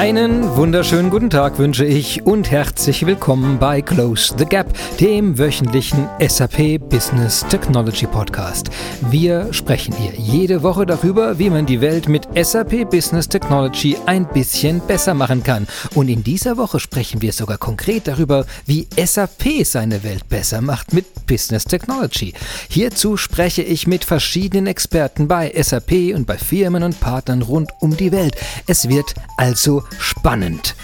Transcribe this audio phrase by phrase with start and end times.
[0.00, 6.08] Einen wunderschönen guten Tag wünsche ich und herzlich willkommen bei Close the Gap, dem wöchentlichen
[6.26, 8.70] SAP Business Technology Podcast.
[9.10, 14.26] Wir sprechen hier jede Woche darüber, wie man die Welt mit SAP Business Technology ein
[14.26, 15.68] bisschen besser machen kann.
[15.94, 20.94] Und in dieser Woche sprechen wir sogar konkret darüber, wie SAP seine Welt besser macht
[20.94, 22.32] mit Business Technology.
[22.70, 27.94] Hierzu spreche ich mit verschiedenen Experten bei SAP und bei Firmen und Partnern rund um
[27.94, 28.34] die Welt.
[28.66, 30.74] Es wird also spannend.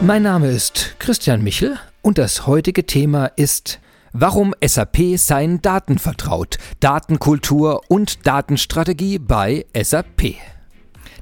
[0.00, 3.80] Mein Name ist Christian Michel und das heutige Thema ist
[4.12, 10.34] Warum SAP seinen Daten vertraut, Datenkultur und Datenstrategie bei SAP.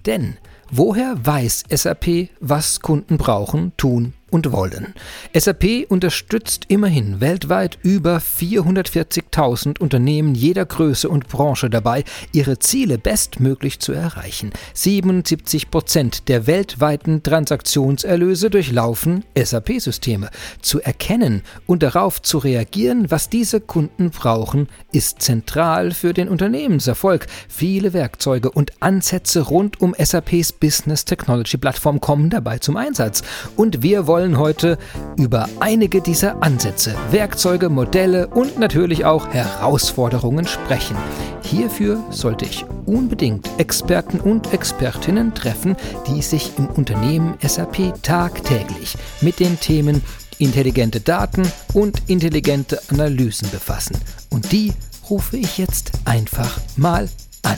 [0.06, 0.38] Denn
[0.70, 4.95] woher weiß SAP, was Kunden brauchen, tun und wollen.
[5.34, 13.80] SAP unterstützt immerhin weltweit über 440.000 Unternehmen jeder Größe und Branche dabei, ihre Ziele bestmöglich
[13.80, 14.51] zu erreichen.
[14.75, 20.31] 77 Prozent der weltweiten Transaktionserlöse durchlaufen SAP-Systeme.
[20.62, 27.27] Zu erkennen und darauf zu reagieren, was diese Kunden brauchen, ist zentral für den Unternehmenserfolg.
[27.48, 33.22] Viele Werkzeuge und Ansätze rund um SAPs Business Technology Plattform kommen dabei zum Einsatz.
[33.56, 34.76] Und wir wollen wollen heute
[35.16, 40.94] über einige dieser Ansätze, Werkzeuge, Modelle und natürlich auch Herausforderungen sprechen.
[41.42, 45.74] Hierfür sollte ich unbedingt Experten und Expertinnen treffen,
[46.06, 50.02] die sich im Unternehmen SAP tagtäglich mit den Themen
[50.36, 53.96] intelligente Daten und intelligente Analysen befassen.
[54.28, 54.74] Und die
[55.08, 57.08] rufe ich jetzt einfach mal
[57.42, 57.56] an.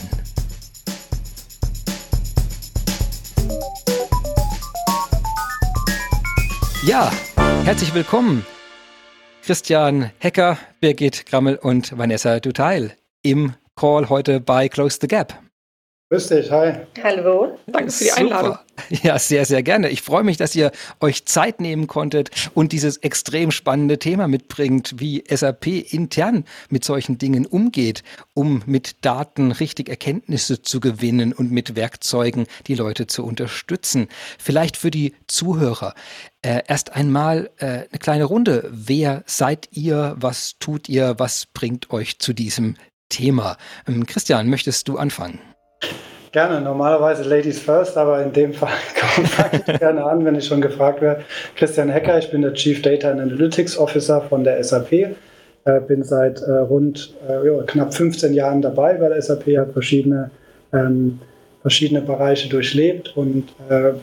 [6.85, 7.09] Ja,
[7.63, 8.45] herzlich willkommen.
[9.41, 15.33] Christian Hecker, Birgit Grammel und Vanessa Duteil im Call heute bei Close the Gap.
[16.13, 16.73] Grüß dich, hi.
[17.01, 18.21] Hallo, danke für die Super.
[18.21, 18.57] Einladung.
[19.01, 19.89] Ja, sehr, sehr gerne.
[19.89, 24.99] Ich freue mich, dass ihr euch Zeit nehmen konntet und dieses extrem spannende Thema mitbringt,
[24.99, 28.03] wie SAP intern mit solchen Dingen umgeht,
[28.35, 34.07] um mit Daten richtig Erkenntnisse zu gewinnen und mit Werkzeugen die Leute zu unterstützen.
[34.37, 35.95] Vielleicht für die Zuhörer.
[36.43, 38.69] Äh, erst einmal äh, eine kleine Runde.
[38.71, 40.15] Wer seid ihr?
[40.19, 41.15] Was tut ihr?
[41.17, 42.75] Was bringt euch zu diesem
[43.09, 43.57] Thema?
[43.87, 45.39] Ähm, Christian, möchtest du anfangen?
[46.33, 50.61] Gerne, normalerweise Ladies first, aber in dem Fall fange ich gerne an, wenn ich schon
[50.61, 51.21] gefragt werde.
[51.55, 54.91] Christian Hecker, ich bin der Chief Data and Analytics Officer von der SAP.
[54.91, 55.15] Äh,
[55.87, 60.31] bin seit äh, rund äh, knapp 15 Jahren dabei bei der SAP, habe verschiedene,
[60.73, 61.19] ähm,
[61.61, 63.49] verschiedene Bereiche durchlebt und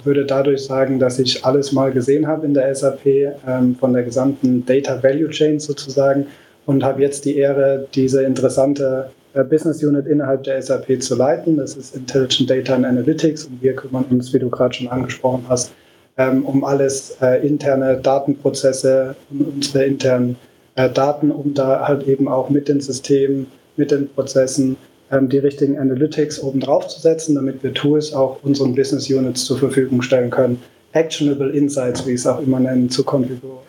[0.05, 4.05] würde dadurch sagen, dass ich alles mal gesehen habe in der SAP, ähm, von der
[4.05, 6.29] gesamten Data Value Chain sozusagen
[6.65, 11.57] und habe jetzt die Ehre, diese interessante Business Unit innerhalb der SAP zu leiten.
[11.57, 13.45] Das ist Intelligent Data and Analytics.
[13.45, 15.73] Und wir kümmern uns, wie du gerade schon angesprochen hast,
[16.19, 20.37] ähm, um alles äh, interne Datenprozesse und unsere internen
[20.75, 23.47] äh, Daten, um da halt eben auch mit den Systemen,
[23.77, 24.77] mit den Prozessen
[25.11, 29.45] ähm, die richtigen Analytics oben drauf zu setzen, damit wir Tools auch unseren Business Units
[29.45, 30.63] zur Verfügung stellen können,
[30.93, 33.05] actionable Insights, wie ich es auch immer nennen, zu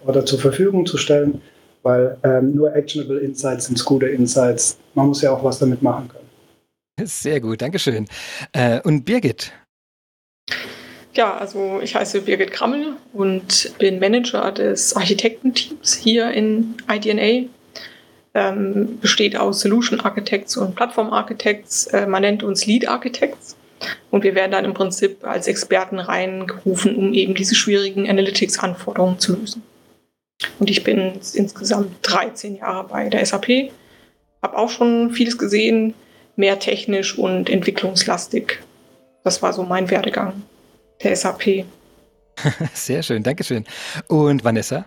[0.06, 1.42] oder zur Verfügung zu stellen,
[1.84, 4.78] weil ähm, nur actionable Insights sind gute Insights.
[4.94, 7.08] Man muss ja auch was damit machen können.
[7.08, 8.08] Sehr gut, Dankeschön.
[8.54, 9.52] Äh, und Birgit?
[11.14, 17.50] Ja, also ich heiße Birgit Krammel und bin Manager des Architektenteams hier in IDNA.
[18.34, 21.88] Ähm, besteht aus Solution Architects und Plattform Architects.
[21.88, 23.58] Äh, man nennt uns Lead Architects.
[24.10, 29.36] Und wir werden dann im Prinzip als Experten reingerufen, um eben diese schwierigen Analytics-Anforderungen zu
[29.36, 29.64] lösen.
[30.60, 33.72] Und ich bin insgesamt 13 Jahre bei der SAP,
[34.42, 35.94] habe auch schon vieles gesehen,
[36.36, 38.60] mehr technisch und entwicklungslastig.
[39.24, 40.44] Das war so mein Werdegang
[41.04, 41.66] der SAP.
[42.74, 43.66] Sehr schön, Dankeschön.
[44.08, 44.86] Und Vanessa?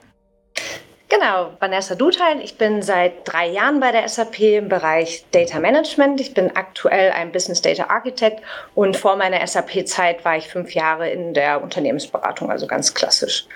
[1.09, 2.41] Genau, Vanessa Duthein.
[2.41, 6.21] Ich bin seit drei Jahren bei der SAP im Bereich Data Management.
[6.21, 8.43] Ich bin aktuell ein Business Data Architect
[8.75, 13.47] und vor meiner SAP-Zeit war ich fünf Jahre in der Unternehmensberatung, also ganz klassisch.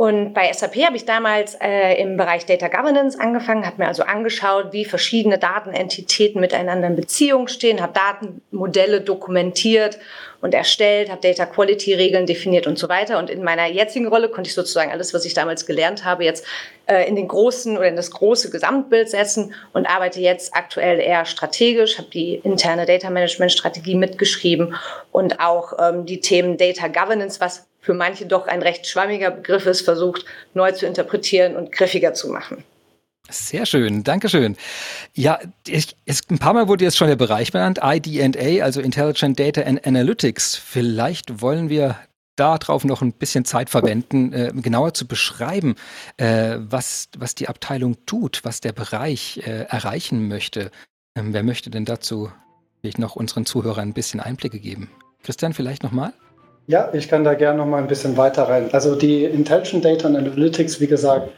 [0.00, 4.02] Und bei SAP habe ich damals äh, im Bereich Data Governance angefangen, habe mir also
[4.02, 9.98] angeschaut, wie verschiedene Datenentitäten miteinander in Beziehung stehen, habe Datenmodelle dokumentiert
[10.40, 13.18] und erstellt, habe Data Quality Regeln definiert und so weiter.
[13.18, 16.46] Und in meiner jetzigen Rolle konnte ich sozusagen alles, was ich damals gelernt habe, jetzt
[16.86, 21.26] äh, in den großen oder in das große Gesamtbild setzen und arbeite jetzt aktuell eher
[21.26, 24.74] strategisch, habe die interne Data Management Strategie mitgeschrieben
[25.12, 29.66] und auch ähm, die Themen Data Governance, was für manche doch ein recht schwammiger Begriff
[29.66, 30.24] ist, versucht
[30.54, 32.64] neu zu interpretieren und griffiger zu machen.
[33.30, 34.56] Sehr schön, Dankeschön.
[35.14, 39.38] Ja, ich, es, ein paar Mal wurde jetzt schon der Bereich benannt, IDA, also Intelligent
[39.38, 40.56] Data and Analytics.
[40.56, 41.96] Vielleicht wollen wir
[42.36, 45.76] darauf noch ein bisschen Zeit verwenden, äh, genauer zu beschreiben,
[46.16, 50.70] äh, was, was die Abteilung tut, was der Bereich äh, erreichen möchte.
[51.14, 52.32] Ähm, wer möchte denn dazu
[52.80, 54.90] vielleicht noch unseren Zuhörern ein bisschen Einblicke geben?
[55.22, 56.14] Christian, vielleicht nochmal?
[56.70, 58.68] Ja, ich kann da gerne noch mal ein bisschen weiter rein.
[58.70, 61.28] Also die Intelligent Data and Analytics, wie gesagt,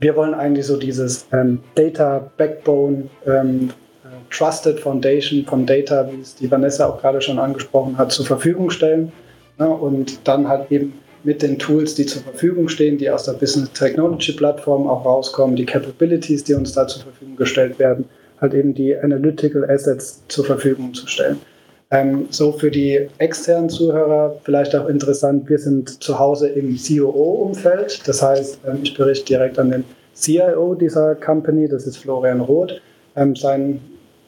[0.00, 3.70] wir wollen eigentlich so dieses ähm, Data Backbone, ähm,
[4.02, 8.26] äh, Trusted Foundation von Data, wie es die Vanessa auch gerade schon angesprochen hat, zur
[8.26, 9.12] Verfügung stellen.
[9.60, 9.68] Ne?
[9.68, 13.70] Und dann halt eben mit den Tools, die zur Verfügung stehen, die aus der Business
[13.70, 18.06] Technology Plattform auch rauskommen, die Capabilities, die uns da zur Verfügung gestellt werden,
[18.40, 21.38] halt eben die Analytical Assets zur Verfügung zu stellen.
[21.92, 28.06] Ähm, so für die externen Zuhörer vielleicht auch interessant, wir sind zu Hause im COO-Umfeld.
[28.06, 29.84] Das heißt, ähm, ich berichte direkt an den
[30.14, 32.80] CIO dieser Company, das ist Florian Roth.
[33.16, 33.80] Ähm, sein,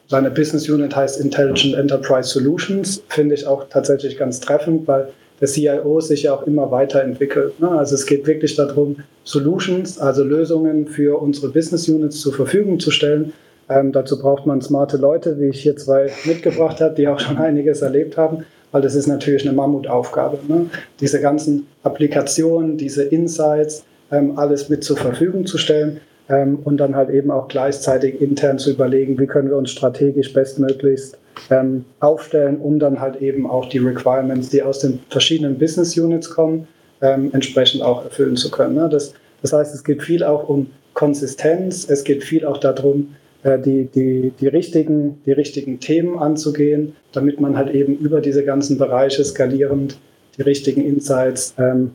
[0.07, 5.07] seine Business Unit heißt Intelligent Enterprise Solutions, finde ich auch tatsächlich ganz treffend, weil
[5.39, 7.57] der CIO sich ja auch immer weiterentwickelt.
[7.61, 7.69] Ne?
[7.69, 12.91] Also es geht wirklich darum, Solutions, also Lösungen für unsere Business Units zur Verfügung zu
[12.91, 13.31] stellen
[13.69, 17.37] ähm, dazu braucht man smarte Leute, wie ich hier zwei mitgebracht habe, die auch schon
[17.37, 20.39] einiges erlebt haben, weil das ist natürlich eine Mammutaufgabe.
[20.47, 20.65] Ne?
[20.99, 26.95] Diese ganzen Applikationen, diese Insights, ähm, alles mit zur Verfügung zu stellen ähm, und dann
[26.95, 31.17] halt eben auch gleichzeitig intern zu überlegen, wie können wir uns strategisch bestmöglichst
[31.49, 36.29] ähm, aufstellen, um dann halt eben auch die Requirements, die aus den verschiedenen Business Units
[36.29, 36.67] kommen,
[37.01, 38.75] ähm, entsprechend auch erfüllen zu können.
[38.75, 38.89] Ne?
[38.89, 43.85] Das, das heißt, es geht viel auch um Konsistenz, es geht viel auch darum, die,
[43.85, 49.23] die, die, richtigen, die richtigen Themen anzugehen, damit man halt eben über diese ganzen Bereiche
[49.23, 49.97] skalierend
[50.37, 51.91] die richtigen Insights, ähm,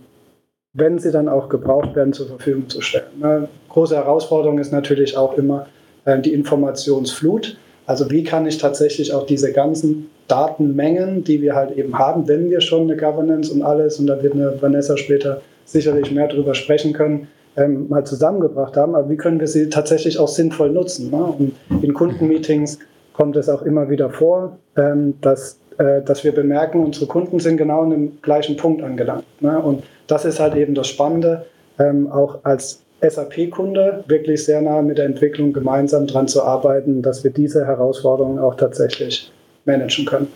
[0.74, 3.06] wenn sie dann auch gebraucht werden, zur Verfügung zu stellen.
[3.20, 5.66] Eine große Herausforderung ist natürlich auch immer
[6.04, 7.56] äh, die Informationsflut.
[7.86, 12.50] Also wie kann ich tatsächlich auch diese ganzen Datenmengen, die wir halt eben haben, wenn
[12.50, 16.54] wir schon eine Governance und alles, und da wird eine Vanessa später sicherlich mehr darüber
[16.54, 17.28] sprechen können,
[17.58, 21.10] ähm, mal zusammengebracht haben, aber wie können wir sie tatsächlich auch sinnvoll nutzen?
[21.10, 21.50] Ne?
[21.82, 22.78] In Kundenmeetings
[23.12, 27.56] kommt es auch immer wieder vor, ähm, dass, äh, dass wir bemerken, unsere Kunden sind
[27.56, 29.25] genau an dem gleichen Punkt angelangt.
[29.40, 29.58] Ne?
[29.60, 31.46] Und das ist halt eben das Spannende,
[31.78, 37.25] ähm, auch als SAP-Kunde wirklich sehr nah mit der Entwicklung gemeinsam daran zu arbeiten, dass
[37.25, 39.32] wir diese Herausforderungen auch tatsächlich
[39.64, 40.28] managen können.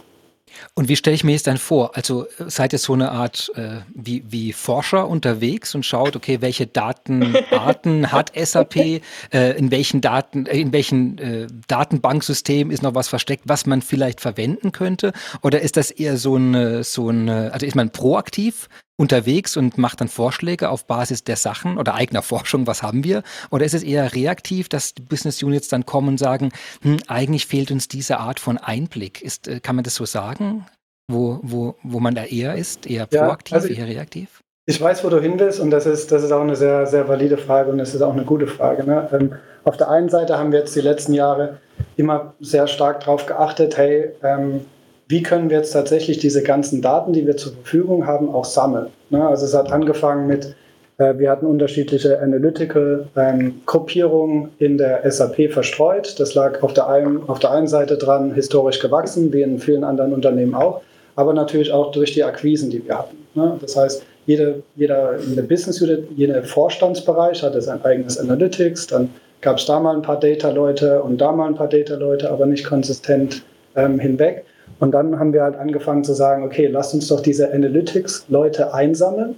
[0.75, 1.97] Und wie stelle ich mir es dann vor?
[1.97, 6.41] Also äh, seid ihr so eine Art äh, wie, wie Forscher unterwegs und schaut, okay,
[6.41, 9.01] welche Datenarten hat SAP, äh,
[9.33, 14.21] in welchen Daten, äh, in welchen äh, Datenbanksystem ist noch was versteckt, was man vielleicht
[14.21, 15.13] verwenden könnte?
[15.43, 18.69] Oder ist das eher so ein, so ein, also ist man proaktiv
[19.03, 23.25] unterwegs und macht dann Vorschläge auf Basis der Sachen oder eigener Forschung, was haben wir?
[23.51, 26.53] Oder ist es eher reaktiv, dass die Business Units dann kommen und sagen,
[26.83, 29.21] hm, eigentlich fehlt uns diese Art von Einblick?
[29.21, 30.67] Ist, äh, kann man das so sagen?
[31.09, 32.87] Wo, wo, wo man da eher ist?
[32.89, 34.41] Eher proaktiv, ja, also eher reaktiv?
[34.67, 37.09] Ich weiß, wo du hin willst und das ist, das ist auch eine sehr, sehr
[37.09, 38.85] valide Frage und das ist auch eine gute Frage.
[38.85, 39.09] Ne?
[39.13, 39.35] Ähm,
[39.65, 41.59] auf der einen Seite haben wir jetzt die letzten Jahre
[41.97, 44.65] immer sehr stark darauf geachtet, hey, ähm,
[45.12, 48.87] wie können wir jetzt tatsächlich diese ganzen Daten, die wir zur Verfügung haben, auch sammeln.
[49.11, 49.29] Ne?
[49.29, 50.56] Also es hat angefangen mit,
[50.97, 56.19] äh, wir hatten unterschiedliche Analytical-Gruppierungen ähm, in der SAP verstreut.
[56.19, 59.85] Das lag auf der, einen, auf der einen Seite dran, historisch gewachsen, wie in vielen
[59.85, 60.81] anderen Unternehmen auch,
[61.15, 63.19] aber natürlich auch durch die Akquisen, die wir hatten.
[63.35, 63.58] Ne?
[63.61, 69.10] Das heißt, jede, jeder, jede Business Unit, jeder Vorstandsbereich hatte sein eigenes Analytics, dann
[69.43, 72.65] gab es da mal ein paar Data-Leute und da mal ein paar Data-Leute, aber nicht
[72.65, 73.43] konsistent
[73.77, 74.46] ähm, hinweg.
[74.81, 79.37] Und dann haben wir halt angefangen zu sagen, okay, lasst uns doch diese Analytics-Leute einsammeln,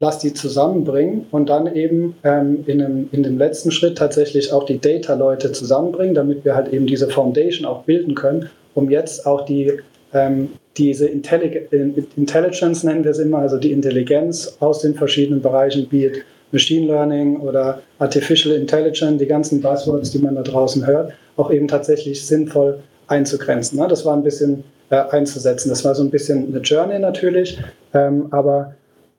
[0.00, 4.64] lasst die zusammenbringen und dann eben ähm, in, einem, in dem letzten Schritt tatsächlich auch
[4.64, 9.44] die Data-Leute zusammenbringen, damit wir halt eben diese Foundation auch bilden können, um jetzt auch
[9.44, 9.74] die,
[10.12, 11.70] ähm, diese Intellig
[12.16, 16.10] Intelligence nennen wir es immer, also die Intelligenz aus den verschiedenen Bereichen, wie
[16.52, 21.68] Machine Learning oder Artificial Intelligence, die ganzen Buzzwords, die man da draußen hört, auch eben
[21.68, 23.78] tatsächlich sinnvoll einzugrenzen.
[23.78, 23.88] Ne?
[23.88, 25.68] Das war ein bisschen äh, einzusetzen.
[25.68, 27.58] Das war so ein bisschen eine Journey natürlich,
[27.92, 28.74] ähm, aber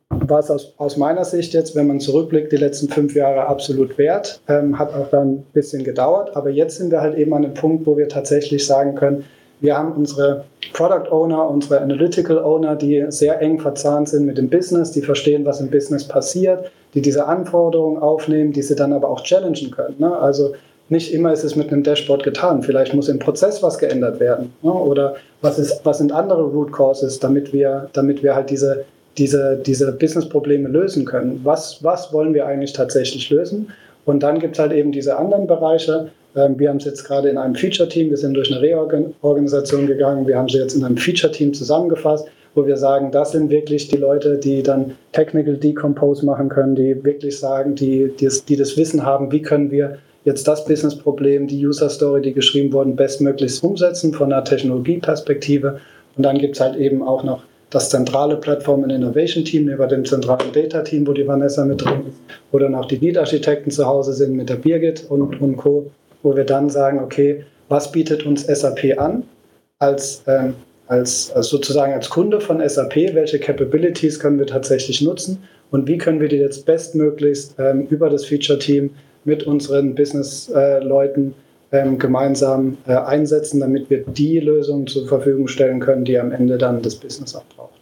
[0.10, 3.98] war es aus, aus, meiner Sicht jetzt, wenn man zurückblickt, die letzten fünf Jahre absolut
[3.98, 4.42] wert.
[4.48, 7.54] Ähm, hat auch dann ein bisschen gedauert, aber jetzt sind wir halt eben an einem
[7.54, 9.24] Punkt, wo wir tatsächlich sagen können,
[9.62, 14.50] wir haben unsere Product Owner, unsere Analytical Owner, die sehr eng verzahnt sind mit dem
[14.50, 19.08] Business, die verstehen, was im Business passiert, die diese Anforderungen aufnehmen, die sie dann aber
[19.08, 19.96] auch challengen können.
[20.00, 20.18] Ne?
[20.18, 20.54] Also
[20.92, 22.62] nicht immer ist es mit einem Dashboard getan.
[22.64, 24.54] Vielleicht muss im Prozess was geändert werden.
[24.62, 24.72] Ne?
[24.72, 28.86] Oder was, ist, was sind andere Root Causes, damit wir, damit wir halt diese,
[29.18, 31.40] diese, diese Business-Probleme lösen können.
[31.44, 33.72] Was, was wollen wir eigentlich tatsächlich lösen?
[34.06, 36.10] Und dann gibt es halt eben diese anderen Bereiche.
[36.36, 40.28] Ähm, wir haben es jetzt gerade in einem Feature-Team, wir sind durch eine Reorganisation gegangen,
[40.28, 43.98] wir haben sie jetzt in einem Feature-Team zusammengefasst, wo wir sagen, das sind wirklich die
[43.98, 49.06] Leute, die dann Technical Decompose machen können, die wirklich sagen, die, die, die das Wissen
[49.06, 54.32] haben, wie können wir jetzt das Business-Problem, die User-Story, die geschrieben wurden, bestmöglichst umsetzen von
[54.32, 55.80] einer Technologieperspektive.
[56.16, 60.06] Und dann gibt es halt eben auch noch das zentrale Plattform- und Innovation-Team über dem
[60.06, 62.18] zentralen Data-Team, wo die Vanessa mit drin ist,
[62.52, 65.90] wo dann auch die Lead-Architekten zu Hause sind mit der Birgit und, und Co.,
[66.22, 69.24] wo wir dann sagen, okay, was bietet uns SAP an
[69.80, 70.54] als, ähm,
[70.88, 75.98] als, als sozusagen als Kunde von SAP, welche Capabilities können wir tatsächlich nutzen und wie
[75.98, 78.92] können wir die jetzt bestmöglichst ähm, über das Feature-Team
[79.24, 81.34] mit unseren Business-Leuten
[81.72, 86.58] ähm, gemeinsam äh, einsetzen, damit wir die Lösungen zur Verfügung stellen können, die am Ende
[86.58, 87.82] dann das Business auch braucht.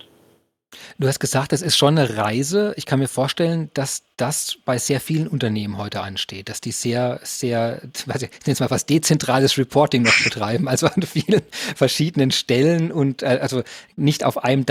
[0.99, 2.73] Du hast gesagt, das ist schon eine Reise.
[2.75, 7.21] Ich kann mir vorstellen, dass das bei sehr vielen Unternehmen heute ansteht, dass die sehr,
[7.23, 11.41] sehr, ich nenne es mal was dezentrales Reporting noch betreiben, also an vielen
[11.75, 13.63] verschiedenen Stellen und äh, also
[13.95, 14.65] nicht auf einem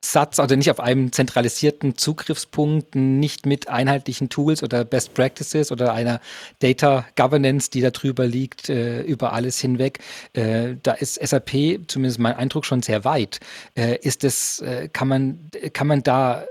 [0.00, 5.92] Datensatz, also nicht auf einem zentralisierten Zugriffspunkt, nicht mit einheitlichen Tools oder Best Practices oder
[5.92, 6.20] einer
[6.60, 9.98] Data Governance, die da drüber liegt, äh, über alles hinweg.
[10.34, 13.40] Äh, da ist SAP, zumindest mein Eindruck, schon sehr weit.
[13.74, 16.46] Äh, ist es, äh, kann man, kann man da, äh,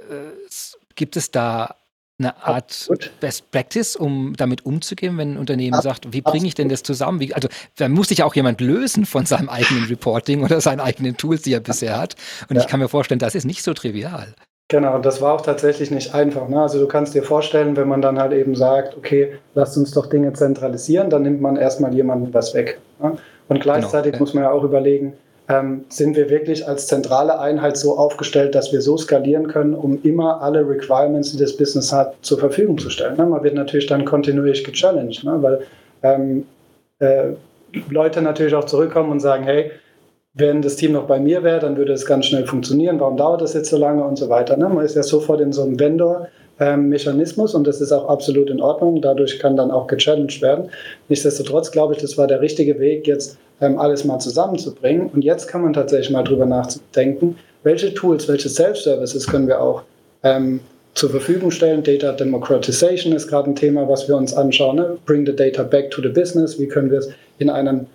[0.96, 1.76] gibt es da
[2.20, 6.56] eine Art Best Practice, um damit umzugehen, wenn ein Unternehmen Ab, sagt, wie bringe ich
[6.56, 7.20] denn das zusammen?
[7.20, 10.80] Wie, also da muss sich ja auch jemand lösen von seinem eigenen Reporting oder seinen
[10.80, 12.16] eigenen Tools, die er bisher hat.
[12.50, 12.64] Und ja.
[12.64, 14.34] ich kann mir vorstellen, das ist nicht so trivial.
[14.70, 16.50] Genau, das war auch tatsächlich nicht einfach.
[16.50, 16.62] Ne?
[16.62, 20.08] Also du kannst dir vorstellen, wenn man dann halt eben sagt, okay, lasst uns doch
[20.08, 22.80] Dinge zentralisieren, dann nimmt man erstmal jemandem was weg.
[23.02, 23.16] Ne?
[23.48, 24.24] Und gleichzeitig genau.
[24.24, 25.14] muss man ja auch überlegen,
[25.50, 30.00] ähm, sind wir wirklich als zentrale Einheit so aufgestellt, dass wir so skalieren können, um
[30.04, 33.18] immer alle Requirements, die das Business hat, zur Verfügung zu stellen.
[33.18, 33.26] Ne?
[33.26, 35.38] Man wird natürlich dann kontinuierlich gechallenged, ne?
[35.42, 35.62] weil
[36.04, 36.46] ähm,
[37.00, 37.30] äh,
[37.90, 39.72] Leute natürlich auch zurückkommen und sagen, hey,
[40.34, 43.00] wenn das Team noch bei mir wäre, dann würde es ganz schnell funktionieren.
[43.00, 44.56] Warum dauert das jetzt so lange und so weiter?
[44.56, 44.70] Ne?
[44.70, 45.78] Man ist ja sofort in so einem
[46.58, 49.02] Vendor-Mechanismus und das ist auch absolut in Ordnung.
[49.02, 50.70] Dadurch kann dann auch gechallenged werden.
[51.10, 55.10] Nichtsdestotrotz glaube ich, das war der richtige Weg, jetzt ähm, alles mal zusammenzubringen.
[55.14, 59.84] Und jetzt kann man tatsächlich mal drüber nachdenken, welche Tools, welche Self-Services können wir auch
[60.24, 60.60] ähm,
[60.94, 61.84] zur Verfügung stellen.
[61.84, 64.78] Data Democratization ist gerade ein Thema, was wir uns anschauen.
[64.78, 64.98] Ne?
[65.06, 66.60] Bring the data back to the business.
[66.60, 67.10] Wie können wir es
[67.40, 67.86] in, einem,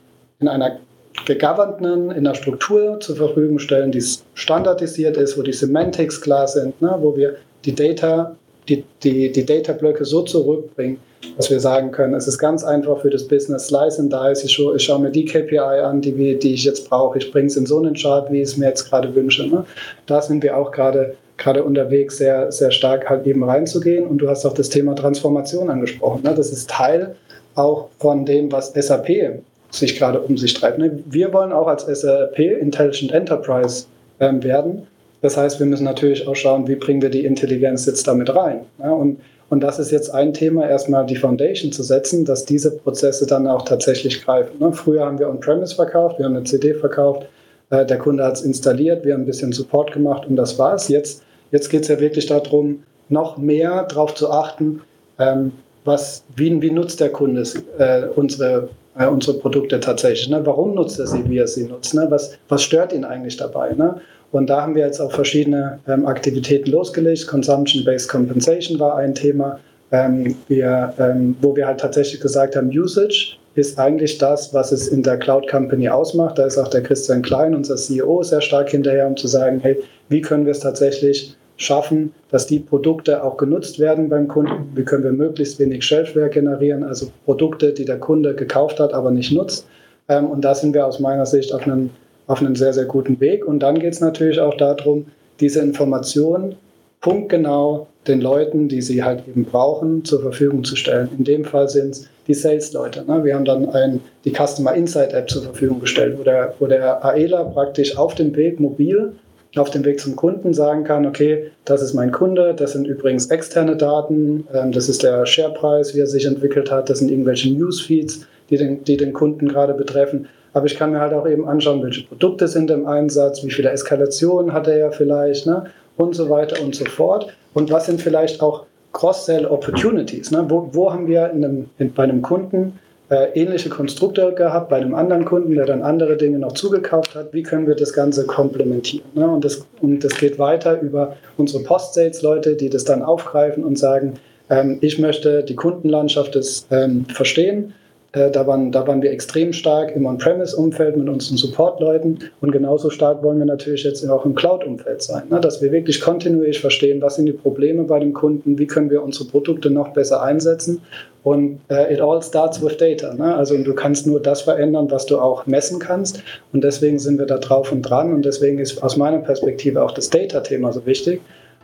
[0.41, 0.79] in einer
[1.27, 4.05] gegovernten, in einer Struktur zur Verfügung stellen, die
[4.35, 6.97] standardisiert ist, wo die Semantics klar sind, ne?
[7.01, 8.37] wo wir die Data,
[8.69, 10.99] die, die, die Data-Blöcke so zurückbringen,
[11.37, 14.45] dass wir sagen können, es ist ganz einfach für das Business Slice and Dice.
[14.45, 17.19] Ich, schaue, ich schaue mir die KPI an, die, die ich jetzt brauche.
[17.19, 19.47] Ich bringe es in so einen Chart, wie ich es mir jetzt gerade wünsche.
[19.47, 19.65] Ne?
[20.07, 24.07] Da sind wir auch gerade gerade unterwegs, sehr, sehr stark halt eben reinzugehen.
[24.07, 26.23] Und du hast auch das Thema Transformation angesprochen.
[26.23, 26.35] Ne?
[26.35, 27.17] Das ist Teil
[27.55, 30.79] auch von dem, was SAP sich gerade um sich treibt.
[30.79, 31.03] Ne?
[31.07, 33.87] Wir wollen auch als SAP Intelligent Enterprise
[34.21, 34.87] ähm, werden.
[35.23, 38.61] Das heißt, wir müssen natürlich auch schauen, wie bringen wir die Intelligenz jetzt damit rein.
[38.79, 38.95] Ne?
[38.95, 39.19] Und
[39.53, 43.47] und das ist jetzt ein Thema, erstmal die Foundation zu setzen, dass diese Prozesse dann
[43.47, 44.59] auch tatsächlich greifen.
[44.59, 44.73] Ne?
[44.73, 47.27] Früher haben wir On-Premise verkauft, wir haben eine CD verkauft,
[47.69, 50.89] äh, der Kunde hat es installiert, wir haben ein bisschen Support gemacht und das war's.
[50.89, 54.81] Jetzt, jetzt geht es ja wirklich darum, noch mehr darauf zu achten,
[55.19, 55.53] ähm,
[55.85, 57.43] was, wie, wie nutzt der Kunde
[57.77, 60.31] äh, unsere, äh, unsere Produkte tatsächlich.
[60.31, 60.41] Ne?
[60.47, 61.93] Warum nutzt er sie, wie er sie nutzt?
[61.93, 62.07] Ne?
[62.09, 63.75] Was, was stört ihn eigentlich dabei?
[63.75, 64.01] Ne?
[64.33, 67.29] Und da haben wir jetzt auch verschiedene ähm, Aktivitäten losgelegt.
[67.29, 69.61] Consumption-Based Compensation war ein Thema,
[69.93, 74.89] ähm, wir, ähm, wo wir halt tatsächlich gesagt haben, Usage ist eigentlich das, was es
[74.89, 76.39] in der Cloud Company ausmacht.
[76.39, 79.77] Da ist auch der Christian Klein, unser CEO, sehr stark hinterher, um zu sagen, hey,
[80.09, 84.73] wie können wir es tatsächlich schaffen, dass die Produkte auch genutzt werden beim Kunden?
[84.75, 89.11] Wie können wir möglichst wenig Shelfware generieren, also Produkte, die der Kunde gekauft hat, aber
[89.11, 89.67] nicht nutzt?
[90.09, 91.91] Ähm, und da sind wir aus meiner Sicht auf einem
[92.27, 93.47] auf einen sehr, sehr guten Weg.
[93.47, 95.07] Und dann geht es natürlich auch darum,
[95.41, 96.57] diese Informationen
[97.01, 101.09] punktgenau den Leuten, die sie halt eben brauchen, zur Verfügung zu stellen.
[101.17, 103.05] In dem Fall sind es die Sales-Leute.
[103.07, 103.25] Ne?
[103.25, 107.05] Wir haben dann ein, die Customer Insight App zur Verfügung gestellt, wo der, wo der
[107.05, 109.13] AELA praktisch auf dem Weg mobil,
[109.57, 113.27] auf dem Weg zum Kunden sagen kann, okay, das ist mein Kunde, das sind übrigens
[113.27, 117.53] externe Daten, ähm, das ist der Sharepreis, wie er sich entwickelt hat, das sind irgendwelche
[117.53, 120.27] Newsfeeds, die den, die den Kunden gerade betreffen.
[120.55, 123.71] Aber ich kann mir halt auch eben anschauen, welche Produkte sind im Einsatz, wie viele
[123.71, 125.65] Eskalationen hat er ja vielleicht ne?
[125.97, 127.33] und so weiter und so fort.
[127.55, 130.31] Und was sind vielleicht auch Cross-Sell-Opportunities?
[130.31, 130.45] Ne?
[130.49, 132.79] Wo, wo haben wir in einem, in, bei einem Kunden
[133.09, 137.33] äh, ähnliche Konstrukte gehabt, bei einem anderen Kunden, der dann andere Dinge noch zugekauft hat?
[137.33, 139.07] Wie können wir das Ganze komplementieren?
[139.15, 139.27] Ne?
[139.27, 144.15] Und, das, und das geht weiter über unsere Post-Sales-Leute, die das dann aufgreifen und sagen,
[144.51, 147.73] ähm, ich möchte die Kundenlandschaft des, ähm, verstehen
[148.13, 152.91] Äh, da, waren, da waren wir extrem stark im On-Premise-Umfeld mit unseren Support-Leuten und genauso
[152.91, 155.41] stark wollen wir natürlich jetzt auch im Cloud-Umfeld sein, ne?
[155.41, 159.03] dass wir wirklich kontinuierlich verstehen, was sind die Probleme bei dem Kunden, wie können wir
[159.03, 160.83] unsere Produkte noch besser einsetzen
[161.23, 163.15] und äh, it all starts with data.
[163.15, 163.35] Ne?
[163.35, 167.27] Also du kannst nur das verändern, was du auch messen kannst und deswegen sind wir
[167.27, 171.23] da drauf und dran und deswegen ist aus meiner Perspektive auch das Data-Thema so wichtig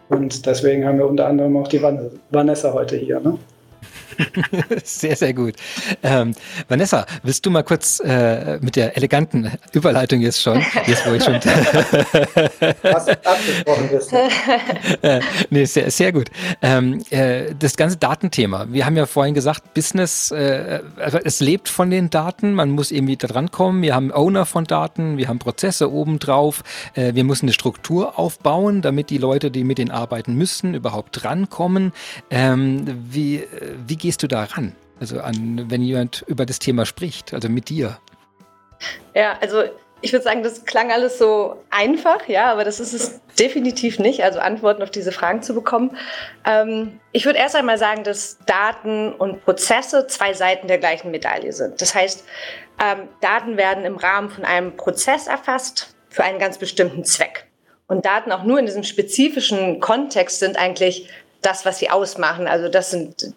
[0.09, 1.83] und deswegen haben wir unter anderem auch die
[2.31, 3.21] Vanessa heute hier.
[3.21, 3.37] Ne?
[4.85, 5.55] sehr, sehr gut.
[6.03, 6.35] Ähm,
[6.69, 11.25] Vanessa, willst du mal kurz äh, mit der eleganten Überleitung jetzt schon, jetzt wo ich
[11.25, 11.35] schon
[12.83, 14.13] Was abgesprochen bist.
[15.03, 16.31] äh, nee, sehr, sehr gut.
[16.63, 18.67] Ähm, äh, das ganze Datenthema.
[18.71, 22.55] Wir haben ja vorhin gesagt, Business, äh, also es lebt von den Daten.
[22.55, 23.83] Man muss irgendwie da dran kommen.
[23.83, 26.65] Wir haben Owner von Daten, wir haben Prozesse obendrauf.
[26.95, 31.23] Äh, wir müssen eine Struktur aufbauen, damit die Leute, die mit denen arbeiten müssen, überhaupt
[31.23, 31.93] drankommen.
[32.31, 33.45] Ähm, wie, äh,
[33.87, 34.75] wie gehst du da ran?
[35.01, 37.99] Also an, wenn jemand über das Thema spricht, also mit dir.
[39.15, 39.65] Ja, also
[40.01, 44.23] ich würde sagen, das klang alles so einfach, ja, aber das ist es definitiv nicht,
[44.23, 45.97] also Antworten auf diese Fragen zu bekommen.
[46.45, 51.53] Ähm, ich würde erst einmal sagen, dass Daten und Prozesse zwei Seiten der gleichen Medaille
[51.53, 51.81] sind.
[51.81, 52.25] Das heißt,
[52.81, 57.47] ähm, Daten werden im Rahmen von einem Prozess erfasst für einen ganz bestimmten Zweck.
[57.89, 61.09] Und Daten auch nur in diesem spezifischen Kontext sind eigentlich
[61.43, 62.47] das, was sie ausmachen.
[62.47, 63.35] Also das sind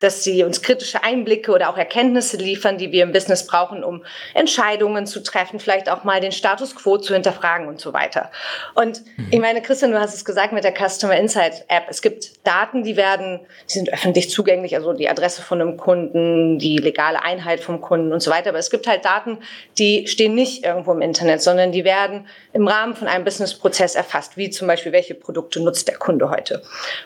[0.00, 4.04] dass sie uns kritische Einblicke oder auch Erkenntnisse liefern, die wir im Business brauchen, um
[4.34, 8.30] Entscheidungen zu treffen, vielleicht auch mal den Status quo zu hinterfragen und so weiter.
[8.74, 9.28] Und mhm.
[9.30, 11.84] ich meine, Christian, du hast es gesagt mit der Customer Insight App.
[11.88, 16.58] Es gibt Daten, die werden, die sind öffentlich zugänglich, also die Adresse von einem Kunden,
[16.58, 18.50] die legale Einheit vom Kunden und so weiter.
[18.50, 19.38] Aber es gibt halt Daten,
[19.78, 24.36] die stehen nicht irgendwo im Internet, sondern die werden im Rahmen von einem Businessprozess erfasst,
[24.36, 26.62] wie zum Beispiel, welche Produkte nutzt der Kunde heute.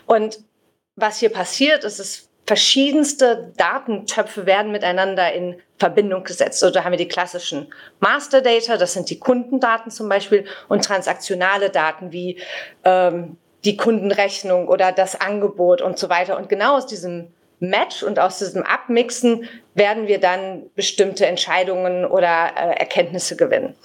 [0.06, 0.40] Und
[0.94, 6.62] was hier passiert, ist es verschiedenste Datentöpfe werden miteinander in Verbindung gesetzt.
[6.62, 10.84] Also da haben wir die klassischen Master Data, das sind die Kundendaten zum Beispiel, und
[10.84, 12.38] transaktionale Daten wie
[12.84, 16.36] ähm, die Kundenrechnung oder das Angebot und so weiter.
[16.36, 22.50] Und genau aus diesem Match und aus diesem Abmixen werden wir dann bestimmte Entscheidungen oder
[22.54, 23.76] äh, Erkenntnisse gewinnen.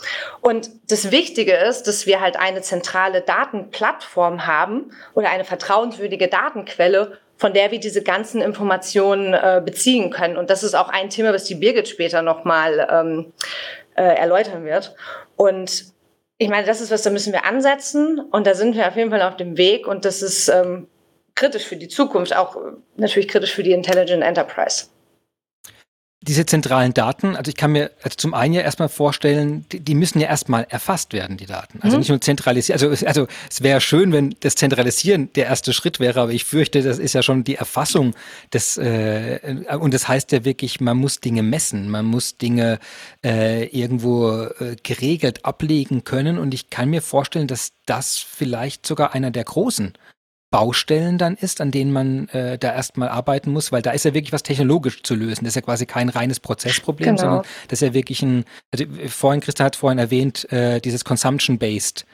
[0.41, 7.17] Und das Wichtige ist, dass wir halt eine zentrale Datenplattform haben oder eine vertrauenswürdige Datenquelle,
[7.37, 10.37] von der wir diese ganzen Informationen äh, beziehen können.
[10.37, 13.33] Und das ist auch ein Thema, was die Birgit später nochmal ähm,
[13.95, 14.95] äh, erläutern wird.
[15.35, 15.85] Und
[16.39, 19.11] ich meine, das ist was, da müssen wir ansetzen und da sind wir auf jeden
[19.11, 20.87] Fall auf dem Weg und das ist ähm,
[21.35, 22.59] kritisch für die Zukunft, auch äh,
[22.95, 24.87] natürlich kritisch für die Intelligent Enterprise
[26.27, 29.95] diese zentralen Daten, also ich kann mir also zum einen ja erstmal vorstellen, die, die
[29.95, 31.79] müssen ja erstmal erfasst werden, die Daten.
[31.81, 31.99] Also mhm.
[31.99, 32.81] nicht nur zentralisiert.
[32.81, 36.81] Also, also es wäre schön, wenn das Zentralisieren der erste Schritt wäre, aber ich fürchte,
[36.83, 38.13] das ist ja schon die Erfassung
[38.53, 39.39] des äh,
[39.79, 42.79] und das heißt ja wirklich, man muss Dinge messen, man muss Dinge
[43.23, 49.13] äh, irgendwo äh, geregelt ablegen können und ich kann mir vorstellen, dass das vielleicht sogar
[49.13, 49.93] einer der großen
[50.49, 54.13] Baustellen dann ist, an denen man äh, da erstmal arbeiten muss, weil da ist ja
[54.13, 55.43] wirklich was technologisch zu lösen.
[55.43, 57.21] Das ist ja quasi kein reines Prozessproblem, genau.
[57.21, 62.05] sondern das ist ja wirklich ein, also vorhin, Christa hat vorhin erwähnt, äh, dieses Consumption-Based,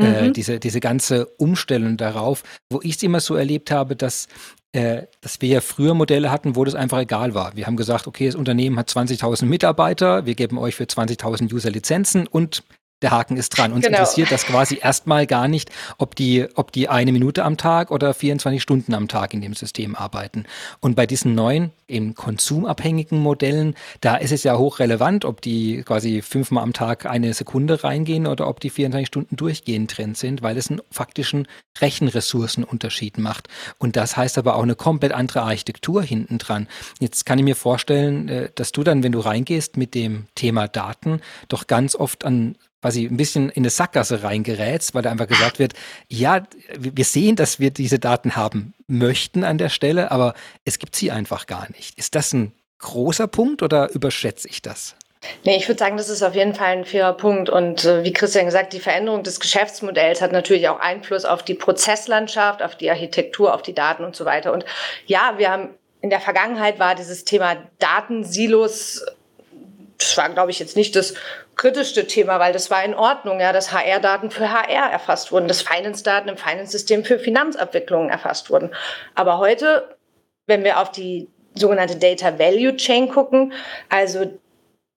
[0.00, 0.32] äh, mhm.
[0.32, 4.28] diese, diese ganze Umstellung darauf, wo ich es immer so erlebt habe, dass
[4.74, 7.54] äh, dass wir ja früher Modelle hatten, wo das einfach egal war.
[7.54, 11.70] Wir haben gesagt, okay, das Unternehmen hat 20.000 Mitarbeiter, wir geben euch für 20.000 User
[11.70, 12.64] Lizenzen und
[13.04, 13.72] der Haken ist dran.
[13.72, 13.98] Uns genau.
[13.98, 18.14] interessiert das quasi erstmal gar nicht, ob die, ob die eine Minute am Tag oder
[18.14, 20.44] 24 Stunden am Tag in dem System arbeiten.
[20.80, 26.22] Und bei diesen neuen, eben konsumabhängigen Modellen, da ist es ja hochrelevant, ob die quasi
[26.22, 30.56] fünfmal am Tag eine Sekunde reingehen oder ob die 24 Stunden durchgehend drin sind, weil
[30.56, 31.46] es einen faktischen
[31.80, 33.48] Rechenressourcenunterschied macht.
[33.78, 36.68] Und das heißt aber auch eine komplett andere Architektur hinten dran.
[37.00, 40.68] Jetzt kann ich mir vorstellen, äh, dass du dann, wenn du reingehst mit dem Thema
[40.68, 45.26] Daten, doch ganz oft an quasi ein bisschen in eine Sackgasse reingerätst, weil da einfach
[45.26, 45.72] gesagt wird,
[46.10, 46.42] ja,
[46.78, 50.34] wir sehen, dass wir diese Daten haben möchten an der Stelle, aber
[50.66, 51.98] es gibt sie einfach gar nicht.
[51.98, 54.96] Ist das ein großer Punkt oder überschätze ich das?
[55.44, 57.48] Nee, ich würde sagen, das ist auf jeden Fall ein fairer Punkt.
[57.48, 61.54] Und äh, wie Christian gesagt, die Veränderung des Geschäftsmodells hat natürlich auch Einfluss auf die
[61.54, 64.52] Prozesslandschaft, auf die Architektur, auf die Daten und so weiter.
[64.52, 64.66] Und
[65.06, 65.70] ja, wir haben
[66.02, 69.00] in der Vergangenheit war dieses Thema Datensilos
[69.98, 71.14] das war, glaube ich, jetzt nicht das
[71.56, 75.62] kritischste Thema, weil das war in Ordnung, ja, dass HR-Daten für HR erfasst wurden, dass
[75.62, 78.74] Finance-Daten im Finance-System für Finanzabwicklungen erfasst wurden.
[79.14, 79.96] Aber heute,
[80.46, 83.52] wenn wir auf die sogenannte Data Value Chain gucken,
[83.88, 84.26] also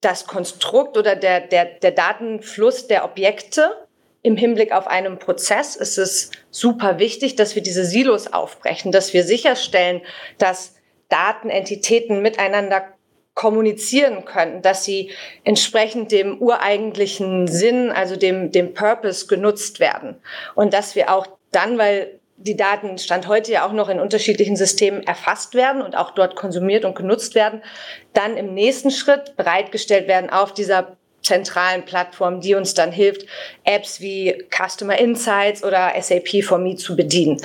[0.01, 3.87] das Konstrukt oder der, der, der Datenfluss der Objekte
[4.21, 9.13] im Hinblick auf einen Prozess, ist es super wichtig, dass wir diese Silos aufbrechen, dass
[9.13, 10.01] wir sicherstellen,
[10.37, 10.75] dass
[11.09, 12.96] Datenentitäten miteinander
[13.37, 15.11] kommunizieren können, dass sie
[15.43, 20.15] entsprechend dem ureigentlichen Sinn, also dem, dem Purpose genutzt werden.
[20.55, 24.55] Und dass wir auch dann, weil die Daten Stand heute ja auch noch in unterschiedlichen
[24.55, 27.61] Systemen erfasst werden und auch dort konsumiert und genutzt werden,
[28.13, 33.27] dann im nächsten Schritt bereitgestellt werden auf dieser zentralen Plattform, die uns dann hilft,
[33.65, 37.37] Apps wie Customer Insights oder SAP for Me zu bedienen.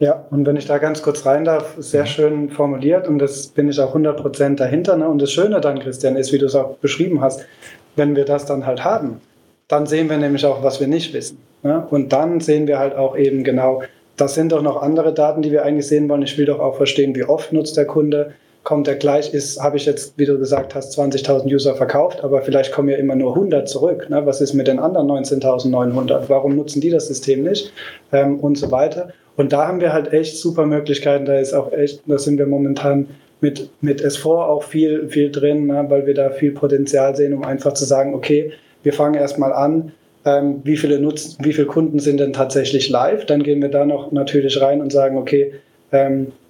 [0.00, 3.68] Ja, und wenn ich da ganz kurz rein darf, sehr schön formuliert und das bin
[3.68, 4.96] ich auch 100% dahinter.
[4.96, 5.08] Ne?
[5.08, 7.46] Und das Schöne dann, Christian, ist, wie du es auch beschrieben hast,
[7.94, 9.20] wenn wir das dann halt haben,
[9.68, 11.38] dann sehen wir nämlich auch, was wir nicht wissen.
[11.62, 11.86] Ne?
[11.90, 13.82] Und dann sehen wir halt auch eben genau,
[14.16, 16.22] das sind doch noch andere Daten, die wir eigentlich sehen wollen.
[16.22, 18.32] Ich will doch auch verstehen, wie oft nutzt der Kunde.
[18.64, 22.40] Kommt er gleich, ist, habe ich jetzt, wie du gesagt hast, 20.000 User verkauft, aber
[22.40, 24.08] vielleicht kommen ja immer nur 100 zurück.
[24.08, 24.24] Ne?
[24.24, 26.24] Was ist mit den anderen 19.900?
[26.28, 27.72] Warum nutzen die das System nicht?
[28.10, 29.12] Ähm, und so weiter.
[29.36, 31.24] Und da haben wir halt echt super Möglichkeiten.
[31.24, 33.08] Da ist auch echt, da sind wir momentan
[33.40, 35.84] mit, mit S4 auch viel, viel drin, ne?
[35.88, 39.92] weil wir da viel Potenzial sehen, um einfach zu sagen, okay, wir fangen erstmal an,
[40.24, 43.26] ähm, wie viele Nutz wie viele Kunden sind denn tatsächlich live.
[43.26, 45.54] Dann gehen wir da noch natürlich rein und sagen, okay,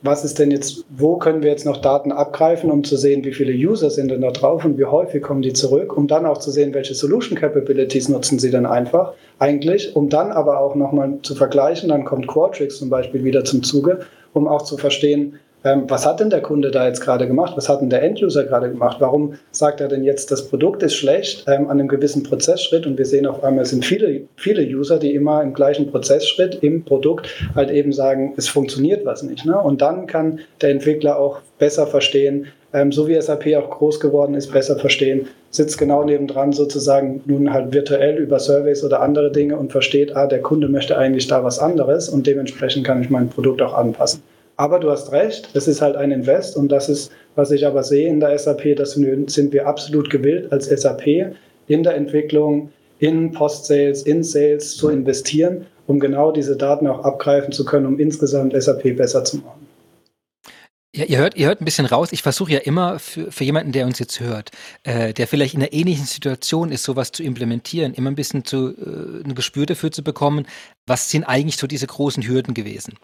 [0.02, 3.32] was ist denn jetzt, wo können wir jetzt noch Daten abgreifen, um zu sehen, wie
[3.32, 6.38] viele User sind denn da drauf und wie häufig kommen die zurück, um dann auch
[6.38, 11.18] zu sehen, welche Solution Capabilities nutzen sie dann einfach eigentlich, um dann aber auch nochmal
[11.22, 14.00] zu vergleichen, dann kommt Qualtrics zum Beispiel wieder zum Zuge,
[14.32, 17.54] um auch zu verstehen, ähm, was hat denn der Kunde da jetzt gerade gemacht?
[17.56, 18.98] Was hat denn der Enduser gerade gemacht?
[19.00, 22.86] Warum sagt er denn jetzt, das Produkt ist schlecht ähm, an einem gewissen Prozessschritt?
[22.86, 26.62] Und wir sehen auf einmal, es sind viele, viele User, die immer im gleichen Prozessschritt
[26.62, 29.46] im Produkt halt eben sagen, es funktioniert was nicht.
[29.46, 29.58] Ne?
[29.58, 34.34] Und dann kann der Entwickler auch besser verstehen, ähm, so wie SAP auch groß geworden
[34.34, 39.56] ist, besser verstehen, sitzt genau nebendran sozusagen nun halt virtuell über Surveys oder andere Dinge
[39.56, 43.28] und versteht, ah, der Kunde möchte eigentlich da was anderes und dementsprechend kann ich mein
[43.28, 44.22] Produkt auch anpassen.
[44.56, 47.82] Aber du hast recht, es ist halt ein Invest und das ist, was ich aber
[47.82, 51.34] sehe in der SAP, das sind wir absolut gewillt als SAP
[51.66, 57.52] in der Entwicklung, in Post-Sales, in Sales zu investieren, um genau diese Daten auch abgreifen
[57.52, 59.66] zu können, um insgesamt SAP besser zu machen.
[60.96, 62.12] Ja, ihr hört, ihr hört ein bisschen raus.
[62.12, 64.52] Ich versuche ja immer für, für jemanden, der uns jetzt hört,
[64.84, 68.68] äh, der vielleicht in einer ähnlichen Situation ist, sowas zu implementieren, immer ein bisschen zu,
[68.68, 70.46] äh, ein Gespür dafür zu bekommen,
[70.86, 72.94] was sind eigentlich so diese großen Hürden gewesen.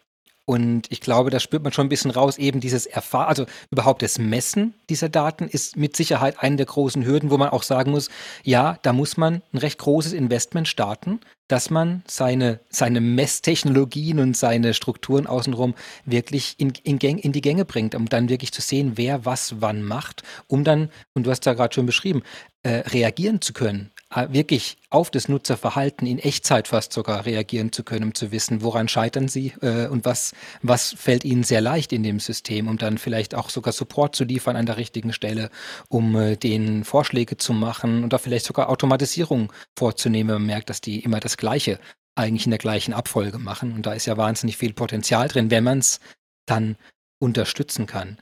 [0.51, 4.03] Und ich glaube, da spürt man schon ein bisschen raus, eben dieses Erfahren, also überhaupt
[4.03, 7.93] das Messen dieser Daten ist mit Sicherheit eine der großen Hürden, wo man auch sagen
[7.93, 8.11] muss,
[8.43, 14.37] ja, da muss man ein recht großes Investment starten, dass man seine, seine Messtechnologien und
[14.37, 18.95] seine Strukturen außenrum wirklich in, in, in die Gänge bringt, um dann wirklich zu sehen,
[18.97, 22.25] wer was wann macht, um dann, und du hast da gerade schon beschrieben,
[22.65, 28.07] äh, reagieren zu können wirklich auf das Nutzerverhalten in Echtzeit fast sogar reagieren zu können,
[28.07, 32.03] um zu wissen, woran scheitern sie äh, und was, was fällt ihnen sehr leicht in
[32.03, 35.49] dem System, um dann vielleicht auch sogar Support zu liefern an der richtigen Stelle,
[35.89, 40.71] um äh, denen Vorschläge zu machen und da vielleicht sogar Automatisierung vorzunehmen, wenn man merkt,
[40.71, 41.79] dass die immer das Gleiche
[42.17, 43.73] eigentlich in der gleichen Abfolge machen.
[43.73, 46.01] Und da ist ja wahnsinnig viel Potenzial drin, wenn man es
[46.47, 46.77] dann
[47.21, 48.19] unterstützen kann.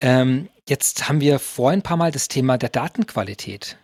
[0.00, 3.76] Ähm, jetzt haben wir vorhin ein paar Mal das Thema der Datenqualität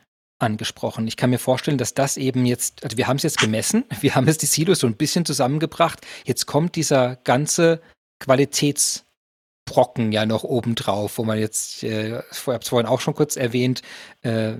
[0.42, 1.06] angesprochen.
[1.08, 4.14] Ich kann mir vorstellen, dass das eben jetzt, also wir haben es jetzt gemessen, wir
[4.14, 6.00] haben jetzt die Silos so ein bisschen zusammengebracht.
[6.24, 7.80] Jetzt kommt dieser ganze
[8.20, 13.36] Qualitätsbrocken ja noch obendrauf, wo man jetzt, äh, ich habe es vorhin auch schon kurz
[13.36, 13.82] erwähnt,
[14.22, 14.54] äh,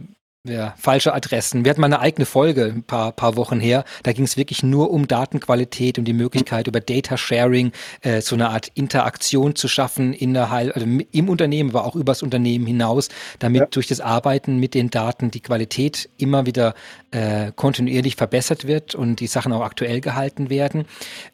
[0.44, 1.64] ja, falsche Adressen.
[1.64, 3.84] Wir hatten mal eine eigene Folge ein paar, paar Wochen her.
[4.02, 8.34] Da ging es wirklich nur um Datenqualität und die Möglichkeit, über Data Sharing äh, so
[8.34, 13.60] eine Art Interaktion zu schaffen innerhalb, also im Unternehmen, aber auch übers Unternehmen hinaus, damit
[13.60, 13.66] ja.
[13.66, 16.74] durch das Arbeiten mit den Daten die Qualität immer wieder
[17.12, 20.86] äh, kontinuierlich verbessert wird und die Sachen auch aktuell gehalten werden.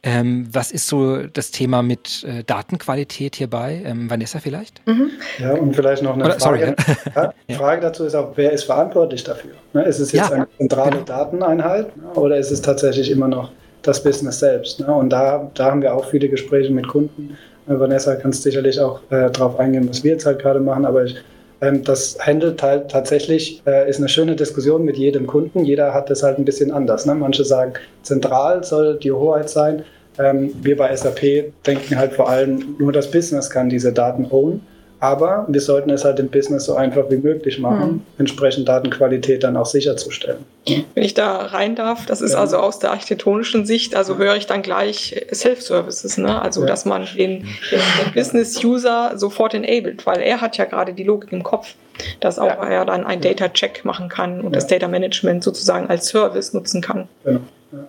[0.02, 3.80] Ähm, was ist so das Thema mit äh, Datenqualität hierbei?
[3.86, 4.86] Ähm, Vanessa vielleicht?
[4.86, 5.12] Mhm.
[5.38, 6.76] Ja, und vielleicht noch eine Oder, Frage.
[7.14, 7.56] Sorry, ja.
[7.56, 8.97] Frage dazu ist auch, wer ist verantwortlich?
[8.98, 9.50] Verantwortlich dafür?
[9.72, 9.84] Ne?
[9.84, 11.04] Ist es jetzt ja, eine zentrale genau.
[11.04, 12.12] Dateneinheit ne?
[12.14, 13.50] oder ist es tatsächlich immer noch
[13.82, 14.80] das Business selbst?
[14.80, 14.92] Ne?
[14.92, 17.36] Und da, da haben wir auch viele Gespräche mit Kunden.
[17.68, 21.04] Äh, Vanessa kannst sicherlich auch äh, darauf eingehen, was wir jetzt halt gerade machen, aber
[21.04, 21.16] ich,
[21.60, 25.64] ähm, das handelt halt tatsächlich, äh, ist eine schöne Diskussion mit jedem Kunden.
[25.64, 27.06] Jeder hat das halt ein bisschen anders.
[27.06, 27.14] Ne?
[27.14, 29.84] Manche sagen, zentral soll die Hoheit sein.
[30.18, 34.60] Ähm, wir bei SAP denken halt vor allem, nur das Business kann diese Daten own.
[35.00, 38.02] Aber wir sollten es halt im Business so einfach wie möglich machen, mhm.
[38.18, 40.44] entsprechend Datenqualität dann auch sicherzustellen.
[40.66, 42.40] Wenn ich da rein darf, das ist ja.
[42.40, 46.42] also aus der architektonischen Sicht, also höre ich dann gleich Self-Services, ne?
[46.42, 46.66] also ja.
[46.66, 51.32] dass man den, den, den Business-User sofort enabled, weil er hat ja gerade die Logik
[51.32, 51.74] im Kopf,
[52.18, 52.68] dass auch ja.
[52.68, 57.08] er dann einen Data-Check machen kann und das Data-Management sozusagen als Service nutzen kann.
[57.24, 57.40] Genau,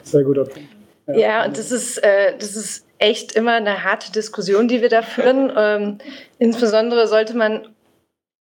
[0.04, 0.70] sehr guter Punkt.
[1.08, 5.02] Ja, und das ist, äh, das ist echt immer eine harte Diskussion, die wir da
[5.02, 5.52] führen.
[5.60, 5.98] Ähm,
[6.38, 7.68] insbesondere sollte man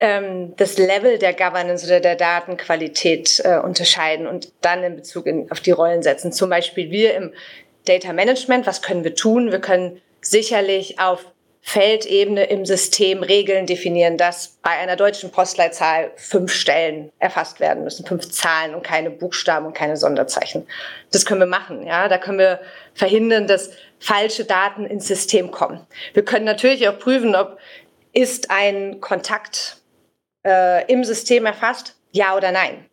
[0.01, 5.51] ähm, das Level der Governance oder der Datenqualität äh, unterscheiden und dann in Bezug in,
[5.51, 6.33] auf die Rollen setzen.
[6.33, 7.33] Zum Beispiel wir im
[7.85, 9.51] Data Management, was können wir tun?
[9.51, 11.27] Wir können sicherlich auf
[11.67, 18.05] Feldebene im System Regeln definieren, dass bei einer deutschen Postleitzahl fünf Stellen erfasst werden müssen,
[18.05, 20.67] fünf Zahlen und keine Buchstaben und keine Sonderzeichen.
[21.11, 22.07] Das können wir machen, ja.
[22.09, 22.61] Da können wir
[22.93, 25.81] verhindern, dass falsche Daten ins System kommen.
[26.13, 27.57] Wir können natürlich auch prüfen, ob
[28.13, 29.79] ist ein Kontakt
[30.47, 32.85] äh, im System erfasst, ja oder nein.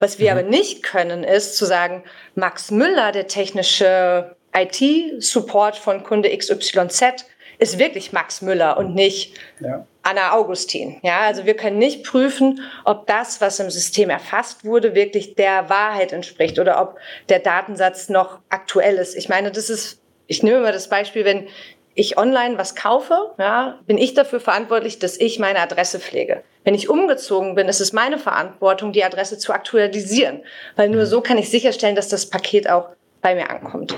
[0.00, 0.38] Was wir mhm.
[0.38, 2.02] aber nicht können, ist zu sagen,
[2.34, 7.24] Max Müller, der technische IT-Support von Kunde XYZ,
[7.58, 9.86] ist wirklich Max Müller und nicht ja.
[10.02, 10.98] Anna Augustin.
[11.02, 15.68] Ja, also wir können nicht prüfen, ob das, was im System erfasst wurde, wirklich der
[15.68, 19.16] Wahrheit entspricht oder ob der Datensatz noch aktuell ist.
[19.16, 21.48] Ich meine, das ist, ich nehme mal das Beispiel, wenn
[21.94, 26.44] ich online was kaufe, ja, bin ich dafür verantwortlich, dass ich meine Adresse pflege.
[26.62, 30.42] Wenn ich umgezogen bin, ist es meine Verantwortung, die Adresse zu aktualisieren,
[30.76, 32.90] weil nur so kann ich sicherstellen, dass das Paket auch
[33.20, 33.96] bei mir ankommt.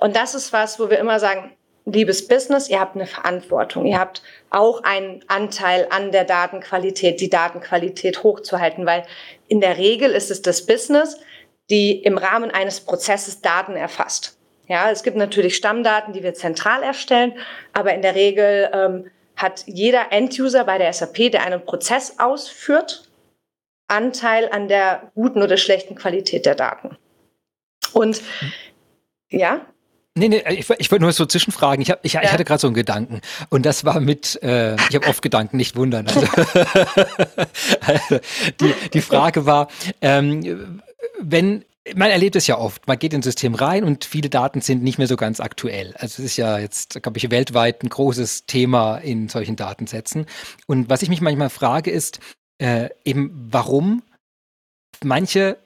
[0.00, 1.55] Und das ist was, wo wir immer sagen,
[1.86, 3.86] liebes Business, ihr habt eine Verantwortung.
[3.86, 9.04] Ihr habt auch einen Anteil an der Datenqualität, die Datenqualität hochzuhalten, weil
[9.48, 11.16] in der Regel ist es das Business,
[11.70, 14.36] die im Rahmen eines Prozesses Daten erfasst.
[14.68, 17.34] Ja, es gibt natürlich Stammdaten, die wir zentral erstellen,
[17.72, 23.08] aber in der Regel ähm, hat jeder End-User bei der SAP, der einen Prozess ausführt,
[23.86, 26.98] Anteil an der guten oder schlechten Qualität der Daten.
[27.92, 28.22] Und
[29.30, 29.64] ja,
[30.18, 31.82] Nee, nee, ich, ich wollte nur so zwischenfragen.
[31.82, 32.22] Ich, hab, ich, ja.
[32.22, 33.20] ich hatte gerade so einen Gedanken.
[33.50, 36.06] Und das war mit, äh, ich habe oft Gedanken, nicht wundern.
[36.08, 36.20] Also,
[37.82, 38.18] also
[38.60, 39.68] die, die Frage war,
[40.00, 40.80] ähm,
[41.20, 44.82] wenn, man erlebt es ja oft, man geht ins System rein und viele Daten sind
[44.82, 45.94] nicht mehr so ganz aktuell.
[45.98, 50.24] Also es ist ja jetzt, glaube ich, weltweit ein großes Thema in solchen Datensätzen.
[50.66, 52.20] Und was ich mich manchmal frage, ist
[52.56, 54.02] äh, eben, warum
[55.04, 55.58] manche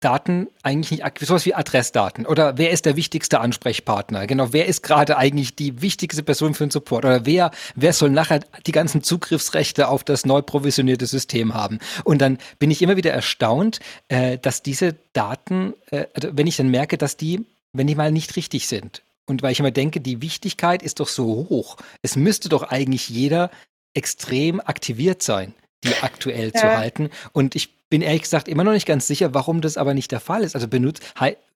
[0.00, 4.26] Daten eigentlich nicht, sowas wie Adressdaten oder wer ist der wichtigste Ansprechpartner?
[4.26, 8.10] Genau, wer ist gerade eigentlich die wichtigste Person für den Support oder wer, wer soll
[8.10, 11.78] nachher die ganzen Zugriffsrechte auf das neu provisionierte System haben?
[12.04, 16.56] Und dann bin ich immer wieder erstaunt, äh, dass diese Daten, äh, also wenn ich
[16.56, 19.02] dann merke, dass die, wenn die mal nicht richtig sind.
[19.26, 21.78] Und weil ich immer denke, die Wichtigkeit ist doch so hoch.
[22.02, 23.50] Es müsste doch eigentlich jeder
[23.94, 26.60] extrem aktiviert sein die aktuell ja.
[26.60, 27.10] zu halten.
[27.32, 30.20] Und ich bin ehrlich gesagt immer noch nicht ganz sicher, warum das aber nicht der
[30.20, 30.54] Fall ist.
[30.54, 31.02] Also benutzt,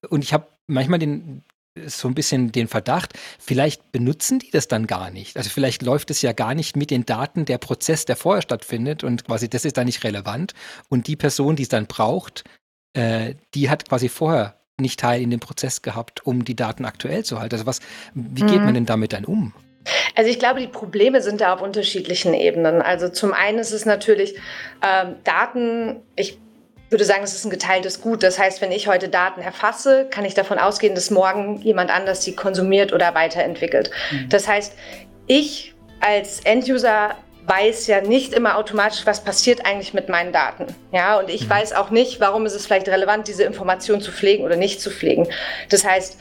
[0.09, 1.43] und ich habe manchmal den,
[1.85, 5.37] so ein bisschen den Verdacht, vielleicht benutzen die das dann gar nicht.
[5.37, 9.03] Also vielleicht läuft es ja gar nicht mit den Daten der Prozess, der vorher stattfindet
[9.03, 10.53] und quasi das ist dann nicht relevant.
[10.89, 12.43] Und die Person, die es dann braucht,
[12.93, 17.23] äh, die hat quasi vorher nicht Teil in dem Prozess gehabt, um die Daten aktuell
[17.23, 17.55] zu halten.
[17.55, 17.79] Also was,
[18.13, 18.65] wie geht mhm.
[18.65, 19.53] man denn damit dann um?
[20.15, 22.81] Also ich glaube, die Probleme sind da auf unterschiedlichen Ebenen.
[22.81, 24.35] Also zum einen ist es natürlich
[24.83, 26.37] ähm, Daten, ich
[26.89, 28.21] würde sagen, es ist ein geteiltes Gut.
[28.21, 32.23] Das heißt, wenn ich heute Daten erfasse, kann ich davon ausgehen, dass morgen jemand anders
[32.23, 33.91] sie konsumiert oder weiterentwickelt.
[34.11, 34.29] Mhm.
[34.29, 34.73] Das heißt,
[35.25, 37.15] ich als Enduser
[37.45, 40.67] weiß ja nicht immer automatisch, was passiert eigentlich mit meinen Daten.
[40.91, 41.49] Ja, und ich mhm.
[41.49, 44.91] weiß auch nicht, warum ist es vielleicht relevant, diese Information zu pflegen oder nicht zu
[44.91, 45.27] pflegen.
[45.69, 46.19] Das heißt,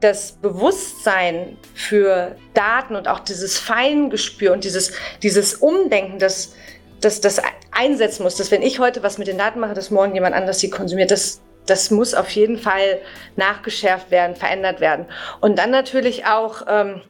[0.00, 6.54] das Bewusstsein für Daten und auch dieses Feingespür und dieses, dieses Umdenken, das,
[7.00, 10.14] das, das einsetzen muss, dass wenn ich heute was mit den Daten mache, dass morgen
[10.14, 13.00] jemand anders sie konsumiert, das, das muss auf jeden Fall
[13.36, 15.06] nachgeschärft werden, verändert werden.
[15.40, 17.02] Und dann natürlich auch, ähm,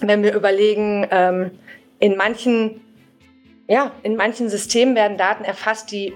[0.00, 1.52] wenn wir überlegen, ähm,
[2.00, 2.80] in manchen,
[3.68, 6.12] ja, in manchen Systemen werden Daten erfasst, die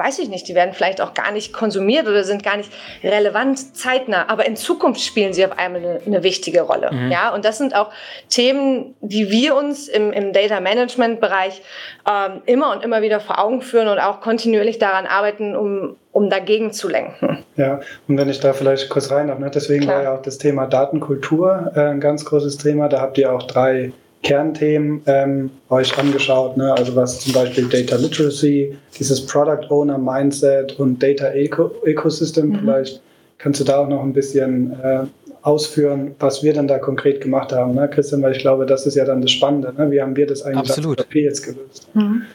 [0.00, 2.72] weiß ich nicht, die werden vielleicht auch gar nicht konsumiert oder sind gar nicht
[3.04, 6.90] relevant zeitnah, aber in Zukunft spielen sie auf einmal eine, eine wichtige Rolle.
[6.90, 7.12] Mhm.
[7.12, 7.90] Ja, und das sind auch
[8.30, 11.60] Themen, die wir uns im, im Data Management Bereich
[12.08, 16.30] ähm, immer und immer wieder vor Augen führen und auch kontinuierlich daran arbeiten, um, um
[16.30, 17.44] dagegen zu lenken.
[17.56, 19.50] Ja, und wenn ich da vielleicht kurz rein darf, ne?
[19.54, 19.96] deswegen Klar.
[19.96, 22.88] war ja auch das Thema Datenkultur äh, ein ganz großes Thema.
[22.88, 26.74] Da habt ihr auch drei Kernthemen ähm, euch angeschaut, ne?
[26.74, 32.50] also was zum Beispiel Data Literacy, dieses Product Owner Mindset und Data Eco Ecosystem.
[32.50, 32.58] Mhm.
[32.58, 33.00] Vielleicht
[33.38, 35.04] kannst du da auch noch ein bisschen äh,
[35.42, 37.88] ausführen, was wir dann da konkret gemacht haben, ne?
[37.88, 39.72] Christian, weil ich glaube, das ist ja dann das Spannende.
[39.72, 39.90] Ne?
[39.90, 40.98] Wie haben wir das eigentlich Absolut.
[40.98, 41.88] als jetzt gelöst?
[41.94, 42.26] Mhm.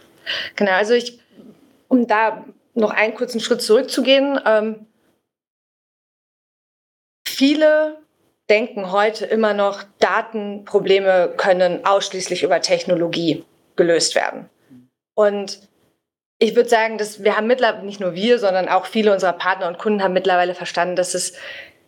[0.55, 1.19] Genau, also ich,
[1.87, 4.87] um da noch einen kurzen Schritt zurückzugehen, ähm,
[7.27, 7.97] viele
[8.49, 13.43] denken heute immer noch, Datenprobleme können ausschließlich über Technologie
[13.75, 14.49] gelöst werden.
[15.15, 15.59] Und
[16.37, 19.67] ich würde sagen, dass wir haben mittlerweile, nicht nur wir, sondern auch viele unserer Partner
[19.67, 21.33] und Kunden haben mittlerweile verstanden, dass es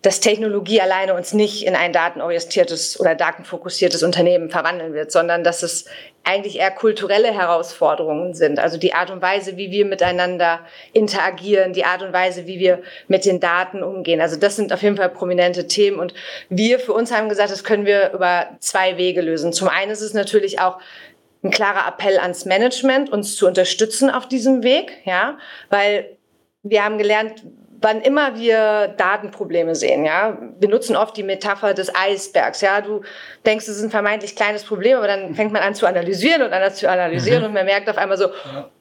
[0.04, 5.64] dass Technologie alleine uns nicht in ein datenorientiertes oder datenfokussiertes Unternehmen verwandeln wird, sondern dass
[5.64, 5.86] es
[6.24, 8.60] eigentlich eher kulturelle Herausforderungen sind.
[8.60, 10.60] Also die Art und Weise, wie wir miteinander
[10.94, 14.22] interagieren, die Art und Weise, wie wir mit den Daten umgehen.
[14.22, 16.00] Also das sind auf jeden Fall prominente Themen.
[16.00, 16.14] Und
[16.50, 19.54] wir für uns haben gesagt, das können wir über zwei Wege lösen.
[19.54, 20.80] Zum einen ist es natürlich auch
[21.44, 25.38] ein klarer Appell ans Management, uns zu unterstützen auf diesem Weg, ja,
[25.70, 26.18] weil
[26.64, 27.44] wir haben gelernt,
[27.82, 33.02] wann immer wir Datenprobleme sehen, ja, wir nutzen oft die Metapher des Eisbergs, ja, du
[33.46, 36.54] denkst, es ist ein vermeintlich kleines Problem, aber dann fängt man an zu analysieren und
[36.54, 37.48] anders zu analysieren mhm.
[37.48, 38.30] und man merkt auf einmal so,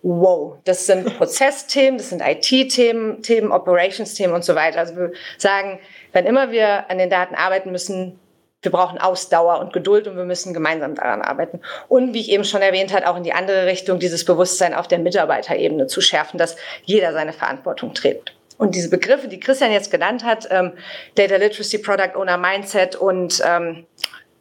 [0.03, 4.79] wow, das sind Prozessthemen, das sind IT-Themen, Themen, Operations-Themen und so weiter.
[4.79, 5.79] Also wir sagen,
[6.13, 8.19] wenn immer wir an den Daten arbeiten müssen,
[8.63, 11.61] wir brauchen Ausdauer und Geduld und wir müssen gemeinsam daran arbeiten.
[11.89, 14.89] Und wie ich eben schon erwähnt habe, auch in die andere Richtung, dieses Bewusstsein auf
[14.89, 18.36] der Mitarbeiterebene zu schärfen, dass jeder seine Verantwortung trägt.
[18.59, 20.73] Und diese Begriffe, die Christian jetzt genannt hat, ähm,
[21.15, 23.87] Data Literacy, Product Owner Mindset und ähm,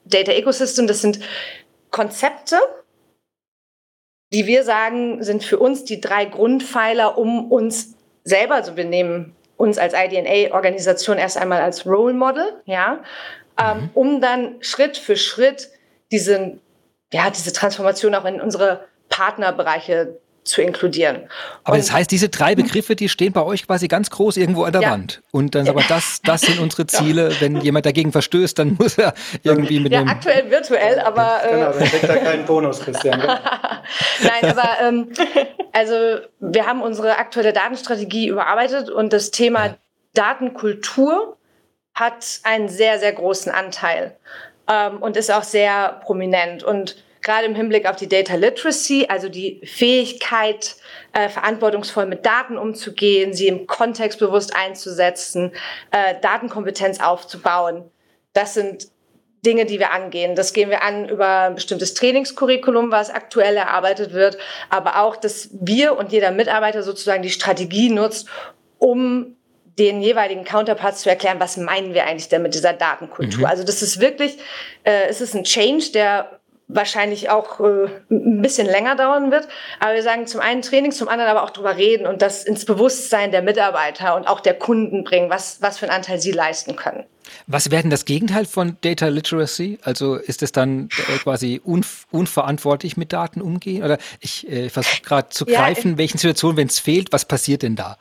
[0.06, 1.19] Data Ecosystem, das sind
[1.91, 2.58] Konzepte,
[4.34, 9.36] die wir sagen, sind für uns die drei Grundpfeiler, um uns selber, also wir nehmen
[9.58, 13.04] uns als IDNA-Organisation erst einmal als Role Model, ja,
[13.60, 13.89] ähm, mhm.
[13.93, 15.69] um dann Schritt für Schritt
[16.12, 16.60] diese,
[17.13, 21.27] ja, diese Transformation auch in unsere Partnerbereiche zu inkludieren.
[21.63, 24.63] Aber und, das heißt, diese drei Begriffe, die stehen bei euch quasi ganz groß irgendwo
[24.63, 24.91] an der ja.
[24.91, 25.21] Wand.
[25.31, 27.31] Und dann aber das, das sind unsere Ziele.
[27.31, 27.41] Ja.
[27.41, 30.08] Wenn jemand dagegen verstößt, dann muss er irgendwie mit ja, dem.
[30.08, 31.41] Ja, aktuell virtuell, aber.
[31.43, 33.19] Äh, genau, dann kriegt er keinen Bonus, Christian.
[33.19, 35.10] Nein, aber ähm,
[35.73, 35.95] also
[36.39, 39.77] wir haben unsere aktuelle Datenstrategie überarbeitet und das Thema
[40.13, 41.38] Datenkultur
[41.95, 44.15] hat einen sehr, sehr großen Anteil
[44.69, 46.63] ähm, und ist auch sehr prominent.
[46.63, 50.77] Und gerade im Hinblick auf die Data Literacy, also die Fähigkeit,
[51.11, 55.51] äh, verantwortungsvoll mit Daten umzugehen, sie im Kontext bewusst einzusetzen,
[55.91, 57.83] äh, Datenkompetenz aufzubauen.
[58.33, 58.88] Das sind
[59.45, 60.35] Dinge, die wir angehen.
[60.35, 64.38] Das gehen wir an über ein bestimmtes Trainingscurriculum, was aktuell erarbeitet wird,
[64.69, 68.27] aber auch, dass wir und jeder Mitarbeiter sozusagen die Strategie nutzt,
[68.77, 69.35] um
[69.79, 73.41] den jeweiligen Counterparts zu erklären, was meinen wir eigentlich denn mit dieser Datenkultur.
[73.41, 73.45] Mhm.
[73.45, 74.38] Also das ist wirklich,
[74.83, 79.47] äh, es ist ein Change, der wahrscheinlich auch äh, ein bisschen länger dauern wird.
[79.80, 82.65] Aber wir sagen zum einen Training, zum anderen aber auch drüber reden und das ins
[82.65, 86.75] Bewusstsein der Mitarbeiter und auch der Kunden bringen, was, was für einen Anteil sie leisten
[86.75, 87.06] können.
[87.47, 89.80] Was wäre denn das Gegenteil von Data Literacy?
[89.84, 93.84] Also ist es dann äh, quasi unv unverantwortlich mit Daten umgehen?
[93.84, 97.63] Oder ich äh, versuche gerade zu greifen, ja, welchen Situationen, wenn es fehlt, was passiert
[97.63, 97.97] denn da?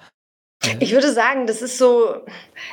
[0.80, 2.14] Ich würde sagen, das ist so,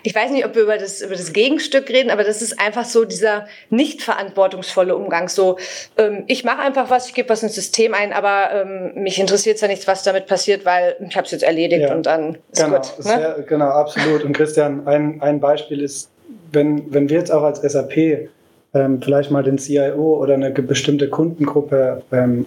[0.03, 2.85] ich weiß nicht, ob wir über das, über das Gegenstück reden, aber das ist einfach
[2.85, 5.29] so dieser nicht verantwortungsvolle Umgang.
[5.29, 5.57] So,
[5.97, 9.59] ähm, ich mache einfach was, ich gebe was ins System ein, aber ähm, mich interessiert
[9.61, 12.63] ja nichts, was damit passiert, weil ich habe es jetzt erledigt ja, und dann ist
[12.63, 12.97] genau, gut.
[12.97, 13.03] Ne?
[13.03, 14.23] Sehr, genau, absolut.
[14.23, 16.09] Und Christian, ein, ein Beispiel ist,
[16.51, 18.29] wenn, wenn wir jetzt auch als SAP
[18.73, 22.45] ähm, vielleicht mal den CIO oder eine bestimmte Kundengruppe ähm,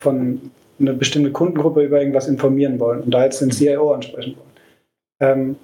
[0.00, 4.53] von eine bestimmte Kundengruppe über irgendwas informieren wollen und da jetzt den CIO ansprechen wollen
[5.20, 5.56] ähm,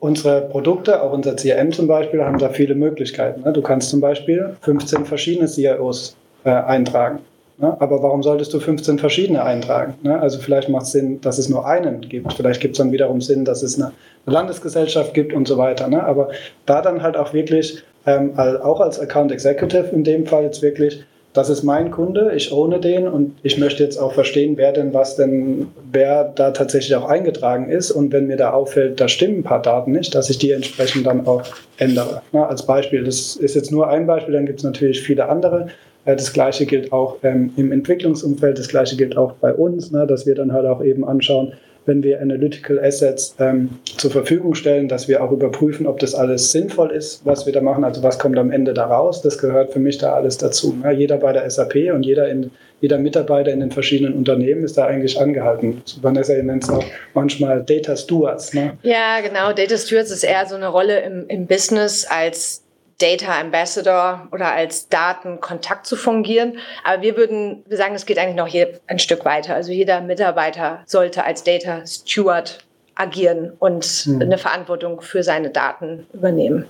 [0.00, 3.42] unsere Produkte, auch unser CRM zum Beispiel, haben da viele Möglichkeiten.
[3.42, 3.52] Ne?
[3.52, 7.20] Du kannst zum Beispiel 15 verschiedene CIOs äh, eintragen.
[7.58, 7.76] Ne?
[7.80, 9.94] Aber warum solltest du 15 verschiedene eintragen?
[10.02, 10.20] Ne?
[10.20, 12.32] Also vielleicht macht es Sinn, dass es nur einen gibt.
[12.34, 13.92] Vielleicht gibt es dann wiederum Sinn, dass es eine,
[14.26, 15.86] Landesgesellschaft gibt und so weiter.
[15.88, 16.02] Ne?
[16.02, 16.30] Aber
[16.66, 21.04] da dann halt auch wirklich, ähm, auch als Account Executive in dem Fall jetzt wirklich
[21.34, 24.94] das ist mein Kunde, ich ohne den und ich möchte jetzt auch verstehen, wer denn
[24.94, 29.38] was denn, wer da tatsächlich auch eingetragen ist und wenn mir da auffällt, da stimmen
[29.38, 31.42] ein paar Daten nicht, dass ich die entsprechend dann auch
[31.76, 32.22] ändere.
[32.30, 35.66] Na, als Beispiel, das ist jetzt nur ein Beispiel, dann gibt es natürlich viele andere.
[36.04, 40.06] Äh, das gleiche gilt auch ähm, im Entwicklungsumfeld, das gleiche gilt auch bei uns, ne,
[40.06, 41.52] dass wir dann halt auch eben anschauen,
[41.86, 46.50] wenn wir Analytical Assets ähm, zur Verfügung stellen, dass wir auch überprüfen, ob das alles
[46.50, 47.84] sinnvoll ist, was wir da machen.
[47.84, 49.22] Also was kommt am Ende da raus?
[49.22, 50.76] Das gehört für mich da alles dazu.
[50.82, 54.78] Ja, jeder bei der SAP und jeder, in, jeder Mitarbeiter in den verschiedenen Unternehmen ist
[54.78, 55.82] da eigentlich angehalten.
[56.00, 58.54] Vanessa nennt es auch manchmal Data Stewards.
[58.54, 58.78] Ne?
[58.82, 59.52] Ja, genau.
[59.52, 62.63] Data Stewards ist eher so eine Rolle im, im Business als
[63.04, 66.58] Data Ambassador oder als Datenkontakt zu fungieren.
[66.84, 69.54] Aber wir würden wir sagen, es geht eigentlich noch hier ein Stück weiter.
[69.54, 72.64] Also jeder Mitarbeiter sollte als Data Steward
[72.94, 74.22] agieren und mhm.
[74.22, 76.66] eine Verantwortung für seine Daten übernehmen.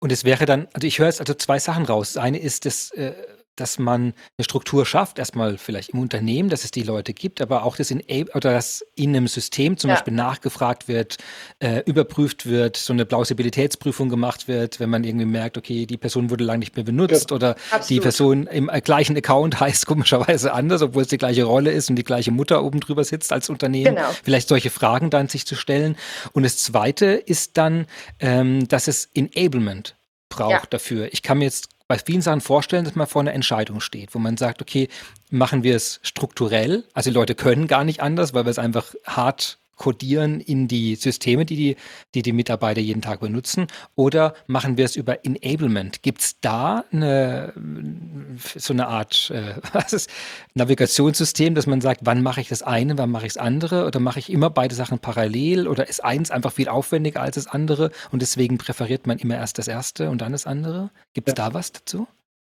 [0.00, 2.14] Und es wäre dann, also ich höre jetzt also zwei Sachen raus.
[2.14, 3.12] Das eine ist das äh,
[3.60, 7.64] dass man eine Struktur schafft, erstmal vielleicht im Unternehmen, dass es die Leute gibt, aber
[7.64, 8.02] auch dass in,
[8.34, 9.96] oder dass in einem System zum ja.
[9.96, 11.16] Beispiel nachgefragt wird,
[11.58, 16.30] äh, überprüft wird, so eine Plausibilitätsprüfung gemacht wird, wenn man irgendwie merkt, okay, die Person
[16.30, 17.90] wurde lange nicht mehr benutzt ja, oder absolut.
[17.90, 21.90] die Person im äh, gleichen Account heißt komischerweise anders, obwohl es die gleiche Rolle ist
[21.90, 23.96] und die gleiche Mutter oben drüber sitzt als Unternehmen.
[23.96, 24.08] Genau.
[24.22, 25.96] Vielleicht solche Fragen dann sich zu stellen.
[26.32, 27.86] Und das Zweite ist dann,
[28.20, 29.96] ähm, dass es Enablement
[30.28, 30.62] braucht ja.
[30.70, 31.08] dafür.
[31.12, 34.18] Ich kann mir jetzt bei vielen Sachen vorstellen, dass man vor einer Entscheidung steht, wo
[34.18, 34.88] man sagt, okay,
[35.30, 36.84] machen wir es strukturell?
[36.92, 40.96] Also die Leute können gar nicht anders, weil wir es einfach hart codieren in die
[40.96, 41.76] Systeme, die die,
[42.14, 43.68] die, die Mitarbeiter jeden Tag benutzen?
[43.94, 46.02] Oder machen wir es über Enablement?
[46.02, 47.54] Gibt es da eine,
[48.36, 50.10] so eine Art äh, was ist,
[50.54, 53.86] Navigationssystem, dass man sagt, wann mache ich das eine, wann mache ich das andere?
[53.86, 55.66] Oder mache ich immer beide Sachen parallel?
[55.66, 59.58] Oder ist eins einfach viel aufwendiger als das andere und deswegen präferiert man immer erst
[59.58, 60.90] das erste und dann das andere?
[61.14, 61.48] Gibt es ja.
[61.48, 62.06] da was dazu?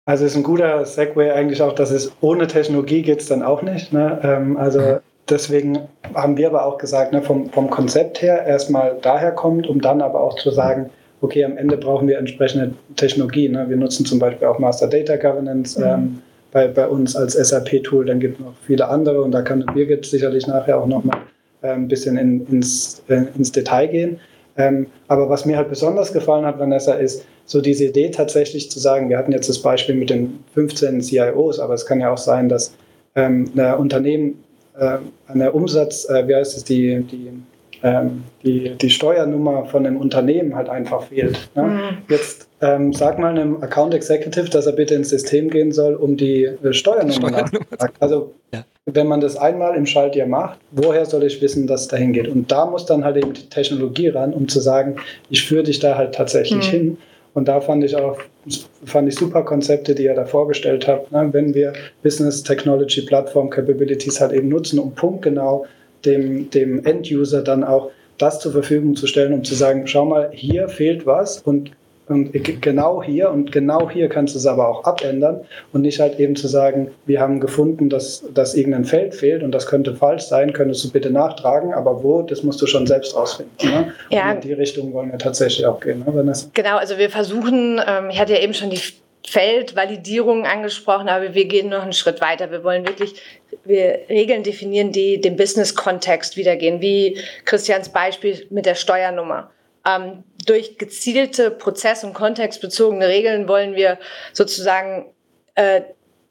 [0.04, 3.62] Also ist ein guter Segway eigentlich auch, dass es ohne Technologie geht es dann auch
[3.62, 3.92] nicht.
[3.92, 4.18] Ne?
[4.24, 4.98] Ähm, also mhm
[5.32, 5.80] deswegen
[6.14, 10.00] haben wir aber auch gesagt, ne, vom, vom Konzept her erstmal daher kommt, um dann
[10.00, 10.90] aber auch zu sagen,
[11.22, 13.48] okay, am Ende brauchen wir entsprechende Technologie.
[13.48, 13.68] Ne?
[13.68, 15.86] Wir nutzen zum Beispiel auch Master Data Governance mhm.
[15.86, 16.22] ähm,
[16.52, 18.06] bei, bei uns als SAP-Tool.
[18.06, 21.18] Dann gibt es noch viele andere und da kann Birgit sicherlich nachher auch nochmal
[21.62, 24.20] äh, ein bisschen in, ins, äh, ins Detail gehen.
[24.56, 28.78] Ähm, aber was mir halt besonders gefallen hat, Vanessa, ist so diese Idee tatsächlich zu
[28.78, 32.18] sagen, wir hatten jetzt das Beispiel mit den 15 CIOs, aber es kann ja auch
[32.18, 32.74] sein, dass
[33.14, 34.41] ähm, Unternehmen
[34.74, 37.30] an der Umsatz, äh, wie heißt es, die, die,
[37.82, 41.50] ähm, die, die Steuernummer von einem Unternehmen halt einfach fehlt.
[41.54, 41.62] Ne?
[41.62, 41.98] Mhm.
[42.08, 46.16] Jetzt ähm, sag mal einem Account Executive, dass er bitte ins System gehen soll, um
[46.16, 47.96] die äh, Steuernummer nachzufragen.
[47.98, 48.64] Also ja.
[48.86, 52.28] wenn man das einmal im Schaltjahr macht, woher soll ich wissen, dass es dahin geht?
[52.28, 54.96] Und da muss dann halt eben die Technologie ran, um zu sagen,
[55.28, 56.76] ich führe dich da halt tatsächlich mhm.
[56.76, 56.98] hin.
[57.34, 58.18] Und da fand ich auch
[58.84, 61.12] fand ich super Konzepte, die ihr da vorgestellt habt.
[61.12, 61.28] Ne?
[61.32, 61.72] Wenn wir
[62.02, 65.66] Business Technology Platform Capabilities halt eben nutzen, um punktgenau
[66.04, 70.30] dem, dem End-User dann auch das zur Verfügung zu stellen, um zu sagen, schau mal,
[70.32, 71.70] hier fehlt was und
[72.08, 76.18] und genau hier und genau hier kannst du es aber auch abändern und nicht halt
[76.18, 80.24] eben zu sagen, wir haben gefunden, dass, dass irgendein Feld fehlt und das könnte falsch
[80.24, 83.70] sein, könntest du bitte nachtragen, aber wo, das musst du schon selbst rausfinden.
[83.70, 83.92] Ne?
[84.10, 84.32] Ja.
[84.32, 86.48] In die Richtung wollen wir tatsächlich auch gehen, ne, Vanessa?
[86.54, 88.80] Genau, also wir versuchen, ähm, ich hatte ja eben schon die
[89.24, 92.50] Feldvalidierung angesprochen, aber wir gehen noch einen Schritt weiter.
[92.50, 93.14] Wir wollen wirklich
[93.64, 99.50] wir Regeln definieren, die dem Business-Kontext wiedergehen, wie Christians Beispiel mit der Steuernummer.
[99.86, 103.98] Ähm, durch gezielte prozess- und kontextbezogene Regeln wollen wir
[104.32, 105.12] sozusagen
[105.54, 105.82] äh,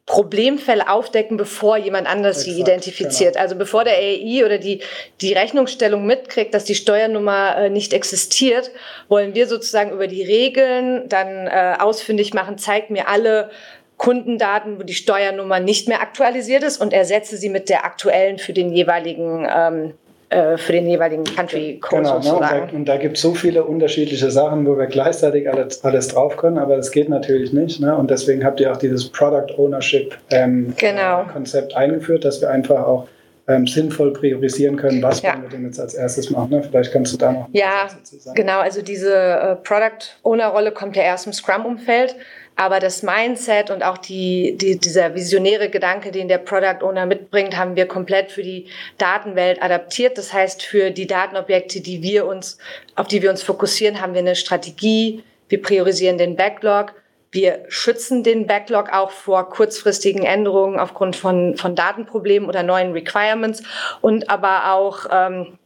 [0.06, 3.34] Problemfälle aufdecken, bevor jemand anders sie identifiziert.
[3.34, 3.44] Genau.
[3.44, 4.82] Also bevor der AI oder die,
[5.22, 8.72] die Rechnungsstellung mitkriegt, dass die Steuernummer äh, nicht existiert,
[9.08, 13.52] wollen wir sozusagen über die Regeln dann äh, ausfindig machen, zeigt mir alle
[13.96, 18.52] Kundendaten, wo die Steuernummer nicht mehr aktualisiert ist und ersetze sie mit der aktuellen für
[18.52, 19.94] den jeweiligen ähm,
[20.32, 22.68] äh, für den jeweiligen Country Code genau, sozusagen.
[22.68, 22.72] Ne?
[22.72, 26.38] Und da, da gibt es so viele unterschiedliche Sachen, wo wir gleichzeitig alles, alles drauf
[26.38, 27.82] können, aber das geht natürlich nicht.
[27.82, 27.94] Ne?
[27.94, 31.26] Und deswegen habt ihr auch dieses Product Ownership ähm, genau.
[31.26, 33.08] Konzept eingeführt, dass wir einfach auch
[33.50, 35.36] ähm, sinnvoll priorisieren können, was ja.
[35.42, 36.50] wir denn jetzt als erstes machen.
[36.50, 36.64] Ne?
[36.64, 38.36] Vielleicht kannst du da noch ja, sagen.
[38.36, 42.16] Genau, also diese äh, Product Owner Rolle kommt ja erst im Scrum-Umfeld.
[42.56, 47.58] Aber das Mindset und auch die, die, dieser visionäre Gedanke, den der Product Owner mitbringt,
[47.58, 50.18] haben wir komplett für die Datenwelt adaptiert.
[50.18, 52.58] Das heißt, für die Datenobjekte, die wir uns,
[52.96, 55.24] auf die wir uns fokussieren, haben wir eine Strategie.
[55.50, 56.94] Wir priorisieren den Backlog.
[57.32, 63.64] Wir schützen den Backlog auch vor kurzfristigen Änderungen aufgrund von, von Datenproblemen oder neuen Requirements
[64.02, 65.58] und aber auch ähm,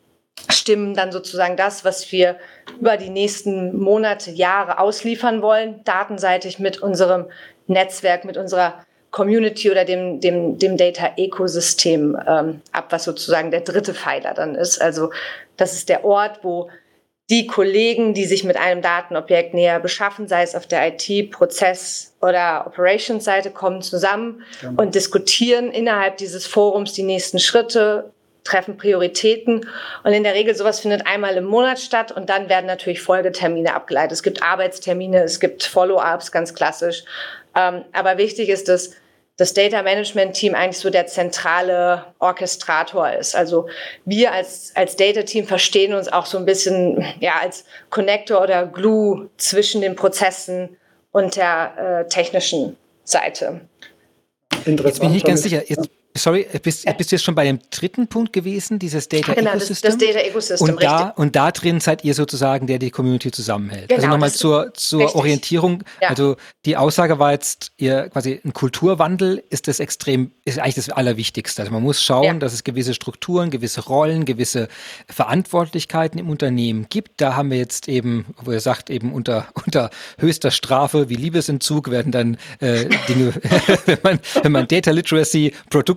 [0.49, 2.37] stimmen dann sozusagen das, was wir
[2.79, 7.25] über die nächsten Monate, Jahre ausliefern wollen, datenseitig mit unserem
[7.67, 13.93] Netzwerk, mit unserer Community oder dem, dem, dem Data-Ökosystem ähm, ab, was sozusagen der dritte
[13.93, 14.81] Pfeiler dann ist.
[14.81, 15.11] Also
[15.55, 16.69] das ist der Ort, wo
[17.29, 22.13] die Kollegen, die sich mit einem Datenobjekt näher beschaffen, sei es auf der IT, Prozess
[22.21, 24.73] oder Operations-Seite, kommen zusammen ja.
[24.75, 28.11] und diskutieren innerhalb dieses Forums die nächsten Schritte,
[28.45, 29.67] treffen Prioritäten.
[30.03, 33.73] Und in der Regel sowas findet einmal im Monat statt und dann werden natürlich Folgetermine
[33.73, 34.13] abgeleitet.
[34.13, 37.03] Es gibt Arbeitstermine, es gibt Follow-ups, ganz klassisch.
[37.55, 38.91] Ähm, aber wichtig ist, dass
[39.37, 43.35] das Data Management Team eigentlich so der zentrale Orchestrator ist.
[43.35, 43.67] Also
[44.05, 48.65] wir als, als Data Team verstehen uns auch so ein bisschen ja, als Connector oder
[48.65, 50.77] Glue zwischen den Prozessen
[51.11, 53.61] und der äh, technischen Seite.
[54.65, 54.85] Interessant.
[54.85, 55.63] Jetzt bin ich nicht ganz sicher.
[55.67, 59.51] Jetzt, sorry, bist, bist du jetzt schon bei dem dritten Punkt gewesen, dieses Data genau,
[59.51, 59.91] Ecosystem?
[59.91, 63.31] Das, das Data Ecosystem, und da, und da drin seid ihr sozusagen, der die Community
[63.31, 63.91] zusammenhält.
[63.91, 65.83] Also genau, also nochmal zur, zur Orientierung.
[66.01, 66.09] Ja.
[66.09, 70.89] Also die Aussage war jetzt, ihr quasi ein Kulturwandel ist das extrem, ist eigentlich das
[70.89, 71.61] Allerwichtigste.
[71.61, 72.33] Also man muss schauen, ja.
[72.33, 74.67] dass es gewisse Strukturen, gewisse Rollen, gewisse
[75.09, 77.21] Verantwortlichkeiten im Unternehmen gibt.
[77.21, 81.91] Da haben wir jetzt eben, wo ihr sagt, eben unter, unter höchster Strafe wie Liebesentzug
[81.91, 83.33] werden dann äh, Dinge,
[83.85, 85.53] wenn man, wenn man Data Literacy,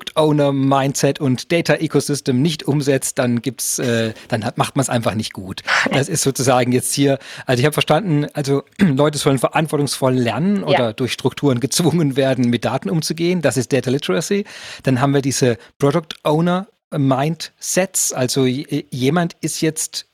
[0.08, 4.82] Product Owner Mindset und Data Ecosystem nicht umsetzt, dann gibt's, äh, dann hat, macht man
[4.82, 5.62] es einfach nicht gut.
[5.90, 10.78] Das ist sozusagen jetzt hier, also ich habe verstanden, also Leute sollen verantwortungsvoll lernen oder
[10.78, 10.92] ja.
[10.92, 13.42] durch Strukturen gezwungen werden, mit Daten umzugehen.
[13.42, 14.44] Das ist Data Literacy.
[14.82, 20.06] Dann haben wir diese Product Owner Mindsets, also jemand ist jetzt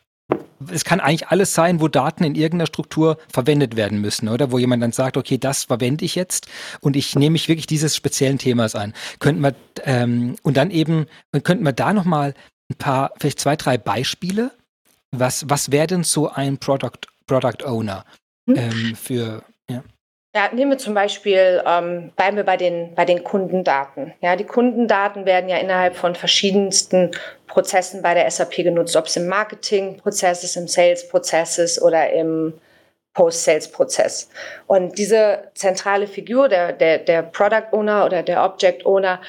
[0.70, 4.52] es kann eigentlich alles sein, wo Daten in irgendeiner Struktur verwendet werden müssen, oder?
[4.52, 6.46] Wo jemand dann sagt, okay, das verwende ich jetzt
[6.80, 8.94] und ich nehme mich wirklich dieses speziellen Themas an.
[9.18, 9.54] Könnten wir,
[9.84, 11.06] ähm, und dann eben,
[11.42, 12.34] könnten wir da nochmal
[12.70, 14.50] ein paar, vielleicht zwei, drei Beispiele.
[15.10, 18.04] Was, was wäre denn so ein Product, Product Owner
[18.48, 18.56] hm.
[18.56, 19.44] ähm, für,
[20.34, 20.50] ja?
[20.52, 24.12] Nehmen wir zum Beispiel, ähm, bleiben wir bei den, bei den Kundendaten.
[24.20, 27.12] Ja, die Kundendaten werden ja innerhalb von verschiedensten
[27.46, 32.54] Prozessen bei der SAP genutzt, ob es im Marketing-Prozess ist, im Sales-Prozess ist oder im
[33.14, 34.28] Post-Sales-Prozess.
[34.66, 39.20] Und diese zentrale Figur, der, der, der Product Owner oder der Object Owner,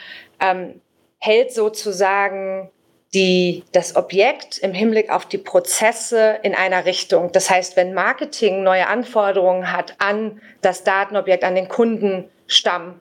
[0.41, 0.81] ähm,
[1.19, 2.69] hält sozusagen
[3.16, 7.32] die, das Objekt im Hinblick auf die Prozesse in einer Richtung.
[7.32, 12.99] Das heißt, wenn Marketing neue Anforderungen hat an das Datenobjekt, an den Kundenstamm,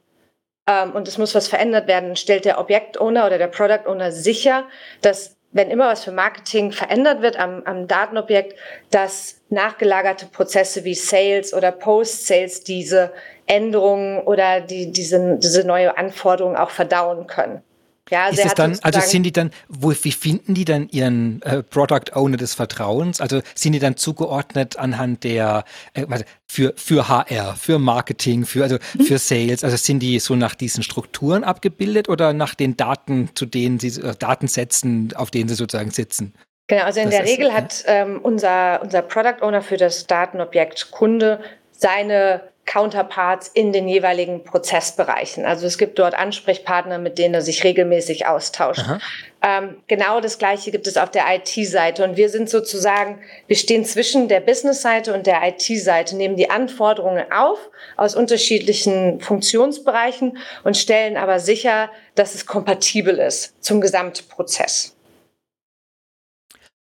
[0.66, 4.64] ähm, und es muss was verändert werden, stellt der Objektowner oder der Product Owner sicher,
[5.02, 8.58] dass wenn immer was für Marketing verändert wird am, am Datenobjekt,
[8.90, 13.12] dass nachgelagerte Prozesse wie Sales oder Post-Sales diese
[13.46, 17.62] Änderungen oder die, diese, diese neue Anforderungen auch verdauen können.
[18.10, 22.14] Ja, also dann, also sind die dann, wo, wie finden die dann ihren äh, Product
[22.14, 23.20] Owner des Vertrauens?
[23.20, 26.04] Also sind die dann zugeordnet anhand der, äh,
[26.46, 29.04] für, für HR, für Marketing, für, also mhm.
[29.04, 29.64] für Sales?
[29.64, 34.00] Also sind die so nach diesen Strukturen abgebildet oder nach den Daten, zu denen sie,
[34.00, 36.34] äh, Datensätzen, auf denen sie sozusagen sitzen?
[36.66, 40.06] Genau, also in das der ist, Regel hat ähm, unser, unser Product Owner für das
[40.06, 41.40] Datenobjekt Kunde
[41.72, 45.44] seine Counterparts in den jeweiligen Prozessbereichen.
[45.44, 48.84] Also es gibt dort Ansprechpartner, mit denen er sich regelmäßig austauscht.
[49.42, 52.02] Ähm, genau das Gleiche gibt es auf der IT-Seite.
[52.04, 57.30] Und wir sind sozusagen, wir stehen zwischen der Business-Seite und der IT-Seite, nehmen die Anforderungen
[57.30, 57.58] auf
[57.96, 64.93] aus unterschiedlichen Funktionsbereichen und stellen aber sicher, dass es kompatibel ist zum Gesamtprozess.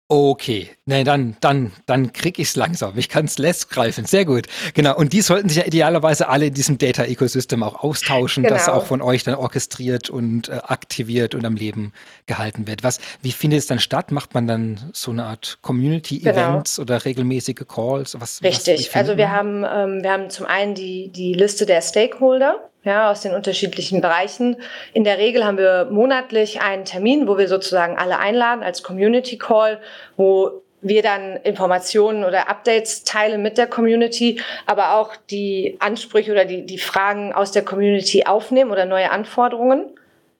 [0.07, 2.95] Okay, nee, dann, dann, dann krieg ich's langsam.
[2.95, 4.05] Ich kann's less greifen.
[4.05, 4.45] Sehr gut.
[4.75, 4.95] Genau.
[4.95, 8.55] Und die sollten sich ja idealerweise alle in diesem Data-Ecosystem auch austauschen, genau.
[8.55, 11.91] das auch von euch dann orchestriert und äh, aktiviert und am Leben
[12.27, 12.83] gehalten wird.
[12.83, 14.11] Was, wie findet es dann statt?
[14.11, 16.83] Macht man dann so eine Art Community-Events genau.
[16.83, 18.15] oder regelmäßige Calls?
[18.19, 18.89] Was, Richtig.
[18.89, 23.11] Was, also wir haben, ähm, wir haben zum einen die, die Liste der Stakeholder ja,
[23.11, 24.57] aus den unterschiedlichen Bereichen.
[24.93, 29.37] In der Regel haben wir monatlich einen Termin, wo wir sozusagen alle einladen als Community
[29.37, 29.81] Call,
[30.15, 36.45] wo wir dann Informationen oder Updates teilen mit der Community, aber auch die Ansprüche oder
[36.45, 39.87] die, die Fragen aus der Community aufnehmen oder neue Anforderungen.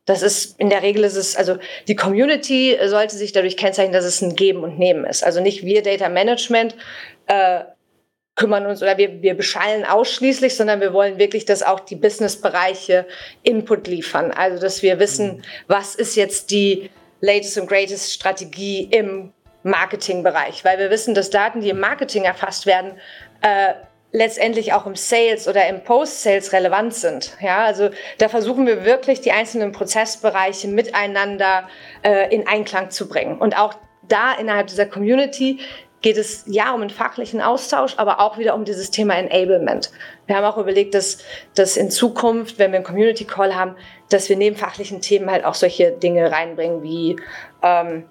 [0.05, 4.05] Das ist, in der Regel ist es, also die Community sollte sich dadurch kennzeichnen, dass
[4.05, 5.23] es ein Geben und Nehmen ist.
[5.23, 6.75] Also nicht wir Data Management
[7.25, 7.61] äh,
[8.35, 13.05] kümmern uns oder wir, wir beschallen ausschließlich, sondern wir wollen wirklich, dass auch die Businessbereiche
[13.43, 14.31] Input liefern.
[14.31, 16.89] Also, dass wir wissen, was ist jetzt die
[17.21, 19.31] latest und greatest Strategie im
[19.63, 22.99] Marketingbereich, weil wir wissen, dass Daten, die im Marketing erfasst werden,
[23.41, 23.73] äh,
[24.11, 27.35] letztendlich auch im Sales oder im Post-Sales relevant sind.
[27.41, 31.67] Ja, also da versuchen wir wirklich die einzelnen Prozessbereiche miteinander
[32.03, 33.73] äh, in Einklang zu bringen und auch
[34.07, 35.59] da innerhalb dieser Community
[36.05, 39.89] geht es ja um einen fachlichen Austausch, aber auch wieder um dieses Thema Enablement.
[40.27, 41.17] Wir haben auch überlegt, dass,
[41.55, 43.75] dass in Zukunft, wenn wir einen Community Call haben,
[44.09, 47.15] dass wir neben fachlichen Themen halt auch solche Dinge reinbringen wie
[47.63, 48.03] ähm,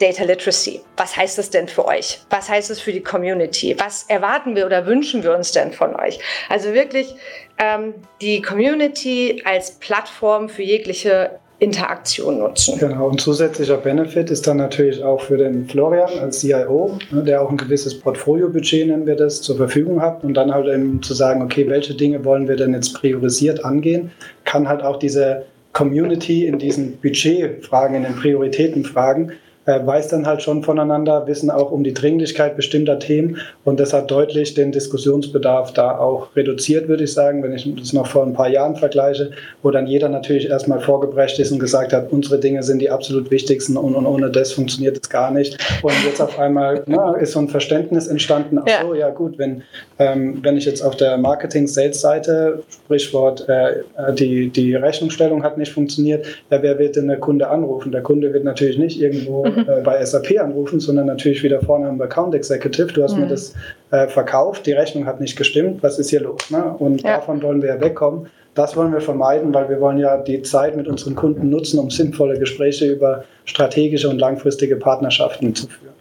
[0.00, 0.80] Data Literacy.
[0.96, 2.20] Was heißt das denn für euch?
[2.30, 3.76] Was heißt es für die Community?
[3.78, 6.20] Was erwarten wir oder wünschen wir uns denn von euch?
[6.48, 7.14] Also wirklich
[7.58, 7.92] ähm,
[8.22, 12.78] die Community als Plattform für jegliche Interaktion nutzen.
[12.78, 17.42] Genau, und zusätzlicher Benefit ist dann natürlich auch für den Florian als CIO, ne, der
[17.42, 21.14] auch ein gewisses Portfoliobudget, nennen wir das, zur Verfügung hat und dann halt eben zu
[21.14, 24.10] sagen, okay, welche Dinge wollen wir denn jetzt priorisiert angehen,
[24.44, 29.32] kann halt auch diese Community in diesen Budgetfragen, in den Prioritätenfragen
[29.66, 34.10] weiß dann halt schon voneinander, wissen auch um die Dringlichkeit bestimmter Themen und das hat
[34.10, 38.34] deutlich den Diskussionsbedarf da auch reduziert, würde ich sagen, wenn ich das noch vor ein
[38.34, 39.30] paar Jahren vergleiche,
[39.62, 43.30] wo dann jeder natürlich erstmal vorgebrecht ist und gesagt hat, unsere Dinge sind die absolut
[43.30, 45.58] wichtigsten und, und ohne das funktioniert es gar nicht.
[45.82, 49.38] Und jetzt auf einmal na, ist so ein Verständnis entstanden, ach so, ja, ja gut,
[49.38, 49.62] wenn,
[49.98, 53.82] ähm, wenn ich jetzt auf der Marketing-Sales-Seite, Sprichwort, äh,
[54.14, 57.92] die, die Rechnungsstellung hat nicht funktioniert, ja, wer wird denn der Kunde anrufen?
[57.92, 59.68] Der Kunde wird natürlich nicht irgendwo mhm.
[59.68, 62.88] äh, bei SAP anrufen, sondern natürlich wieder vorne am Account Executive.
[62.92, 63.22] Du hast mhm.
[63.22, 63.54] mir das
[63.90, 66.50] äh, verkauft, die Rechnung hat nicht gestimmt, was ist hier los?
[66.50, 66.62] Ne?
[66.78, 67.16] Und ja.
[67.16, 68.28] davon wollen wir ja wegkommen.
[68.54, 71.90] Das wollen wir vermeiden, weil wir wollen ja die Zeit mit unseren Kunden nutzen, um
[71.90, 75.94] sinnvolle Gespräche über strategische und langfristige Partnerschaften zu führen.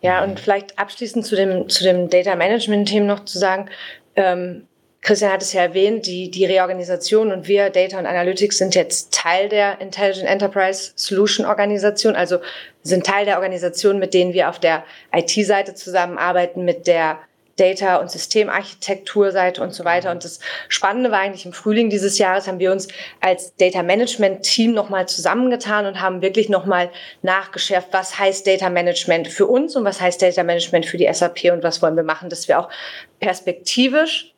[0.00, 3.70] Ja, und vielleicht abschließend zu dem, zu dem Data Management-Team noch zu sagen,
[4.16, 4.64] ähm,
[5.04, 9.12] Christian hat es ja erwähnt, die, die Reorganisation und wir, Data und Analytics, sind jetzt
[9.12, 12.38] Teil der Intelligent Enterprise Solution Organisation, also
[12.82, 14.82] sind Teil der Organisation, mit denen wir auf der
[15.14, 17.18] IT-Seite zusammenarbeiten, mit der
[17.56, 20.10] Data- und Systemarchitekturseite und so weiter.
[20.10, 22.88] Und das Spannende war eigentlich im Frühling dieses Jahres haben wir uns
[23.20, 26.90] als Data Management Team nochmal zusammengetan und haben wirklich nochmal
[27.22, 31.52] nachgeschärft, was heißt Data Management für uns und was heißt Data Management für die SAP
[31.52, 32.70] und was wollen wir machen, dass wir auch
[33.20, 34.33] perspektivisch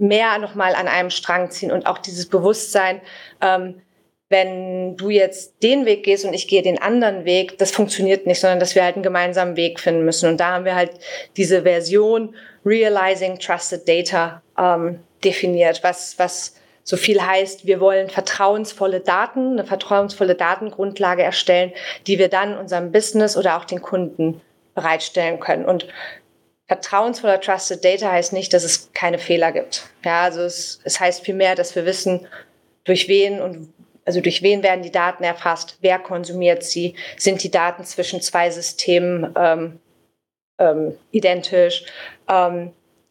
[0.00, 3.00] mehr nochmal an einem Strang ziehen und auch dieses Bewusstsein,
[3.40, 3.82] ähm,
[4.30, 8.40] wenn du jetzt den Weg gehst und ich gehe den anderen Weg, das funktioniert nicht,
[8.40, 10.28] sondern dass wir halt einen gemeinsamen Weg finden müssen.
[10.28, 10.92] Und da haben wir halt
[11.36, 12.34] diese Version
[12.64, 19.64] Realizing Trusted Data ähm, definiert, was, was so viel heißt, wir wollen vertrauensvolle Daten, eine
[19.64, 21.72] vertrauensvolle Datengrundlage erstellen,
[22.06, 24.40] die wir dann unserem Business oder auch den Kunden
[24.74, 25.64] bereitstellen können.
[25.64, 25.88] Und
[26.70, 29.90] vertrauensvoller Trusted Data heißt nicht, dass es keine Fehler gibt.
[30.04, 32.28] Ja, also es, es heißt vielmehr, dass wir wissen,
[32.84, 37.50] durch wen und also durch wen werden die Daten erfasst, wer konsumiert sie, sind die
[37.50, 39.80] Daten zwischen zwei Systemen ähm,
[40.60, 41.86] ähm, identisch,
[42.28, 42.70] ähm,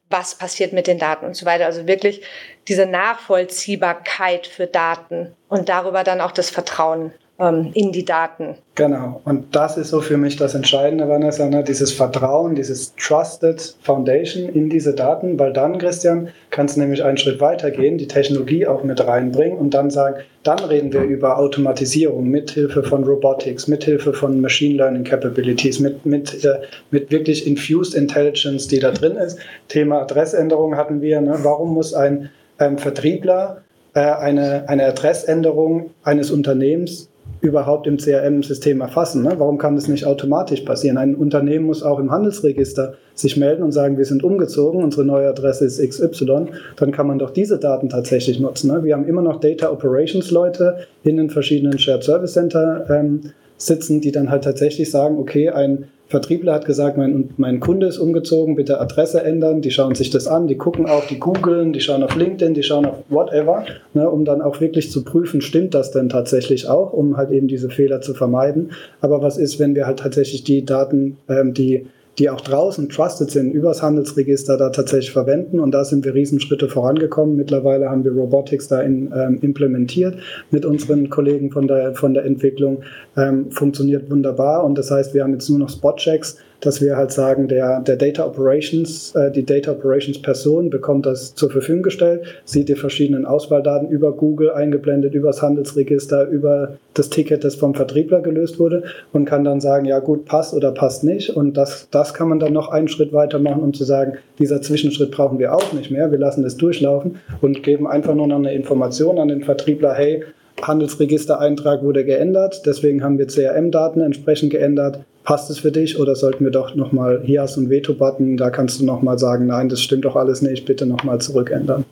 [0.09, 1.65] was passiert mit den Daten und so weiter.
[1.65, 2.21] Also wirklich
[2.69, 8.55] diese Nachvollziehbarkeit für Daten und darüber dann auch das Vertrauen ähm, in die Daten.
[8.75, 11.63] Genau, und das ist so für mich das Entscheidende, Vanessa, ne?
[11.63, 17.17] dieses Vertrauen, dieses Trusted Foundation in diese Daten, weil dann, Christian, kannst du nämlich einen
[17.17, 21.37] Schritt weiter gehen, die Technologie auch mit reinbringen und dann sagen, dann reden wir über
[21.37, 26.59] Automatisierung mithilfe von Robotics, mithilfe von Machine Learning Capabilities, mit, mit, äh,
[26.91, 29.37] mit wirklich Infused Intelligence, die da drin ist.
[29.67, 31.19] Thema Adressänderung hatten wir.
[31.19, 31.37] Ne?
[31.43, 32.29] Warum muss ein
[32.59, 33.63] ähm, Vertriebler
[33.93, 37.09] äh, eine, eine Adressänderung eines Unternehmens
[37.41, 39.23] überhaupt im CRM-System erfassen.
[39.23, 39.35] Ne?
[39.37, 40.97] Warum kann das nicht automatisch passieren?
[40.97, 45.29] Ein Unternehmen muss auch im Handelsregister sich melden und sagen, wir sind umgezogen, unsere neue
[45.29, 46.47] Adresse ist XY.
[46.75, 48.71] Dann kann man doch diese Daten tatsächlich nutzen.
[48.71, 48.83] Ne?
[48.83, 54.01] Wir haben immer noch Data Operations Leute in den verschiedenen Shared Service Center ähm, sitzen,
[54.01, 58.55] die dann halt tatsächlich sagen, okay, ein Vertriebler hat gesagt, mein, mein Kunde ist umgezogen,
[58.55, 59.61] bitte Adresse ändern.
[59.61, 62.63] Die schauen sich das an, die gucken auch, die googeln, die schauen auf LinkedIn, die
[62.63, 66.93] schauen auf whatever, ne, um dann auch wirklich zu prüfen, stimmt das denn tatsächlich auch,
[66.93, 68.71] um halt eben diese Fehler zu vermeiden.
[69.01, 71.85] Aber was ist, wenn wir halt tatsächlich die Daten, ähm, die
[72.19, 75.59] die auch draußen trusted sind, übers Handelsregister da tatsächlich verwenden.
[75.59, 77.35] Und da sind wir Riesenschritte vorangekommen.
[77.35, 80.17] Mittlerweile haben wir Robotics da in, ähm, implementiert
[80.51, 82.83] mit unseren Kollegen von der, von der Entwicklung.
[83.15, 84.65] Ähm, funktioniert wunderbar.
[84.65, 87.95] Und das heißt, wir haben jetzt nur noch Spotchecks dass wir halt sagen, der, der
[87.95, 93.25] Data Operations, äh, die Data Operations Person bekommt das zur Verfügung gestellt, sieht die verschiedenen
[93.25, 98.83] Auswahldaten über Google eingeblendet, über das Handelsregister, über das Ticket, das vom Vertriebler gelöst wurde
[99.13, 101.29] und kann dann sagen, ja gut, passt oder passt nicht.
[101.29, 104.61] Und das, das kann man dann noch einen Schritt weiter machen, um zu sagen, dieser
[104.61, 106.11] Zwischenschritt brauchen wir auch nicht mehr.
[106.11, 110.23] Wir lassen das durchlaufen und geben einfach nur noch eine Information an den Vertriebler, hey,
[110.61, 114.99] Handelsregistereintrag wurde geändert, deswegen haben wir CRM-Daten entsprechend geändert.
[115.23, 118.49] Passt es für dich oder sollten wir doch nochmal, hier hast du einen Veto-Button, da
[118.49, 121.85] kannst du nochmal sagen, nein, das stimmt doch alles nicht, bitte nochmal zurückändern.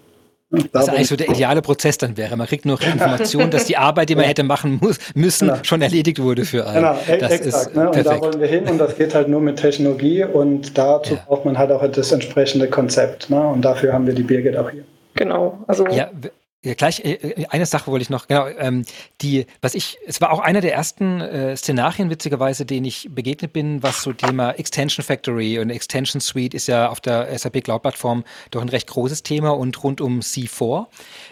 [0.49, 2.37] Ja, was eigentlich so der ideale Prozess dann wäre.
[2.37, 5.59] Man kriegt nur Informationen, dass die Arbeit, die man hätte machen muss, müssen, genau.
[5.63, 6.75] schon erledigt wurde für einen.
[6.75, 7.67] Genau, e- das exakt.
[7.67, 7.89] Ist ne?
[7.89, 11.23] Und da wollen wir hin und das geht halt nur mit Technologie und dazu ja.
[11.27, 13.29] braucht man halt auch das entsprechende Konzept.
[13.29, 13.45] Ne?
[13.45, 14.83] Und dafür haben wir die Birgit auch hier.
[15.15, 15.57] Genau.
[15.67, 16.09] Also ja,
[16.67, 18.83] ja, gleich, äh, äh, eine Sache wollte ich noch, genau, ähm,
[19.21, 23.53] die, was ich, es war auch einer der ersten äh, Szenarien, witzigerweise, denen ich begegnet
[23.53, 27.83] bin, was so Thema Extension Factory und Extension Suite ist ja auf der SAP Cloud
[27.83, 30.87] Plattform doch ein recht großes Thema und rund um C4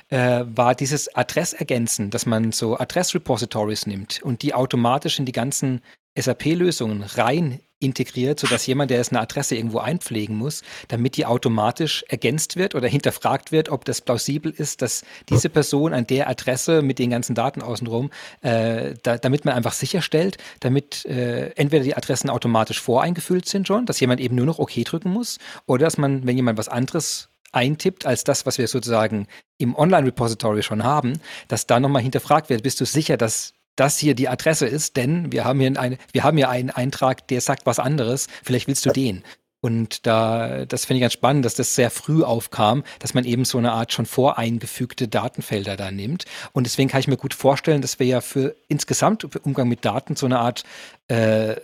[0.10, 5.82] äh, war dieses Adressergänzen, dass man so Adressrepositories nimmt und die automatisch in die ganzen
[6.18, 12.03] SAP-Lösungen rein integriert, sodass jemand, der jetzt eine Adresse irgendwo einpflegen muss, damit die automatisch
[12.07, 16.82] ergänzt wird oder hinterfragt wird, ob das plausibel ist, dass diese Person an der Adresse
[16.82, 18.11] mit den ganzen Daten außenrum,
[18.41, 23.86] äh, da, damit man einfach sicherstellt, damit äh, entweder die Adressen automatisch voreingefüllt sind schon,
[23.86, 27.30] dass jemand eben nur noch OK drücken muss, oder dass man, wenn jemand was anderes
[27.51, 32.63] eintippt als das, was wir sozusagen im Online-Repository schon haben, dass da nochmal hinterfragt wird,
[32.63, 36.23] bist du sicher, dass das hier die Adresse ist, denn wir haben hier, eine, wir
[36.23, 39.23] haben hier einen Eintrag, der sagt was anderes, vielleicht willst du den.
[39.65, 43.45] Und da, das finde ich ganz spannend, dass das sehr früh aufkam, dass man eben
[43.45, 46.26] so eine Art schon voreingefügte Datenfelder da nimmt.
[46.53, 49.84] Und deswegen kann ich mir gut vorstellen, dass wir ja für insgesamt für Umgang mit
[49.84, 50.65] Daten so eine Art
[51.09, 51.57] äh, äh,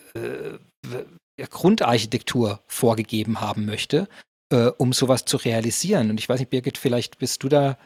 [1.47, 4.07] Grundarchitektur vorgegeben haben möchte,
[4.51, 6.09] äh, um sowas zu realisieren.
[6.09, 7.77] Und ich weiß nicht, Birgit, vielleicht bist du da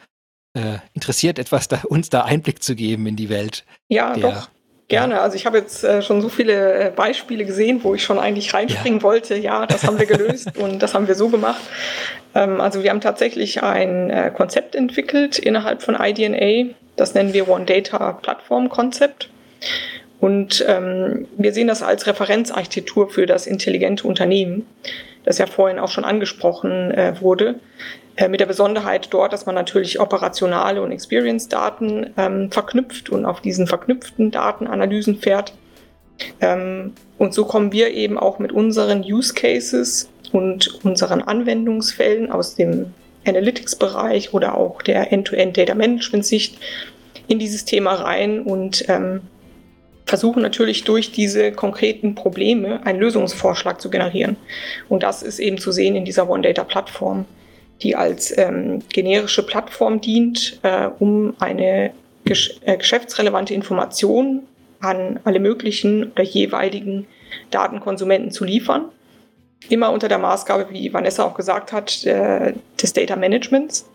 [0.56, 3.64] äh, interessiert, etwas da, uns da Einblick zu geben in die Welt.
[3.88, 4.48] Ja, der, doch.
[4.88, 5.20] Gerne.
[5.20, 8.54] Also ich habe jetzt äh, schon so viele äh, Beispiele gesehen, wo ich schon eigentlich
[8.54, 9.02] reinspringen ja.
[9.02, 9.36] wollte.
[9.36, 11.60] Ja, das haben wir gelöst und das haben wir so gemacht.
[12.36, 16.72] Ähm, also wir haben tatsächlich ein äh, Konzept entwickelt innerhalb von IDNA.
[16.94, 19.28] Das nennen wir One Data Plattform Konzept.
[20.20, 24.66] Und ähm, wir sehen das als Referenzarchitektur für das intelligente Unternehmen,
[25.24, 27.56] das ja vorhin auch schon angesprochen äh, wurde.
[28.16, 33.42] Äh, mit der Besonderheit dort, dass man natürlich operationale und Experience-Daten ähm, verknüpft und auf
[33.42, 35.52] diesen verknüpften Datenanalysen fährt.
[36.40, 42.54] Ähm, und so kommen wir eben auch mit unseren Use Cases und unseren Anwendungsfällen aus
[42.54, 42.94] dem
[43.26, 46.58] Analytics-Bereich oder auch der End-to-End-Data-Management-Sicht
[47.28, 49.20] in dieses Thema rein und ähm,
[50.06, 54.36] versuchen natürlich durch diese konkreten Probleme einen Lösungsvorschlag zu generieren.
[54.88, 57.26] Und das ist eben zu sehen in dieser One-Data-Plattform
[57.82, 61.92] die als ähm, generische Plattform dient, äh, um eine
[62.24, 64.42] gesch äh, geschäftsrelevante Information
[64.80, 67.06] an alle möglichen oder jeweiligen
[67.50, 68.86] Datenkonsumenten zu liefern.
[69.68, 73.88] Immer unter der Maßgabe, wie Vanessa auch gesagt hat, äh, des Data Managements.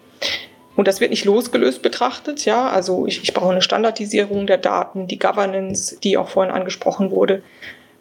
[0.75, 2.69] Und das wird nicht losgelöst betrachtet, ja.
[2.69, 7.43] Also ich, ich brauche eine Standardisierung der Daten, die Governance, die auch vorhin angesprochen wurde.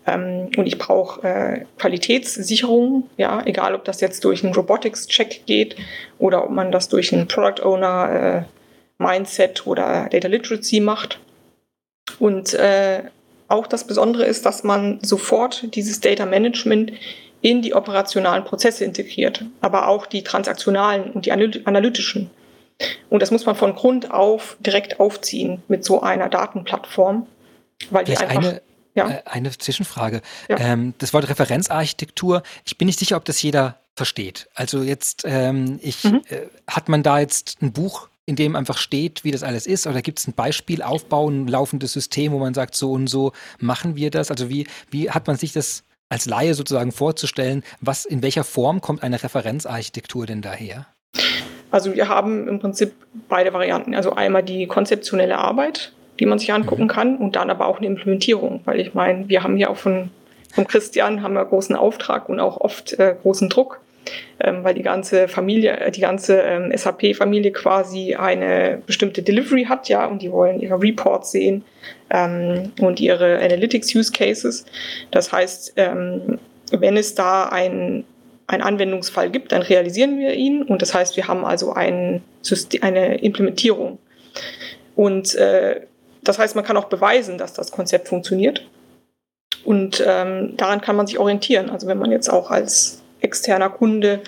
[0.06, 5.76] Ähm, und ich brauche äh, Qualitätssicherung, ja, egal ob das jetzt durch einen Robotics-Check geht
[6.18, 11.18] oder ob man das durch einen Product Owner äh, Mindset oder Data Literacy macht.
[12.18, 13.02] Und äh,
[13.48, 16.92] auch das Besondere ist, dass man sofort dieses Data Management
[17.42, 22.30] in die operationalen Prozesse integriert, aber auch die transaktionalen und die analytischen.
[23.08, 27.26] Und das muss man von Grund auf direkt aufziehen mit so einer Datenplattform,
[27.90, 28.62] weil die einfach eine
[28.94, 29.08] ja.
[29.08, 30.20] Äh, eine Zwischenfrage.
[30.48, 30.58] Ja.
[30.58, 34.48] Ähm, das Wort Referenzarchitektur, ich bin nicht sicher, ob das jeder versteht.
[34.54, 36.22] Also jetzt, ähm, ich, mhm.
[36.28, 39.86] äh, hat man da jetzt ein Buch, in dem einfach steht, wie das alles ist?
[39.86, 43.32] Oder gibt es ein Beispiel, Aufbau, ein laufendes System, wo man sagt, so und so
[43.58, 44.30] machen wir das?
[44.30, 47.64] Also wie, wie hat man sich das als Laie sozusagen vorzustellen?
[47.80, 50.86] Was, in welcher Form kommt eine Referenzarchitektur denn daher?
[51.70, 52.92] Also wir haben im Prinzip
[53.28, 53.94] beide Varianten.
[53.94, 56.88] Also einmal die konzeptionelle Arbeit, die man sich angucken mhm.
[56.88, 60.10] kann und dann aber auch eine Implementierung, weil ich meine, wir haben hier auch von,
[60.52, 63.80] von Christian haben wir großen Auftrag und auch oft äh, großen Druck,
[64.40, 69.88] ähm, weil die ganze Familie, äh, die ganze ähm, SAP-Familie quasi eine bestimmte Delivery hat,
[69.88, 71.64] ja, und die wollen ihre Reports sehen
[72.10, 74.66] ähm, und ihre Analytics-Use-Cases.
[75.10, 76.38] Das heißt, ähm,
[76.72, 78.04] wenn es da ein
[78.50, 82.82] einen Anwendungsfall gibt, dann realisieren wir ihn und das heißt, wir haben also ein System,
[82.82, 83.98] eine Implementierung.
[84.96, 85.82] Und äh,
[86.22, 88.66] das heißt, man kann auch beweisen, dass das Konzept funktioniert.
[89.64, 91.70] Und ähm, daran kann man sich orientieren.
[91.70, 94.20] Also wenn man jetzt auch als externer Kunde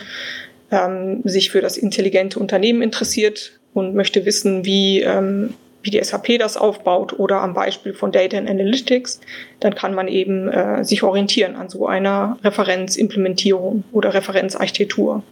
[0.71, 6.39] ähm, sich für das intelligente Unternehmen interessiert und möchte wissen, wie, ähm, wie die SAP
[6.39, 9.21] das aufbaut oder am Beispiel von Data and Analytics,
[9.61, 15.23] dann kann man eben äh, sich orientieren an so einer Referenzimplementierung oder Referenzarchitektur.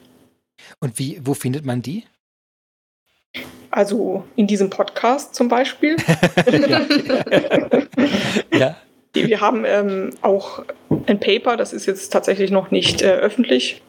[0.80, 2.04] Und wie, wo findet man die?
[3.70, 5.96] Also in diesem Podcast zum Beispiel.
[8.52, 8.76] ja.
[9.12, 10.62] Wir haben ähm, auch
[11.06, 13.82] ein Paper, das ist jetzt tatsächlich noch nicht äh, öffentlich,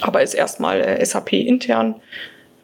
[0.00, 1.96] aber ist erstmal äh, SAP intern,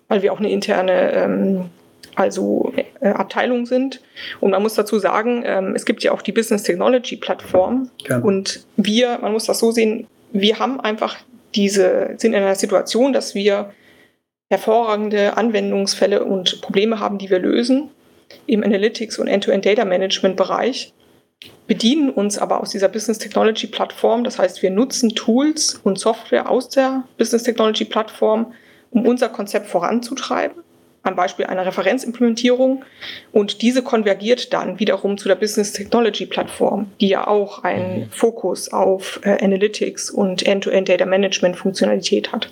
[0.08, 1.70] weil wir auch eine interne ähm,
[2.14, 2.72] also
[3.12, 4.00] Abteilung sind.
[4.40, 7.90] Und man muss dazu sagen, ähm, es gibt ja auch die Business Technology Plattform.
[8.08, 8.18] Ja.
[8.18, 11.16] Und wir, man muss das so sehen, wir haben einfach
[11.54, 13.72] diese, sind in einer Situation, dass wir
[14.50, 17.90] hervorragende Anwendungsfälle und Probleme haben, die wir lösen
[18.46, 20.92] im Analytics und End-to-End Data Management Bereich,
[21.66, 24.24] bedienen uns aber aus dieser Business Technology Plattform.
[24.24, 28.52] Das heißt, wir nutzen Tools und Software aus der Business Technology Plattform,
[28.90, 30.63] um unser Konzept voranzutreiben.
[31.04, 32.84] Am Beispiel einer Referenzimplementierung.
[33.30, 38.10] Und diese konvergiert dann wiederum zu der Business Technology Plattform, die ja auch einen mhm.
[38.10, 42.50] Fokus auf äh, Analytics und End-to-End Data Management Funktionalität hat.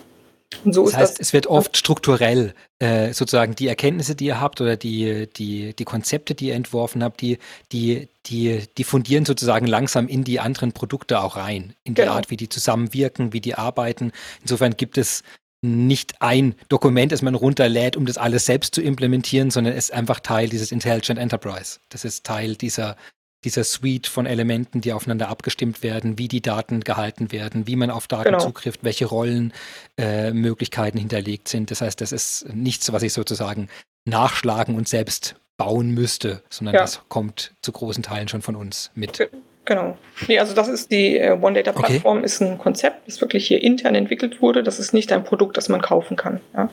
[0.65, 4.41] Und so das heißt, das, es wird oft strukturell äh, sozusagen die Erkenntnisse, die ihr
[4.41, 7.39] habt oder die, die, die Konzepte, die ihr entworfen habt, die,
[7.73, 12.15] die, die, die fundieren sozusagen langsam in die anderen Produkte auch rein, in die genau.
[12.15, 14.13] Art, wie die zusammenwirken, wie die arbeiten.
[14.43, 15.23] Insofern gibt es
[15.63, 19.93] nicht ein Dokument, das man runterlädt, um das alles selbst zu implementieren, sondern es ist
[19.93, 21.79] einfach Teil dieses Intelligent Enterprise.
[21.89, 22.97] Das ist Teil dieser,
[23.45, 27.91] dieser Suite von Elementen, die aufeinander abgestimmt werden, wie die Daten gehalten werden, wie man
[27.91, 28.41] auf Daten genau.
[28.41, 31.71] zugrifft, welche Rollenmöglichkeiten äh, hinterlegt sind.
[31.71, 33.69] Das heißt, das ist nichts, was ich sozusagen
[34.05, 36.81] nachschlagen und selbst bauen müsste, sondern ja.
[36.81, 39.31] das kommt zu großen Teilen schon von uns mit.
[39.65, 39.97] Genau.
[40.27, 42.27] Nee, also das ist die äh, One Data Plattform, okay.
[42.27, 44.63] ist ein Konzept, das wirklich hier intern entwickelt wurde.
[44.65, 46.41] Das ist nicht ein Produkt, das man kaufen kann.
[46.55, 46.69] Ja.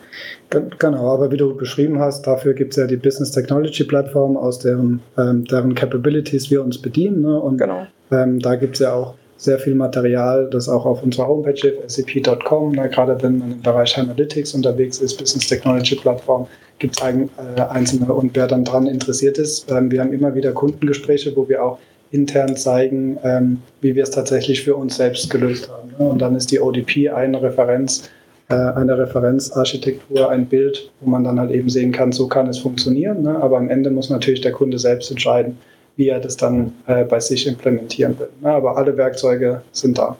[0.49, 4.59] Genau, aber wie du beschrieben hast, dafür gibt es ja die Business Technology Plattform, aus
[4.59, 7.21] deren, ähm, deren Capabilities wir uns bedienen.
[7.21, 7.39] Ne?
[7.39, 7.85] Und genau.
[8.11, 11.95] ähm, da gibt es ja auch sehr viel Material, das auch auf unserer Homepage ist,
[11.95, 12.89] sap.com, ne?
[12.89, 16.47] gerade wenn man im Bereich Analytics unterwegs ist, Business Technology Plattform,
[16.79, 20.51] gibt es äh, einzelne und wer dann dran interessiert ist, ähm, wir haben immer wieder
[20.51, 21.77] Kundengespräche, wo wir auch
[22.11, 25.89] intern zeigen, ähm, wie wir es tatsächlich für uns selbst gelöst haben.
[25.97, 26.09] Ne?
[26.09, 28.09] Und dann ist die ODP eine Referenz,
[28.49, 32.59] äh, eine Referenzarchitektur, ein Bild, wo man dann halt eben sehen kann, so kann es
[32.59, 33.21] funktionieren.
[33.21, 33.35] Ne?
[33.41, 35.57] Aber am Ende muss natürlich der Kunde selbst entscheiden,
[35.95, 38.29] wie er das dann äh, bei sich implementieren will.
[38.41, 38.49] Ne?
[38.49, 40.17] Aber alle Werkzeuge sind da.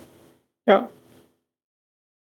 [0.67, 0.89] Ja,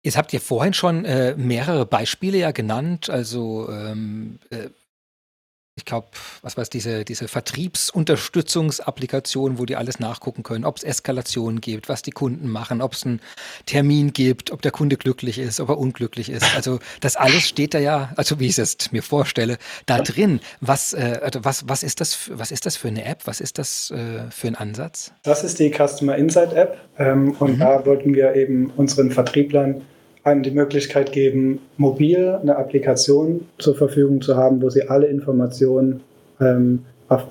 [0.04, 4.68] Jetzt habt ihr vorhin schon äh, mehrere Beispiele ja genannt, also ähm, äh,
[5.78, 6.08] ich glaube,
[6.42, 12.02] was weiß diese, diese Vertriebsunterstützungsapplikation, wo die alles nachgucken können, ob es Eskalationen gibt, was
[12.02, 13.20] die Kunden machen, ob es einen
[13.64, 16.56] Termin gibt, ob der Kunde glücklich ist, ob er unglücklich ist.
[16.56, 19.56] Also das alles steht da ja, also wie ich es jetzt mir vorstelle,
[19.86, 20.40] da drin.
[20.60, 23.20] Was, äh, also was, was, ist das, was ist das für eine App?
[23.26, 25.12] Was ist das äh, für ein Ansatz?
[25.22, 27.60] Das ist die Customer Insight App ähm, und mhm.
[27.60, 29.82] da wollten wir eben unseren Vertrieblern
[30.28, 36.00] einem die Möglichkeit geben, mobil eine Applikation zur Verfügung zu haben, wo sie alle Informationen
[36.40, 36.84] ähm,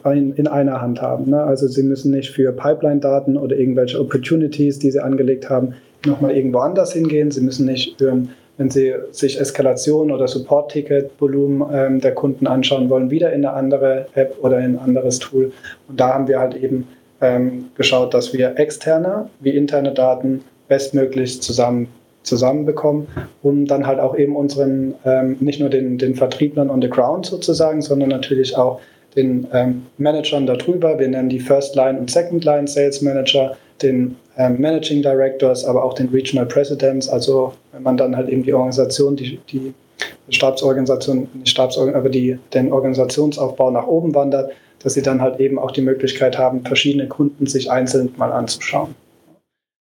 [0.03, 1.29] ein, in einer Hand haben.
[1.29, 1.41] Ne?
[1.41, 5.73] Also sie müssen nicht für Pipeline-Daten oder irgendwelche Opportunities, die sie angelegt haben,
[6.05, 7.31] nochmal irgendwo anders hingehen.
[7.31, 13.11] Sie müssen nicht, ähm, wenn sie sich Eskalation oder Support-Ticket-Volumen ähm, der Kunden anschauen wollen,
[13.11, 15.51] wieder in eine andere App oder in ein anderes Tool.
[15.87, 16.87] Und da haben wir halt eben
[17.21, 21.87] ähm, geschaut, dass wir externe wie interne Daten bestmöglich zusammen
[22.27, 23.07] zusammenbekommen,
[23.41, 27.25] um dann halt auch eben unseren, ähm, nicht nur den, den Vertrieblern on the ground
[27.25, 28.79] sozusagen, sondern natürlich auch
[29.15, 30.99] den ähm, Managern darüber.
[30.99, 35.83] Wir nennen die First Line und Second Line Sales Manager, den ähm, Managing Directors, aber
[35.83, 37.09] auch den Regional Presidents.
[37.09, 39.73] Also wenn man dann halt eben die Organisation, die, die
[40.29, 44.51] Stabsorganisation, nicht Stabsorganisation, aber die, den Organisationsaufbau nach oben wandert,
[44.83, 48.93] dass sie dann halt eben auch die Möglichkeit haben, verschiedene Kunden sich einzeln mal anzuschauen.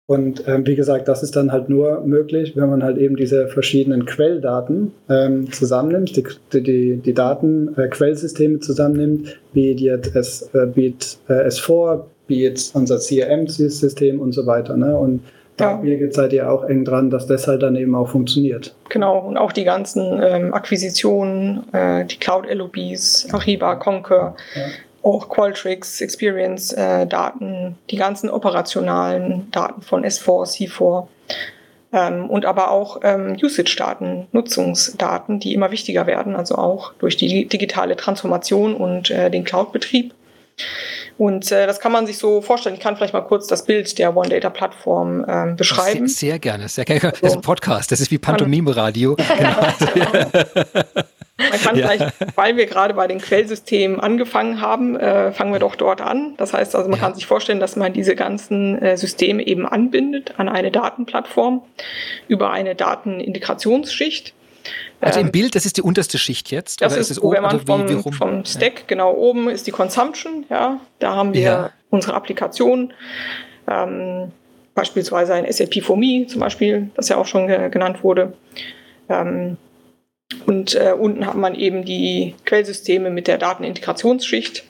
[0.08, 3.48] Und ähm, wie gesagt, das ist dann halt nur möglich, wenn man halt eben diese
[3.48, 10.68] verschiedenen Quelldaten ähm, zusammennimmt, die, die, die Daten, äh, Quellsysteme zusammennimmt, wie jetzt S, äh,
[10.76, 10.96] wie
[11.28, 14.78] äh, S4, wie jetzt unser CRM-System und so weiter.
[14.78, 14.96] Ne?
[14.96, 15.22] Und
[15.58, 16.12] da ja.
[16.12, 18.76] seid ihr auch eng dran, dass das halt dann eben auch funktioniert.
[18.90, 24.62] Genau, und auch die ganzen ähm, Akquisitionen, äh, die Cloud-LOBs, Ariba, Concur, ja
[25.06, 31.08] auch Qualtrics, Experience-Daten, äh, die ganzen operationalen Daten von S4, C4
[31.94, 37.48] ähm, und aber auch ähm, Usage-Daten, Nutzungsdaten, die immer wichtiger werden, also auch durch die
[37.48, 40.14] digitale Transformation und äh, den Cloud-Betrieb.
[41.18, 42.76] Und äh, das kann man sich so vorstellen.
[42.76, 46.08] Ich kann vielleicht mal kurz das Bild der One Data Plattform ähm, beschreiben.
[46.08, 47.14] Sehr, sehr, gerne, sehr gerne.
[47.22, 49.16] Das ist ein Podcast, das ist wie Pantomime-Radio.
[49.38, 49.68] genau.
[51.38, 51.88] Man kann ja.
[51.88, 56.34] vielleicht, weil wir gerade bei den Quellsystemen angefangen haben, äh, fangen wir doch dort an.
[56.38, 57.06] Das heißt also, man ja.
[57.06, 61.62] kann sich vorstellen, dass man diese ganzen äh, Systeme eben anbindet an eine Datenplattform
[62.28, 64.34] über eine Datenintegrationsschicht.
[65.02, 66.82] Also im ähm, Bild, das ist die unterste Schicht jetzt?
[66.82, 68.86] Das ist, ist oben, man vom, wie, wie vom Stack, ja.
[68.88, 70.80] genau oben ist die Consumption, ja.
[71.00, 71.72] Da haben wir ja.
[71.90, 72.94] unsere Applikation,
[73.70, 74.32] ähm,
[74.74, 78.34] beispielsweise ein SAP for Me zum Beispiel, das ja auch schon genannt wurde.
[79.10, 79.58] Ähm,
[80.46, 84.64] und äh, unten hat man eben die Quellsysteme mit der Datenintegrationsschicht.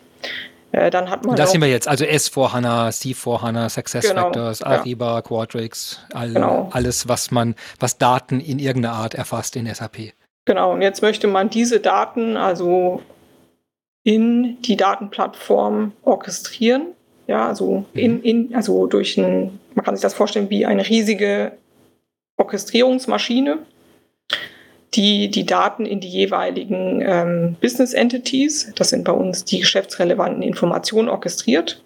[0.75, 5.21] Äh, dann hat man das sehen wir jetzt, also S4HANA, C4HANA, SuccessFactors, genau, Ariba, ja.
[5.21, 6.69] Quadrix, all, genau.
[6.73, 10.13] alles, was man, was Daten in irgendeiner Art erfasst in SAP.
[10.43, 13.01] Genau, und jetzt möchte man diese Daten also
[14.03, 16.87] in die Datenplattform orchestrieren.
[17.27, 18.23] Ja, also in, mhm.
[18.23, 21.53] in, also durch ein, man kann sich das vorstellen wie eine riesige
[22.35, 23.59] Orchestrierungsmaschine
[24.95, 30.41] die die Daten in die jeweiligen ähm, Business Entities, das sind bei uns die geschäftsrelevanten
[30.41, 31.81] Informationen, orchestriert.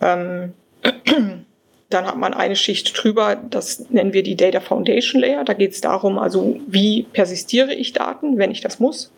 [0.00, 0.52] Ähm,
[1.90, 5.44] dann hat man eine Schicht drüber, das nennen wir die Data Foundation Layer.
[5.44, 9.12] Da geht es darum, also wie persistiere ich Daten, wenn ich das muss.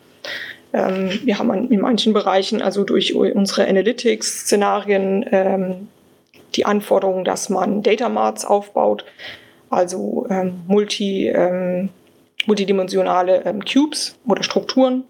[0.73, 5.87] Ähm, wir haben in manchen Bereichen, also durch unsere Analytics-Szenarien, ähm,
[6.55, 9.05] die Anforderung, dass man Data Marts aufbaut,
[9.69, 11.89] also ähm, multi, ähm,
[12.49, 15.03] multidimensionale ähm, Cubes oder Strukturen.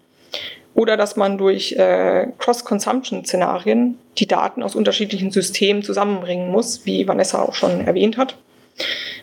[0.74, 7.42] Oder dass man durch äh, Cross-Consumption-Szenarien die Daten aus unterschiedlichen Systemen zusammenbringen muss, wie Vanessa
[7.42, 8.36] auch schon erwähnt hat.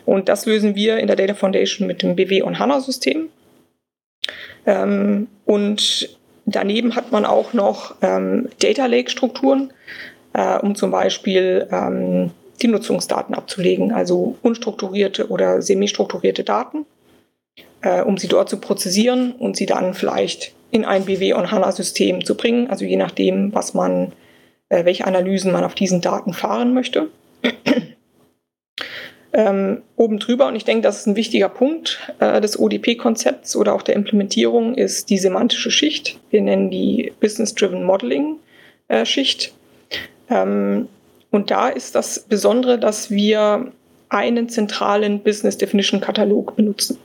[0.04, 3.28] Und das lösen wir in der Data Foundation mit dem BW und HANA-System.
[4.66, 9.72] Ähm, und daneben hat man auch noch ähm, Data Lake-Strukturen,
[10.34, 16.84] äh, um zum Beispiel ähm, die Nutzungsdaten abzulegen, also unstrukturierte oder semi-strukturierte Daten,
[17.82, 22.24] äh, um sie dort zu prozessieren und sie dann vielleicht in ein BW und HANA-System
[22.24, 24.12] zu bringen, also je nachdem, was man,
[24.68, 27.08] äh, welche Analysen man auf diesen Daten fahren möchte.
[29.32, 33.74] ähm, oben drüber, und ich denke, das ist ein wichtiger Punkt äh, des ODP-Konzepts oder
[33.74, 36.18] auch der Implementierung, ist die semantische Schicht.
[36.30, 39.54] Wir nennen die Business-Driven Modeling-Schicht.
[40.28, 40.88] Äh, ähm,
[41.30, 43.72] und da ist das Besondere, dass wir
[44.08, 46.98] einen zentralen Business Definition Katalog benutzen.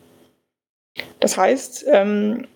[1.24, 2.48] Das heißt, ähm,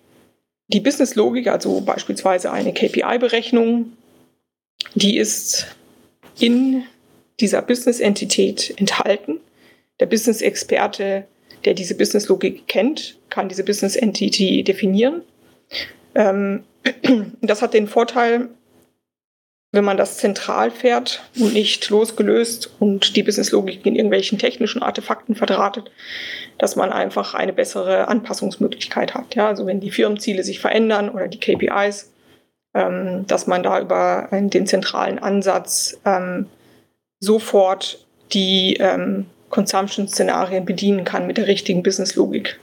[0.66, 3.94] die Business Logik, also beispielsweise eine KPI-Berechnung,
[4.94, 5.68] die ist
[6.38, 6.82] in
[7.40, 9.40] dieser Business-Entität enthalten.
[10.00, 11.26] Der Business-Experte,
[11.64, 15.22] der diese Business-Logik kennt, kann diese Business-Entity definieren.
[16.14, 16.64] Ähm,
[17.40, 18.50] das hat den Vorteil,
[19.70, 25.34] wenn man das zentral fährt und nicht losgelöst und die Businesslogik in irgendwelchen technischen Artefakten
[25.34, 25.90] verdrahtet,
[26.56, 29.34] dass man einfach eine bessere Anpassungsmöglichkeit hat.
[29.34, 32.10] Ja, also wenn die Firmenziele sich verändern oder die KPIs,
[32.74, 36.46] ähm, dass man da über den zentralen Ansatz ähm,
[37.20, 42.58] sofort die ähm, Consumption-Szenarien bedienen kann mit der richtigen Businesslogik.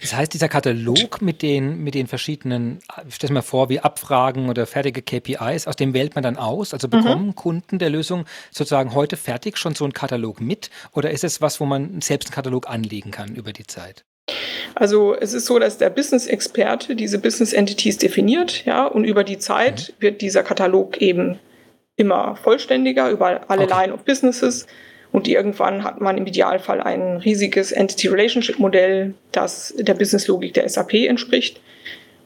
[0.00, 4.48] Das heißt, dieser Katalog mit den, mit den verschiedenen, ich stelle mir vor, wie Abfragen
[4.48, 6.74] oder fertige KPIs, aus dem wählt man dann aus?
[6.74, 7.34] Also bekommen mhm.
[7.36, 10.70] Kunden der Lösung sozusagen heute fertig schon so einen Katalog mit?
[10.92, 14.04] Oder ist es was, wo man selbst einen Katalog anlegen kann über die Zeit?
[14.74, 19.94] Also es ist so, dass der Business-Experte diese Business-Entities definiert, ja, und über die Zeit
[19.96, 20.02] mhm.
[20.02, 21.38] wird dieser Katalog eben
[21.96, 23.82] immer vollständiger über alle okay.
[23.82, 24.66] Line of Businesses.
[25.12, 31.60] Und irgendwann hat man im Idealfall ein riesiges Entity-Relationship-Modell, das der Business-Logik der SAP entspricht.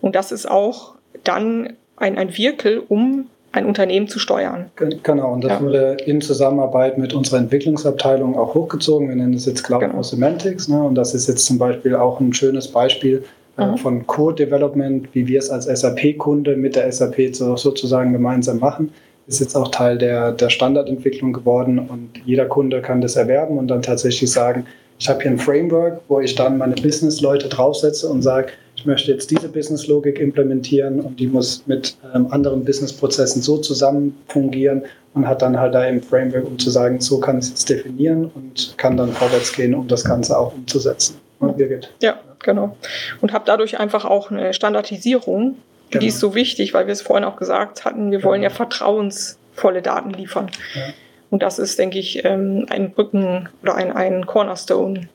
[0.00, 4.70] Und das ist auch dann ein, ein Vehikel, um ein Unternehmen zu steuern.
[5.02, 5.62] Genau, und das ja.
[5.62, 9.08] wurde in Zusammenarbeit mit unserer Entwicklungsabteilung auch hochgezogen.
[9.08, 10.02] Wir nennen es jetzt Cloud genau.
[10.02, 10.68] Semantics.
[10.68, 10.82] Ne?
[10.82, 13.24] Und das ist jetzt zum Beispiel auch ein schönes Beispiel
[13.56, 13.76] äh, mhm.
[13.78, 18.92] von Code Development, wie wir es als SAP-Kunde mit der SAP sozusagen gemeinsam machen
[19.26, 23.68] ist jetzt auch Teil der, der Standardentwicklung geworden und jeder Kunde kann das erwerben und
[23.68, 24.66] dann tatsächlich sagen,
[24.98, 29.10] ich habe hier ein Framework, wo ich dann meine Business-Leute draufsetze und sage, ich möchte
[29.10, 34.82] jetzt diese Business-Logik implementieren und die muss mit ähm, anderen Business-Prozessen so zusammen fungieren
[35.14, 37.70] und hat dann halt da im Framework, um zu sagen, so kann ich es jetzt
[37.70, 41.16] definieren und kann dann vorwärts gehen, um das Ganze auch umzusetzen.
[41.38, 41.90] Und Birgit.
[42.02, 42.76] Ja, genau.
[43.20, 45.56] Und habe dadurch einfach auch eine Standardisierung
[45.94, 46.00] Genau.
[46.00, 48.30] Die ist so wichtig, weil wir es vorhin auch gesagt hatten, wir genau.
[48.30, 50.50] wollen ja vertrauensvolle Daten liefern.
[50.74, 50.92] Ja.
[51.30, 55.08] Und das ist, denke ich, ähm, ein Brücken oder ein, ein Cornerstone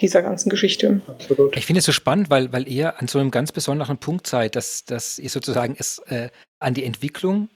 [0.00, 1.00] dieser ganzen Geschichte.
[1.06, 1.56] Absolut.
[1.56, 4.56] Ich finde es so spannend, weil, weil ihr an so einem ganz besonderen Punkt seid,
[4.56, 7.48] dass, dass ihr sozusagen es äh, an die Entwicklung,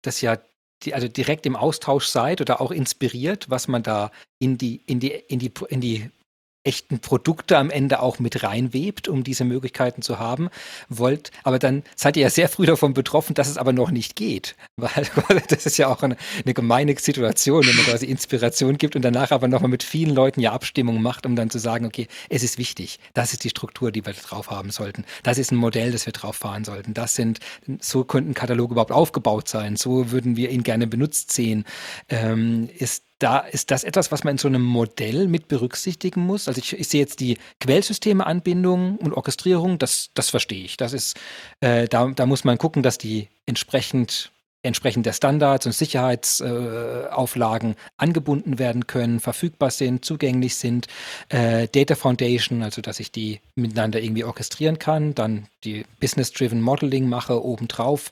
[0.00, 0.38] das ja
[0.84, 5.00] die, also direkt im Austausch seid oder auch inspiriert, was man da in die, in
[5.00, 6.10] die, in die, in die
[6.64, 10.48] echten Produkte am Ende auch mit reinwebt, um diese Möglichkeiten zu haben,
[10.88, 14.16] wollt, aber dann seid ihr ja sehr früh davon betroffen, dass es aber noch nicht
[14.16, 14.54] geht.
[14.76, 19.02] Weil das ist ja auch eine, eine gemeine Situation, wenn man quasi Inspiration gibt und
[19.02, 22.42] danach aber nochmal mit vielen Leuten ja Abstimmung macht, um dann zu sagen, okay, es
[22.42, 25.04] ist wichtig, das ist die Struktur, die wir drauf haben sollten.
[25.22, 26.94] Das ist ein Modell, das wir drauf fahren sollten.
[26.94, 27.40] Das sind,
[27.80, 29.76] so könnten Kataloge überhaupt aufgebaut sein.
[29.76, 31.64] So würden wir ihn gerne benutzt sehen.
[32.08, 36.48] Ähm, ist da ist das etwas, was man in so einem Modell mit berücksichtigen muss.
[36.48, 40.76] Also ich, ich sehe jetzt die Quellsysteme-Anbindung und Orchestrierung, das, das verstehe ich.
[40.76, 41.16] Das ist,
[41.60, 44.31] äh, da, da muss man gucken, dass die entsprechend
[44.62, 50.86] entsprechend der Standards und Sicherheitsauflagen äh, angebunden werden können, verfügbar sind, zugänglich sind.
[51.28, 57.08] Äh, Data Foundation, also dass ich die miteinander irgendwie orchestrieren kann, dann die Business-Driven Modeling
[57.08, 58.10] mache obendrauf,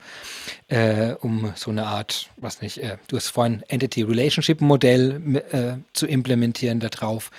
[0.69, 5.75] äh, um so eine Art, was nicht, äh, du hast vorhin Entity Relationship Modell äh,
[5.93, 7.31] zu implementieren da drauf.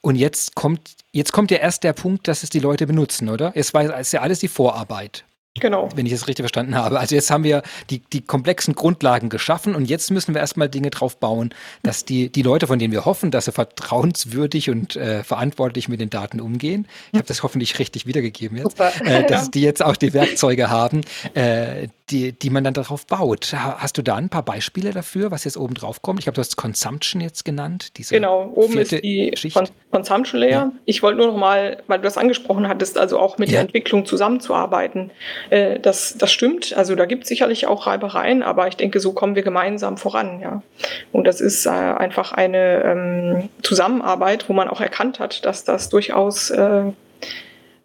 [0.00, 3.52] Und jetzt kommt, jetzt kommt ja erst der Punkt, dass es die Leute benutzen, oder?
[3.54, 5.24] Es war ist ja alles die Vorarbeit.
[5.60, 5.88] Genau.
[5.94, 6.98] Wenn ich es richtig verstanden habe.
[6.98, 10.90] Also jetzt haben wir die, die komplexen Grundlagen geschaffen und jetzt müssen wir erstmal Dinge
[10.90, 15.22] drauf bauen, dass die, die Leute, von denen wir hoffen, dass sie vertrauenswürdig und äh,
[15.24, 19.62] verantwortlich mit den Daten umgehen, ich habe das hoffentlich richtig wiedergegeben jetzt, äh, dass die
[19.62, 21.02] jetzt auch die Werkzeuge haben,
[21.34, 23.52] äh, die, die man dann darauf baut.
[23.52, 26.20] Hast du da ein paar Beispiele dafür, was jetzt oben drauf kommt?
[26.20, 27.92] Ich glaube, du hast Consumption jetzt genannt.
[28.10, 29.56] genau, oben ist die Schicht.
[29.90, 30.50] Consumption Layer.
[30.50, 30.72] Ja.
[30.84, 33.54] Ich wollte nur noch mal, weil du das angesprochen hattest, also auch mit ja.
[33.54, 35.10] der Entwicklung zusammenzuarbeiten.
[35.50, 36.76] Äh, das, das stimmt.
[36.76, 40.40] Also da gibt es sicherlich auch Reibereien, aber ich denke, so kommen wir gemeinsam voran.
[40.40, 40.62] Ja.
[41.12, 45.88] Und das ist äh, einfach eine ähm, Zusammenarbeit, wo man auch erkannt hat, dass das
[45.88, 46.84] durchaus äh,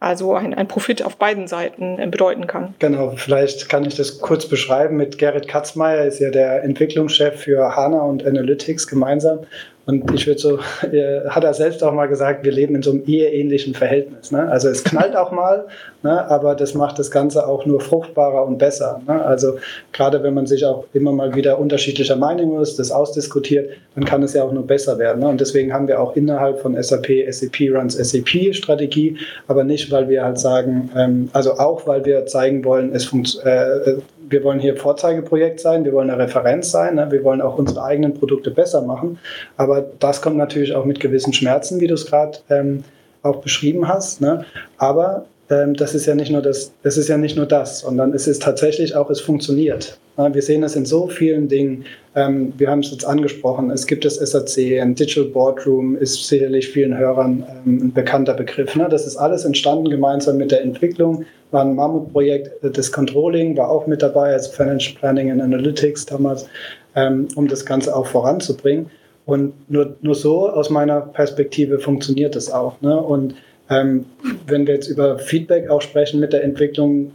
[0.01, 2.73] also ein, ein Profit auf beiden Seiten äh, bedeuten kann.
[2.79, 4.97] Genau, vielleicht kann ich das kurz beschreiben.
[4.97, 9.41] Mit Gerrit Katzmeier ist ja der Entwicklungschef für HANA und Analytics gemeinsam.
[9.85, 10.59] Und ich würde so,
[11.29, 14.31] hat er selbst auch mal gesagt, wir leben in so einem eheähnlichen Verhältnis.
[14.31, 14.47] Ne?
[14.47, 15.65] Also es knallt auch mal,
[16.03, 16.29] ne?
[16.29, 19.01] aber das macht das Ganze auch nur fruchtbarer und besser.
[19.07, 19.23] Ne?
[19.23, 19.57] Also
[19.91, 24.21] gerade wenn man sich auch immer mal wieder unterschiedlicher Meinung ist, das ausdiskutiert, dann kann
[24.23, 25.19] es ja auch nur besser werden.
[25.19, 25.27] Ne?
[25.27, 29.17] Und deswegen haben wir auch innerhalb von SAP SAP Runs SAP Strategie,
[29.47, 33.87] aber nicht, weil wir halt sagen, ähm, also auch, weil wir zeigen wollen, es funktioniert.
[33.87, 33.97] Äh,
[34.31, 37.07] wir wollen hier Vorzeigeprojekt sein, wir wollen eine Referenz sein, ne?
[37.11, 39.19] wir wollen auch unsere eigenen Produkte besser machen.
[39.57, 42.83] Aber das kommt natürlich auch mit gewissen Schmerzen, wie du es gerade ähm,
[43.23, 44.21] auch beschrieben hast.
[44.21, 44.45] Ne?
[44.77, 48.13] Aber ähm, das ist ja nicht nur das, das ist ja nicht nur das, sondern
[48.13, 49.99] es ist tatsächlich auch, es funktioniert.
[50.17, 50.33] Ne?
[50.33, 51.85] Wir sehen das in so vielen Dingen.
[52.15, 53.69] Ähm, wir haben es jetzt angesprochen.
[53.69, 58.75] Es gibt das SAC, ein Digital Boardroom ist sicherlich vielen Hörern ähm, ein bekannter Begriff.
[58.75, 58.87] Ne?
[58.89, 62.51] Das ist alles entstanden gemeinsam mit der Entwicklung war ein Mammutprojekt.
[62.75, 66.47] Das Controlling war auch mit dabei, also Financial Planning and Analytics damals,
[66.95, 68.89] ähm, um das Ganze auch voranzubringen.
[69.25, 72.81] Und nur, nur so aus meiner Perspektive funktioniert das auch.
[72.81, 72.99] Ne?
[72.99, 73.35] Und
[73.69, 74.05] ähm,
[74.47, 77.11] wenn wir jetzt über Feedback auch sprechen mit der Entwicklung,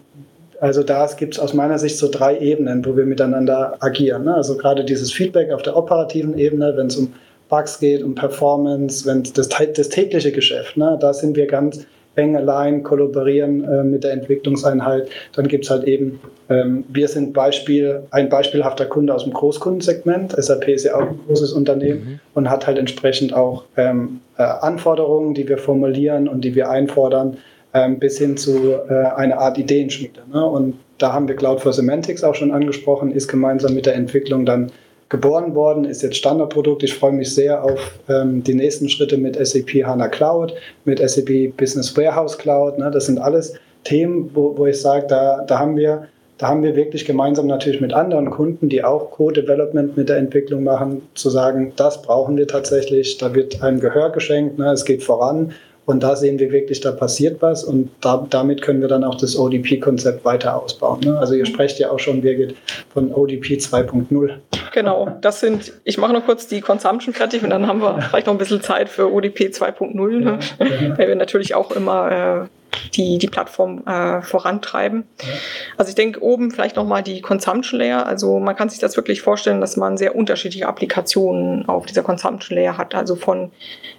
[0.60, 4.24] also da gibt es aus meiner Sicht so drei Ebenen, wo wir miteinander agieren.
[4.24, 4.34] Ne?
[4.34, 7.12] Also gerade dieses Feedback auf der operativen Ebene, wenn es um
[7.48, 10.96] Bugs geht, um Performance, wenn das, das tägliche Geschäft, ne?
[11.00, 15.08] da sind wir ganz eng allein kollaborieren äh, mit der Entwicklungseinheit.
[15.34, 20.32] Dann gibt es halt eben, ähm, wir sind Beispiel, ein beispielhafter Kunde aus dem Großkundensegment.
[20.36, 22.20] SAP ist ja auch ein großes Unternehmen mhm.
[22.34, 27.36] und hat halt entsprechend auch ähm, äh, Anforderungen, die wir formulieren und die wir einfordern,
[27.74, 30.22] ähm, bis hin zu äh, einer Art Ideenschmiede.
[30.32, 30.44] Ne?
[30.44, 34.46] Und da haben wir Cloud for Semantics auch schon angesprochen, ist gemeinsam mit der Entwicklung
[34.46, 34.72] dann
[35.08, 36.82] geboren worden, ist jetzt Standardprodukt.
[36.82, 40.54] Ich freue mich sehr auf ähm, die nächsten Schritte mit SAP HANA Cloud,
[40.84, 42.78] mit SAP Business Warehouse Cloud.
[42.78, 42.90] Ne?
[42.90, 43.54] Das sind alles
[43.84, 47.80] Themen, wo, wo ich sage, da, da haben wir da haben wir wirklich gemeinsam natürlich
[47.80, 52.46] mit anderen Kunden, die auch Co-Development mit der Entwicklung machen, zu sagen, das brauchen wir
[52.46, 55.52] tatsächlich, da wird ein Gehör geschenkt, ne, es geht voran
[55.86, 59.14] und da sehen wir wirklich, da passiert was und da, damit können wir dann auch
[59.14, 61.00] das ODP-Konzept weiter ausbauen.
[61.00, 61.18] Ne?
[61.18, 62.56] Also ihr sprecht ja auch schon, Birgit,
[62.92, 64.30] von ODP 2.0.
[64.72, 68.26] Genau, das sind, ich mache noch kurz die Consumption fertig und dann haben wir vielleicht
[68.26, 70.38] noch ein bisschen Zeit für ODP 2.0, ne?
[70.58, 72.46] ja, weil wir natürlich auch immer äh,
[72.94, 75.04] die, die Plattform äh, vorantreiben.
[75.20, 75.28] Ja.
[75.76, 78.06] Also ich denke oben vielleicht nochmal die Consumption Layer.
[78.06, 82.58] Also man kann sich das wirklich vorstellen, dass man sehr unterschiedliche Applikationen auf dieser Consumption
[82.58, 82.94] Layer hat.
[82.94, 83.50] Also von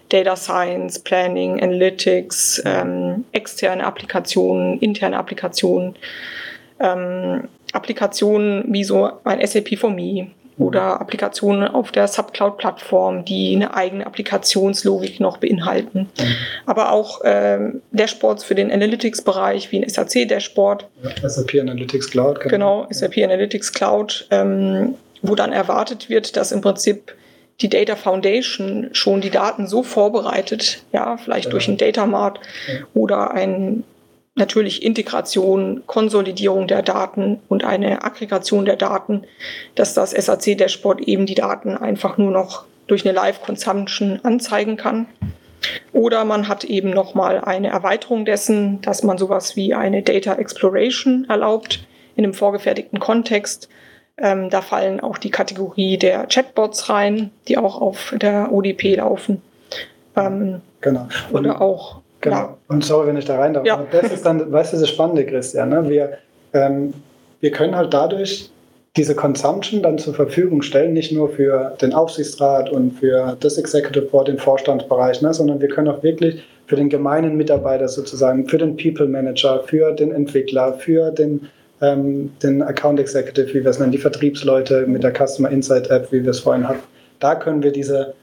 [0.09, 5.95] Data Science, Planning, Analytics, ähm, externe Applikationen, interne Applikationen,
[6.79, 13.73] ähm, Applikationen wie so ein SAP for Me oder Applikationen auf der Subcloud-Plattform, die eine
[13.75, 16.09] eigene Applikationslogik noch beinhalten.
[16.19, 16.35] Mhm.
[16.65, 20.87] Aber auch ähm, Dashboards für den Analytics-Bereich, wie ein SAC-Dashboard.
[21.03, 22.39] Ja, SAP Analytics Cloud.
[22.39, 27.15] Genau, genau SAP Analytics Cloud, ähm, wo dann erwartet wird, dass im Prinzip
[27.61, 31.51] die Data Foundation schon die Daten so vorbereitet, ja, vielleicht ja.
[31.51, 32.79] durch ein Data Mart ja.
[32.93, 33.83] oder ein
[34.37, 39.23] natürlich Integration, Konsolidierung der Daten und eine Aggregation der Daten,
[39.75, 45.07] dass das SAC-Dashboard eben die Daten einfach nur noch durch eine Live-Consumption anzeigen kann.
[45.91, 51.25] Oder man hat eben nochmal eine Erweiterung dessen, dass man sowas wie eine Data Exploration
[51.27, 51.85] erlaubt
[52.15, 53.67] in einem vorgefertigten Kontext.
[54.17, 59.41] Ähm, da fallen auch die Kategorie der Chatbots rein, die auch auf der ODP laufen.
[60.15, 61.07] Ähm, genau.
[61.31, 62.41] Und oder auch Genau.
[62.41, 62.57] Ja.
[62.67, 63.65] Und sorry, wenn ich da rein darf.
[63.65, 63.85] Ja.
[63.91, 65.69] Das ist dann, weißt du, das Spannende, Christian.
[65.69, 65.89] Ne?
[65.89, 66.17] Wir,
[66.53, 66.93] ähm,
[67.39, 68.49] wir können halt dadurch
[68.97, 74.07] diese Consumption dann zur Verfügung stellen, nicht nur für den Aufsichtsrat und für das Executive
[74.07, 78.57] Board, den Vorstandsbereich, ne, sondern wir können auch wirklich für den gemeinen Mitarbeiter sozusagen, für
[78.57, 81.47] den People Manager, für den Entwickler, für den,
[81.81, 86.11] ähm, den Account Executive, wie wir es nennen, die Vertriebsleute mit der Customer Insight App,
[86.11, 86.83] wie wir es vorhin hatten,
[87.19, 88.15] da können wir diese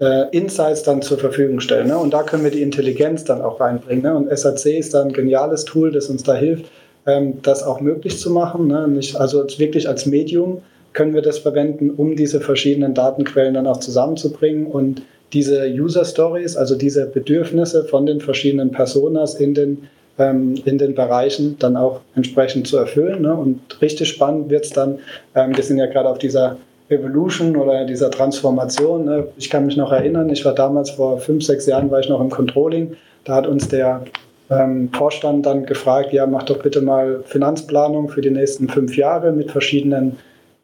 [0.00, 1.88] äh, Insights dann zur Verfügung stellen.
[1.88, 1.98] Ne?
[1.98, 4.02] Und da können wir die Intelligenz dann auch reinbringen.
[4.02, 4.14] Ne?
[4.14, 6.66] Und SAC ist da ein geniales Tool, das uns da hilft,
[7.06, 8.68] ähm, das auch möglich zu machen.
[8.68, 8.86] Ne?
[8.88, 10.62] Nicht, also wirklich als Medium
[10.92, 15.02] können wir das verwenden, um diese verschiedenen Datenquellen dann auch zusammenzubringen und
[15.32, 19.88] diese User Stories, also diese Bedürfnisse von den verschiedenen Personas in den,
[20.18, 23.22] ähm, in den Bereichen dann auch entsprechend zu erfüllen.
[23.22, 23.34] Ne?
[23.34, 25.00] Und richtig spannend wird es dann,
[25.34, 26.56] ähm, wir sind ja gerade auf dieser
[26.88, 29.04] Evolution oder dieser Transformation.
[29.04, 29.28] Ne?
[29.36, 32.20] Ich kann mich noch erinnern, ich war damals vor fünf, sechs Jahren, war ich noch
[32.20, 32.96] im Controlling.
[33.24, 34.04] Da hat uns der
[34.50, 39.32] ähm, Vorstand dann gefragt, ja, mach doch bitte mal Finanzplanung für die nächsten fünf Jahre
[39.32, 40.16] mit verschiedenen,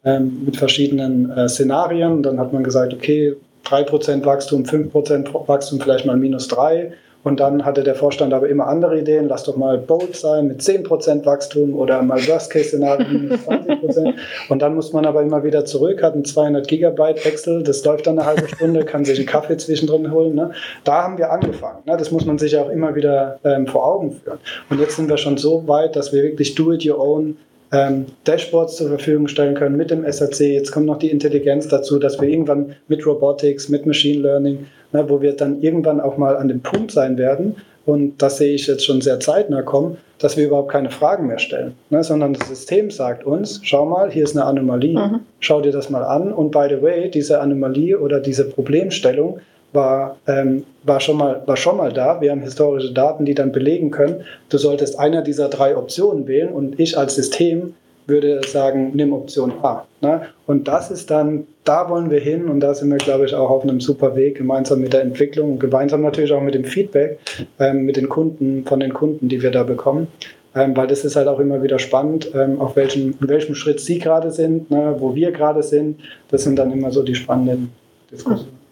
[0.04, 2.22] ähm, mit verschiedenen äh, Szenarien.
[2.22, 3.36] dann hat man gesagt, okay,
[3.66, 6.92] 3% Wachstum, 5% Wachstum, vielleicht mal minus 3.
[7.24, 9.28] Und dann hatte der Vorstand aber immer andere Ideen.
[9.28, 14.14] Lass doch mal bold sein mit 10% Wachstum oder mal Worst-Case-Szenario minus 20%.
[14.50, 18.06] Und dann muss man aber immer wieder zurück, hat ein 200 Gigabyte Excel, das läuft
[18.06, 20.34] dann eine halbe Stunde, kann sich einen Kaffee zwischendrin holen.
[20.34, 20.50] Ne?
[20.84, 21.78] Da haben wir angefangen.
[21.86, 21.96] Ne?
[21.96, 24.38] Das muss man sich auch immer wieder ähm, vor Augen führen.
[24.68, 27.38] Und jetzt sind wir schon so weit, dass wir wirklich do-it-your-own
[27.72, 30.40] ähm, Dashboards zur Verfügung stellen können mit dem SAC.
[30.40, 35.04] Jetzt kommt noch die Intelligenz dazu, dass wir irgendwann mit Robotics, mit Machine Learning, ne,
[35.08, 37.56] wo wir dann irgendwann auch mal an dem Punkt sein werden,
[37.86, 41.38] und das sehe ich jetzt schon sehr zeitnah kommen, dass wir überhaupt keine Fragen mehr
[41.38, 45.20] stellen, ne, sondern das System sagt uns, schau mal, hier ist eine Anomalie, mhm.
[45.40, 49.40] schau dir das mal an und by the way, diese Anomalie oder diese Problemstellung
[49.74, 52.20] war, ähm, war, schon mal, war schon mal da.
[52.20, 56.50] Wir haben historische Daten, die dann belegen können, du solltest einer dieser drei Optionen wählen
[56.50, 57.74] und ich als System
[58.06, 59.86] würde sagen, nimm Option A.
[60.00, 60.22] Ne?
[60.46, 63.50] Und das ist dann, da wollen wir hin und da sind wir, glaube ich, auch
[63.50, 67.18] auf einem super Weg, gemeinsam mit der Entwicklung und gemeinsam natürlich auch mit dem Feedback,
[67.58, 70.08] ähm, mit den Kunden, von den Kunden, die wir da bekommen.
[70.56, 73.80] Ähm, weil das ist halt auch immer wieder spannend, ähm, auf welchem, in welchem Schritt
[73.80, 76.00] Sie gerade sind, ne, wo wir gerade sind.
[76.30, 77.72] Das sind dann immer so die spannenden
[78.10, 78.63] Diskussionen.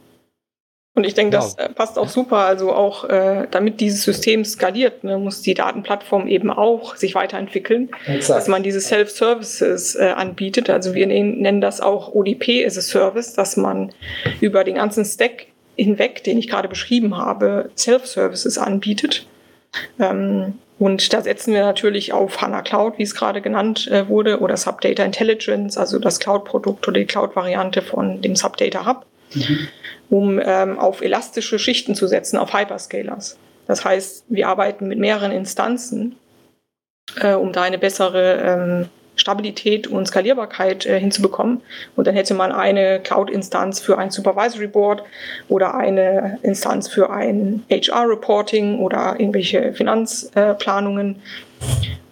[0.94, 2.38] Und ich denke, das äh, passt auch super.
[2.38, 7.90] Also auch äh, damit dieses System skaliert, ne, muss die Datenplattform eben auch sich weiterentwickeln,
[8.06, 8.38] Exakt.
[8.38, 10.68] dass man diese Self-Services äh, anbietet.
[10.68, 13.90] Also wir nennen das auch ODP as a Service, dass man
[14.40, 15.46] über den ganzen Stack
[15.76, 19.26] hinweg, den ich gerade beschrieben habe, Self-Services anbietet.
[19.98, 24.40] Ähm, und da setzen wir natürlich auf HANA Cloud, wie es gerade genannt äh, wurde,
[24.40, 29.06] oder Subdata Intelligence, also das Cloud-Produkt oder die Cloud-Variante von dem Subdata Hub.
[29.32, 29.68] Mhm
[30.12, 33.38] um ähm, auf elastische Schichten zu setzen, auf Hyperscalers.
[33.66, 36.16] Das heißt, wir arbeiten mit mehreren Instanzen,
[37.18, 41.62] äh, um da eine bessere ähm, Stabilität und Skalierbarkeit äh, hinzubekommen.
[41.96, 45.02] Und dann hätte man eine Cloud-Instanz für ein Supervisory Board
[45.48, 51.14] oder eine Instanz für ein HR-Reporting oder irgendwelche Finanzplanungen.
[51.14, 51.18] Äh,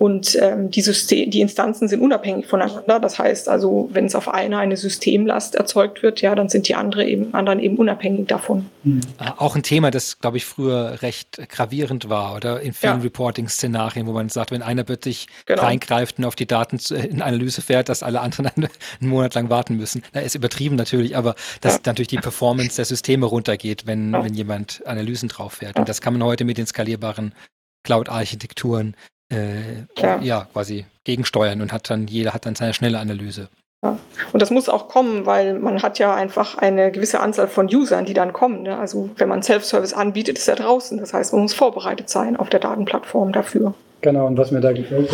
[0.01, 3.01] und ähm, die, System, die Instanzen sind unabhängig voneinander.
[3.01, 6.74] Das heißt also, wenn es auf einer eine Systemlast erzeugt wird, ja, dann sind die
[6.74, 8.70] andere eben, anderen eben unabhängig davon.
[8.82, 9.02] Mhm.
[9.36, 13.02] Auch ein Thema, das, glaube ich, früher recht gravierend war oder in vielen ja.
[13.02, 15.60] Reporting-Szenarien, wo man sagt, wenn einer plötzlich genau.
[15.60, 18.70] reingreift und auf die Daten in Analyse fährt, dass alle anderen einen
[19.10, 20.02] Monat lang warten müssen.
[20.14, 21.81] Da ist übertrieben natürlich, aber dass ja.
[21.85, 24.24] natürlich die Performance der Systeme runtergeht, wenn, ja.
[24.24, 25.78] wenn jemand Analysen drauf fährt.
[25.78, 27.35] Und das kann man heute mit den skalierbaren
[27.82, 28.94] Cloud-Architekturen
[29.31, 30.19] äh, ja.
[30.20, 30.47] ja.
[30.52, 33.48] quasi gegensteuern und hat dann, jeder hat dann seine schnelle Analyse.
[33.82, 33.98] Ja.
[34.32, 38.05] Und das muss auch kommen, weil man hat ja einfach eine gewisse Anzahl von Usern,
[38.05, 38.62] die dann kommen.
[38.65, 38.77] Ne?
[38.77, 40.98] Also wenn man Self-Service anbietet, ist er draußen.
[40.98, 43.74] Das heißt, man muss vorbereitet sein auf der Datenplattform dafür.
[44.02, 45.11] Genau, und was mir da gefällt,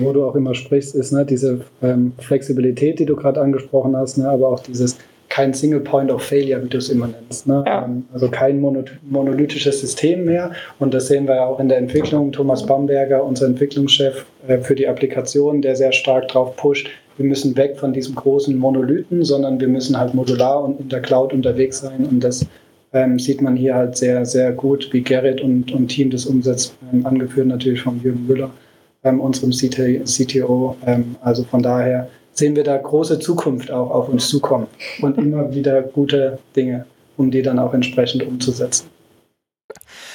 [0.00, 4.18] wo du auch immer sprichst, ist ne, diese ähm, Flexibilität, die du gerade angesprochen hast,
[4.18, 4.98] ne, aber auch dieses
[5.30, 7.46] kein Single Point of Failure, wie du es immer nennst.
[7.46, 7.62] Ne?
[7.64, 7.84] Ja.
[7.84, 10.50] Ähm, also kein monolithisches System mehr.
[10.78, 12.32] Und das sehen wir ja auch in der Entwicklung.
[12.32, 16.90] Thomas Bamberger, unser Entwicklungschef äh, für die Applikation, der sehr stark drauf pusht.
[17.16, 21.00] Wir müssen weg von diesem großen Monolithen, sondern wir müssen halt modular und in der
[21.00, 22.06] Cloud unterwegs sein.
[22.10, 22.44] Und das
[22.92, 26.74] ähm, sieht man hier halt sehr, sehr gut, wie Gerrit und, und Team das umsetzt,
[26.92, 28.50] ähm, angeführt natürlich von Jürgen Müller,
[29.04, 30.76] ähm, unserem CT, CTO.
[30.84, 34.66] Ähm, also von daher sehen wir da große Zukunft auch auf uns zukommen
[35.00, 36.86] und immer wieder gute Dinge,
[37.16, 38.88] um die dann auch entsprechend umzusetzen.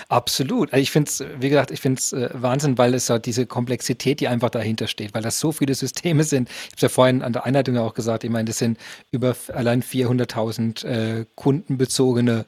[0.08, 0.72] Absolut.
[0.72, 3.46] Also ich finde es, wie gesagt, ich finde es äh, Wahnsinn, weil es ja diese
[3.46, 6.50] Komplexität, die einfach dahinter steht, weil das so viele Systeme sind.
[6.50, 8.78] Ich habe es ja vorhin an der Einleitung auch gesagt, ich meine, das sind
[9.12, 12.46] über allein 400.000 äh, kundenbezogene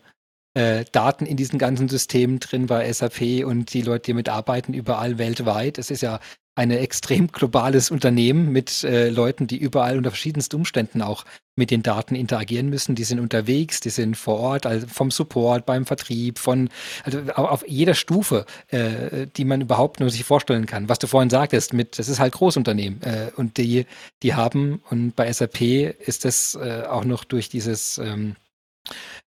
[0.57, 5.19] äh, Daten in diesen ganzen Systemen drin bei SAP und die Leute, die mitarbeiten, überall
[5.19, 5.77] weltweit.
[5.77, 6.19] Es ist ja
[6.55, 11.25] ein extrem globales Unternehmen mit äh, Leuten, die überall unter verschiedensten Umständen auch
[11.55, 12.95] mit den Daten interagieren müssen.
[12.95, 16.69] Die sind unterwegs, die sind vor Ort, also vom Support, beim Vertrieb, von
[17.03, 20.89] also auf jeder Stufe, äh, die man überhaupt nur sich vorstellen kann.
[20.89, 23.85] Was du vorhin sagtest, mit das ist halt Großunternehmen äh, und die
[24.23, 28.35] die haben und bei SAP ist das äh, auch noch durch dieses ähm,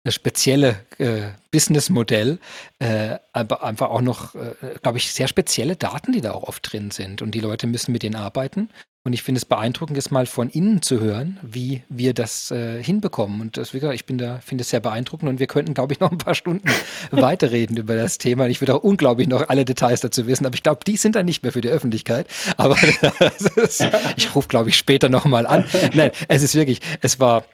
[0.08, 2.40] spezielle äh, Businessmodell,
[2.80, 6.72] äh, aber einfach auch noch, äh, glaube ich, sehr spezielle Daten, die da auch oft
[6.72, 7.22] drin sind.
[7.22, 8.70] Und die Leute müssen mit denen arbeiten.
[9.06, 12.84] Und ich finde es beeindruckend, jetzt mal von innen zu hören, wie wir das äh,
[12.84, 13.40] hinbekommen.
[13.40, 15.94] Und das, wie gesagt, ich bin da, finde es sehr beeindruckend und wir könnten, glaube
[15.94, 16.70] ich, noch ein paar Stunden
[17.12, 18.48] weiterreden über das Thema.
[18.48, 21.26] Ich würde auch unglaublich noch alle Details dazu wissen, aber ich glaube, die sind dann
[21.26, 22.28] nicht mehr für die Öffentlichkeit.
[22.58, 22.76] Aber
[23.56, 23.88] ist,
[24.18, 25.64] ich rufe, glaube ich, später nochmal an.
[25.94, 27.46] Nein, es ist wirklich, es war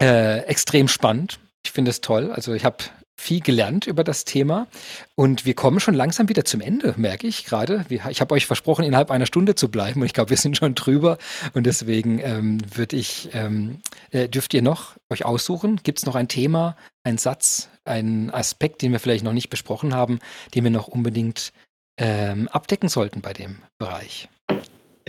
[0.00, 1.38] äh, extrem spannend
[1.68, 2.32] ich finde es toll.
[2.32, 2.78] Also ich habe
[3.20, 4.68] viel gelernt über das Thema
[5.16, 7.84] und wir kommen schon langsam wieder zum Ende, merke ich gerade.
[7.88, 10.76] Ich habe euch versprochen, innerhalb einer Stunde zu bleiben und ich glaube, wir sind schon
[10.76, 11.18] drüber
[11.52, 13.80] und deswegen ähm, würde ich, ähm,
[14.12, 15.80] äh, dürft ihr noch euch aussuchen?
[15.82, 19.94] Gibt es noch ein Thema, einen Satz, einen Aspekt, den wir vielleicht noch nicht besprochen
[19.94, 20.20] haben,
[20.54, 21.52] den wir noch unbedingt
[21.98, 24.28] ähm, abdecken sollten bei dem Bereich?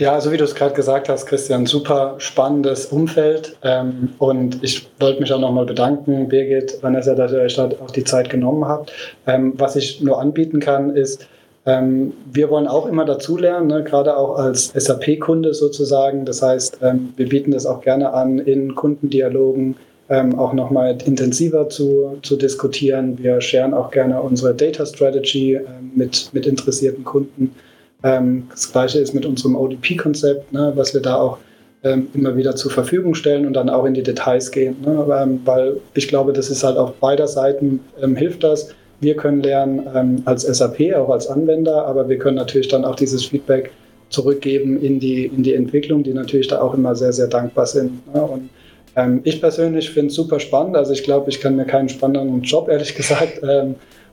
[0.00, 3.58] Ja, also wie du es gerade gesagt hast, Christian, super spannendes Umfeld.
[3.62, 8.04] Ähm, und ich wollte mich auch nochmal bedanken, Birgit, Vanessa, dass ihr euch auch die
[8.04, 8.94] Zeit genommen habt.
[9.26, 11.28] Ähm, was ich nur anbieten kann, ist,
[11.66, 16.24] ähm, wir wollen auch immer dazulernen, ne, gerade auch als SAP-Kunde sozusagen.
[16.24, 19.76] Das heißt, ähm, wir bieten das auch gerne an, in Kundendialogen
[20.08, 23.18] ähm, auch nochmal intensiver zu, zu diskutieren.
[23.18, 27.54] Wir scheren auch gerne unsere Data Strategy ähm, mit, mit interessierten Kunden.
[28.02, 31.38] Ähm, das gleiche ist mit unserem ODP-Konzept, ne, was wir da auch
[31.82, 34.76] ähm, immer wieder zur Verfügung stellen und dann auch in die Details gehen.
[34.84, 38.74] Ne, ähm, weil ich glaube, das ist halt auf beider Seiten ähm, hilft das.
[39.00, 42.96] Wir können lernen ähm, als SAP, auch als Anwender, aber wir können natürlich dann auch
[42.96, 43.70] dieses Feedback
[44.10, 48.14] zurückgeben in die, in die Entwicklung, die natürlich da auch immer sehr, sehr dankbar sind.
[48.14, 48.20] Ne?
[48.20, 48.50] Und
[48.96, 50.76] ähm, ich persönlich finde es super spannend.
[50.76, 53.40] Also ich glaube, ich kann mir keinen spannenderen Job, ehrlich gesagt,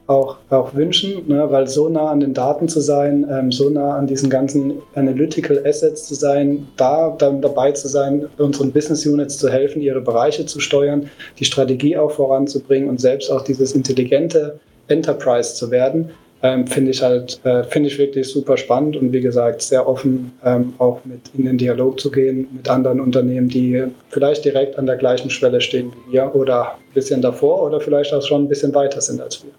[0.08, 3.98] auch, auch wünschen, ne, weil so nah an den Daten zu sein, ähm, so nah
[3.98, 9.38] an diesen ganzen Analytical Assets zu sein, da dann dabei zu sein, unseren Business Units
[9.38, 11.10] zu helfen, ihre Bereiche zu steuern,
[11.40, 16.12] die Strategie auch voranzubringen und selbst auch dieses intelligente Enterprise zu werden,
[16.44, 20.32] ähm, finde ich halt, äh, finde ich wirklich super spannend und wie gesagt, sehr offen
[20.46, 24.86] ähm, auch mit in den Dialog zu gehen mit anderen Unternehmen, die vielleicht direkt an
[24.86, 28.48] der gleichen Schwelle stehen wie wir oder ein bisschen davor oder vielleicht auch schon ein
[28.48, 29.52] bisschen weiter sind als wir.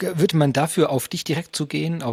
[0.00, 2.04] Würde man dafür auf dich direkt zugehen?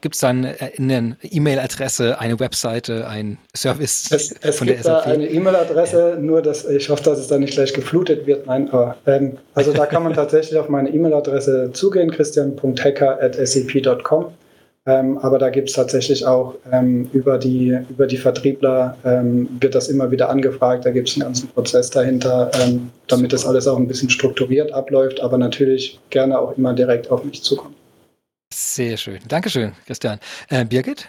[0.00, 4.86] Gibt es dann äh, eine E-Mail-Adresse, eine Webseite, ein Service es, es von der SAP?
[4.86, 8.46] Es gibt eine E-Mail-Adresse, nur dass ich hoffe, dass es dann nicht gleich geflutet wird.
[8.46, 14.32] Nein, aber ähm, also da kann man tatsächlich auf meine E-Mail-Adresse zugehen, christian.hacker.sap.com.
[14.86, 19.74] Ähm, aber da gibt es tatsächlich auch ähm, über, die, über die Vertriebler ähm, wird
[19.74, 20.84] das immer wieder angefragt.
[20.84, 24.72] Da gibt es einen ganzen Prozess dahinter, ähm, damit das alles auch ein bisschen strukturiert
[24.72, 27.74] abläuft, aber natürlich gerne auch immer direkt auf mich zukommen.
[28.52, 29.20] Sehr schön.
[29.26, 30.20] Dankeschön, Christian.
[30.50, 31.08] Äh, Birgit?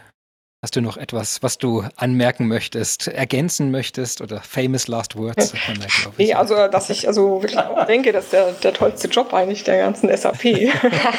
[0.64, 5.54] Hast du noch etwas, was du anmerken möchtest, ergänzen möchtest oder famous last words?
[6.18, 9.78] nee, also dass ich also wirklich auch denke, dass der, der tollste Job eigentlich der
[9.78, 10.44] ganzen SAP,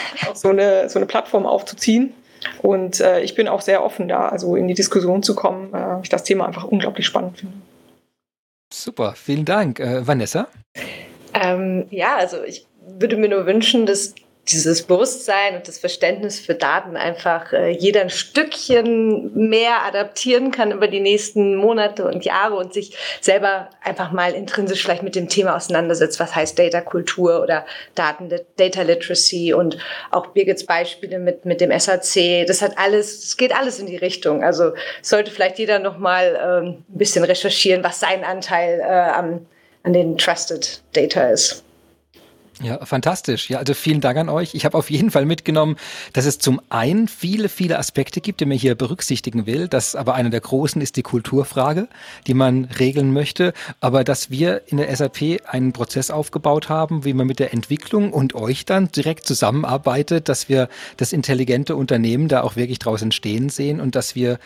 [0.35, 2.15] so eine, so eine Plattform aufzuziehen
[2.63, 6.01] und äh, ich bin auch sehr offen da, also in die Diskussion zu kommen, äh,
[6.03, 7.57] ich das Thema einfach unglaublich spannend finde.
[8.73, 9.81] Super, vielen Dank.
[9.81, 10.49] Äh, Vanessa?
[11.35, 14.15] Ähm, ja, also ich würde mir nur wünschen, dass
[14.49, 20.71] dieses Bewusstsein und das Verständnis für Daten einfach äh, jeder ein Stückchen mehr adaptieren kann
[20.71, 25.29] über die nächsten Monate und Jahre und sich selber einfach mal intrinsisch vielleicht mit dem
[25.29, 27.67] Thema auseinandersetzt, was heißt Data-Kultur oder
[27.97, 29.79] Daten, Data Literacy und
[30.13, 32.47] auch Birgits Beispiele mit, mit dem SAC.
[32.47, 34.45] Das hat alles, es geht alles in die Richtung.
[34.45, 39.47] Also sollte vielleicht jeder noch mal ähm, ein bisschen recherchieren, was sein Anteil äh, am,
[39.83, 41.66] an den Trusted Data ist.
[42.63, 43.51] Ja, fantastisch.
[43.51, 44.55] Ja, also vielen Dank an euch.
[44.55, 45.77] Ich habe auf jeden Fall mitgenommen,
[46.15, 49.69] dass es zum einen viele, viele Aspekte gibt, die man hier berücksichtigen will.
[49.69, 51.87] Das aber einer der großen ist die Kulturfrage,
[52.27, 53.53] die man regeln möchte.
[53.81, 58.11] Aber dass wir in der SAP einen Prozess aufgebaut haben, wie man mit der Entwicklung
[58.11, 63.51] und euch dann direkt zusammenarbeitet, dass wir das intelligente Unternehmen da auch wirklich draußen stehen
[63.51, 64.39] sehen und dass wir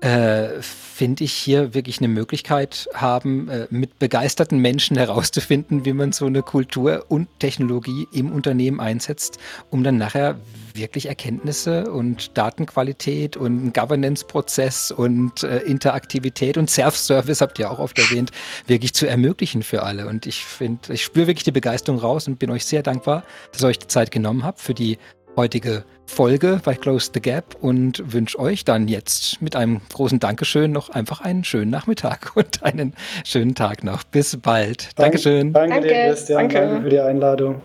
[0.00, 6.12] äh, finde ich, hier wirklich eine Möglichkeit haben, äh, mit begeisterten Menschen herauszufinden, wie man
[6.12, 9.38] so eine Kultur und Technologie im Unternehmen einsetzt,
[9.70, 10.38] um dann nachher
[10.74, 17.98] wirklich Erkenntnisse und Datenqualität und Governance-Prozess und äh, Interaktivität und Self-Service, habt ihr auch oft
[17.98, 18.30] erwähnt,
[18.66, 20.08] wirklich zu ermöglichen für alle.
[20.08, 23.22] Und ich finde, ich spüre wirklich die Begeisterung raus und bin euch sehr dankbar,
[23.52, 24.98] dass ihr euch die Zeit genommen habt für die
[25.36, 30.70] heutige Folge bei Close the Gap und wünsche euch dann jetzt mit einem großen Dankeschön
[30.72, 32.94] noch einfach einen schönen Nachmittag und einen
[33.24, 34.04] schönen Tag noch.
[34.04, 34.98] Bis bald.
[34.98, 35.52] Dankeschön.
[35.52, 36.38] Danke, danke dir, Christian.
[36.38, 36.54] Danke.
[36.58, 37.62] danke für die Einladung.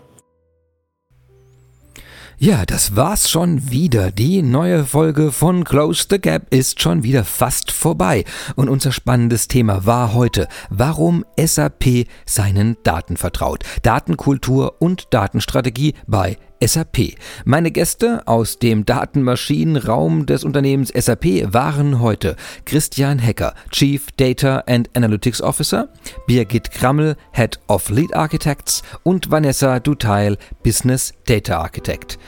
[2.42, 4.10] Ja, das war's schon wieder.
[4.10, 8.24] Die neue Folge von Close the Gap ist schon wieder fast vorbei.
[8.56, 13.64] Und unser spannendes Thema war heute, warum SAP seinen Daten vertraut.
[13.82, 17.14] Datenkultur und Datenstrategie bei SAP.
[17.44, 24.90] Meine Gäste aus dem Datenmaschinenraum des Unternehmens SAP waren heute Christian Hecker, Chief Data and
[24.96, 25.88] Analytics Officer,
[26.26, 32.18] Birgit Krammel, Head of Lead Architects und Vanessa Duteil, Business Data Architect.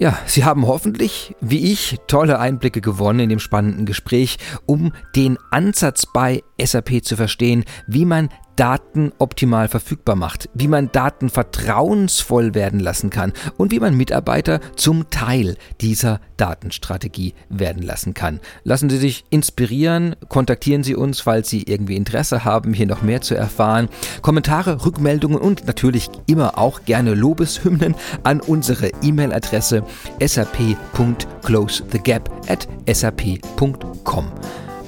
[0.00, 5.38] Ja, Sie haben hoffentlich, wie ich, tolle Einblicke gewonnen in dem spannenden Gespräch, um den
[5.50, 8.28] Ansatz bei SAP zu verstehen, wie man
[8.58, 14.58] Daten optimal verfügbar macht, wie man Daten vertrauensvoll werden lassen kann und wie man Mitarbeiter
[14.74, 18.40] zum Teil dieser Datenstrategie werden lassen kann.
[18.64, 23.20] Lassen Sie sich inspirieren, kontaktieren Sie uns, falls Sie irgendwie Interesse haben, hier noch mehr
[23.20, 23.88] zu erfahren.
[24.22, 27.94] Kommentare, Rückmeldungen und natürlich immer auch gerne Lobeshymnen
[28.24, 29.84] an unsere E-Mail-Adresse
[30.20, 34.32] sap.closethegap at sap.com.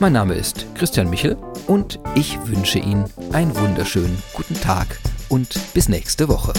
[0.00, 1.36] Mein Name ist Christian Michel
[1.66, 4.98] und ich wünsche Ihnen einen wunderschönen guten Tag
[5.28, 6.54] und bis nächste Woche.